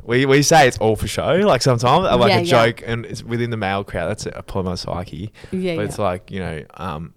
we, 0.04 0.26
we 0.26 0.42
say 0.42 0.68
it's 0.68 0.80
all 0.80 0.96
for 0.96 1.08
show, 1.08 1.36
like 1.36 1.62
sometimes, 1.62 2.08
uh, 2.08 2.18
like 2.18 2.30
Yeah, 2.32 2.38
a 2.40 2.42
yeah. 2.42 2.66
joke, 2.66 2.82
and 2.86 3.06
it's 3.06 3.24
within 3.24 3.52
the 3.52 3.58
male 3.58 3.84
crowd. 3.84 4.08
That's 4.08 4.26
a 4.26 4.42
pull 4.44 4.64
my 4.64 4.74
psyche. 4.76 5.32
Yeah, 5.52 5.76
but 5.76 5.82
yeah. 5.82 5.82
it's 5.88 6.00
like 6.00 6.32
you 6.32 6.40
know, 6.40 6.66
um, 6.74 7.14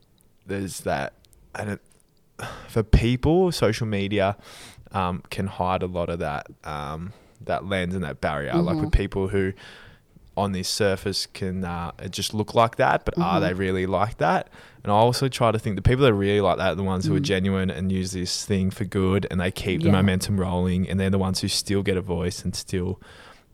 there's 0.47 0.81
that, 0.81 1.14
and 1.57 1.71
it, 1.71 1.81
for 2.69 2.83
people, 2.83 3.51
social 3.53 3.87
media, 3.87 4.37
um, 4.93 5.23
can 5.31 5.47
hide 5.47 5.83
a 5.83 5.87
lot 5.87 6.09
of 6.09 6.19
that, 6.21 6.47
um, 6.65 7.13
that 7.41 7.65
lens 7.67 7.95
and 7.95 8.05
that 8.05 8.21
barrier. 8.21 8.55
Like 8.61 8.81
with 8.81 8.91
Mhm. 8.91 8.99
people 8.99 9.29
who, 9.29 9.53
on 10.37 10.53
this 10.53 10.69
surface, 10.69 11.27
can 11.27 11.65
uh, 11.65 11.93
it 11.99 12.11
just 12.11 12.35
look 12.35 12.55
like 12.55 12.77
that, 12.77 13.05
but 13.05 13.15
are 13.19 13.39
Mhm. 13.39 13.41
they 13.49 13.55
really 13.55 13.87
like 13.87 14.19
that? 14.19 14.49
And 14.83 14.93
I 14.93 14.97
also 14.97 15.29
try 15.29 15.51
to 15.53 15.59
think 15.59 15.77
the 15.77 15.83
people 15.83 16.03
that 16.05 16.11
are 16.11 16.15
really 16.15 16.41
like 16.41 16.59
that 16.59 16.73
are 16.73 16.75
the 16.75 16.83
ones 16.83 17.07
who 17.07 17.15
are 17.17 17.21
Mm. 17.21 17.25
genuine 17.25 17.71
and 17.71 17.91
use 17.91 18.13
this 18.13 18.45
thing 18.45 18.71
for 18.71 18.85
good, 18.85 19.27
and 19.31 19.41
they 19.41 19.51
keep 19.51 19.83
the 19.83 19.91
momentum 19.91 20.39
rolling, 20.39 20.89
and 20.89 20.99
they're 21.01 21.09
the 21.11 21.19
ones 21.19 21.41
who 21.41 21.49
still 21.49 21.83
get 21.83 21.97
a 21.97 22.03
voice 22.03 22.45
and 22.45 22.55
still. 22.55 23.01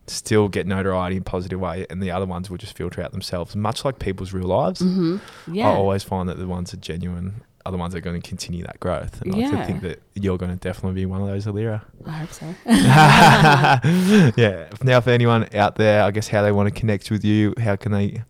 Still 0.07 0.49
get 0.49 0.67
notoriety 0.67 1.17
in 1.17 1.23
a 1.23 1.25
positive 1.25 1.61
way, 1.61 1.87
and 1.89 2.03
the 2.03 2.11
other 2.11 2.27
ones 2.27 2.51
will 2.51 2.57
just 2.59 2.77
filter 2.77 3.01
out 3.01 3.13
themselves, 3.13 3.55
much 3.55 3.85
like 3.85 4.01
people's 4.01 4.33
real 4.33 4.49
lives. 4.49 4.81
hmm 4.81 5.19
Yeah. 5.47 5.67
I 5.69 5.71
always 5.71 6.03
find 6.03 6.29
that 6.29 6.37
the 6.39 6.49
ones 6.49 6.73
that 6.73 6.79
are 6.79 6.81
genuine 6.81 7.43
are 7.67 7.73
the 7.73 7.79
ones 7.79 7.93
that 7.93 7.99
are 7.99 8.03
going 8.03 8.21
to 8.21 8.27
continue 8.29 8.65
that 8.65 8.81
growth. 8.81 9.21
And 9.23 9.35
I 9.35 9.39
Yeah. 9.39 9.67
think 9.67 9.83
that 9.83 10.01
you're 10.15 10.39
going 10.39 10.51
to 10.51 10.57
definitely 10.57 11.01
be 11.01 11.07
one 11.07 11.21
of 11.21 11.27
those, 11.29 11.47
Allira. 11.47 11.83
I 12.07 12.11
hope 12.11 12.33
so. 12.33 12.47
yeah. 14.37 14.69
Now, 14.83 15.01
for 15.01 15.11
anyone 15.11 15.47
out 15.55 15.77
there, 15.77 16.03
I 16.03 16.11
guess 16.11 16.29
how 16.29 16.43
they 16.43 16.53
want 16.53 16.73
to 16.73 16.79
connect 16.79 17.11
with 17.11 17.25
you, 17.25 17.55
how 17.63 17.77
can 17.77 17.93
they, 17.93 18.23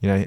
you 0.00 0.08
know, 0.08 0.24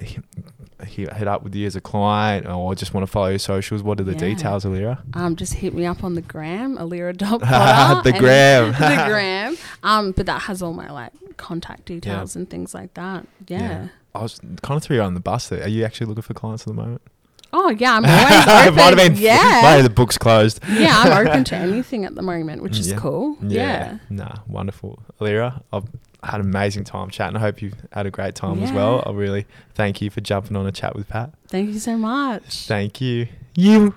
head 1.11 1.27
up 1.27 1.43
with 1.43 1.53
you 1.55 1.67
as 1.67 1.75
a 1.75 1.81
client 1.81 2.47
or 2.47 2.73
just 2.75 2.93
want 2.93 3.05
to 3.05 3.11
follow 3.11 3.29
your 3.29 3.39
socials? 3.39 3.83
What 3.83 3.99
are 3.99 4.03
the 4.03 4.13
Yeah. 4.13 4.17
details, 4.19 4.65
Allira? 4.65 4.99
um, 5.15 5.35
just 5.35 5.53
hit 5.55 5.73
me 5.73 5.85
up 5.85 6.03
on 6.03 6.15
the 6.15 6.21
gram, 6.21 6.77
allira.potter. 6.77 8.01
The 8.11 8.17
gram. 8.17 8.71
the 8.73 9.03
gram. 9.07 9.57
Um, 9.83 10.11
but 10.11 10.25
that 10.27 10.43
has 10.43 10.61
all 10.61 10.73
my 10.73 10.89
like 10.91 11.13
contact 11.37 11.85
details 11.85 12.35
and 12.35 12.49
things 12.49 12.73
like 12.73 12.93
that. 12.95 13.25
Yeah. 13.47 13.87
I 14.13 14.21
was 14.21 14.39
kind 14.61 14.77
of 14.77 14.83
threw 14.83 14.97
you 14.97 15.01
on 15.01 15.13
the 15.13 15.19
bus 15.21 15.47
there. 15.49 15.63
Are 15.63 15.69
you 15.69 15.85
actually 15.85 16.07
looking 16.07 16.23
for 16.23 16.33
clients 16.33 16.63
at 16.63 16.67
the 16.67 16.73
moment? 16.73 17.01
Oh 17.53 17.69
yeah, 17.69 17.95
I'm 17.97 18.05
always 18.07 18.67
open. 18.67 18.75
might 18.75 18.89
have 18.89 18.97
been, 18.97 19.15
yeah. 19.15 19.35
might 19.63 19.71
have 19.75 19.83
the 19.83 19.89
book's 19.89 20.17
closed. 20.17 20.59
yeah, 20.69 20.93
I'm 21.03 21.27
open 21.27 21.43
to 21.45 21.55
anything 21.55 22.05
at 22.05 22.15
the 22.15 22.21
moment, 22.21 22.63
which 22.63 22.79
is 22.79 22.89
Yeah. 22.91 22.97
cool. 22.97 23.37
Yeah. 23.41 23.97
Nah, 24.09 24.35
wonderful. 24.47 25.01
Allira, 25.19 25.61
I've 25.73 25.85
had 26.23 26.39
an 26.39 26.47
amazing 26.47 26.83
time 26.83 27.09
chatting. 27.09 27.35
I 27.35 27.39
hope 27.39 27.61
you've 27.61 27.75
had 27.91 28.05
a 28.05 28.11
great 28.11 28.35
time 28.35 28.61
as 28.63 28.71
well. 28.71 29.03
I 29.05 29.11
really 29.11 29.45
thank 29.73 30.01
you 30.01 30.09
for 30.09 30.21
jumping 30.21 30.55
on 30.55 30.65
a 30.67 30.71
chat 30.71 30.95
with 30.95 31.07
Pat. 31.09 31.33
Thank 31.47 31.69
you 31.73 31.79
so 31.79 31.97
much. 31.97 32.67
Thank 32.67 33.01
you. 33.01 33.27
You. 33.55 33.95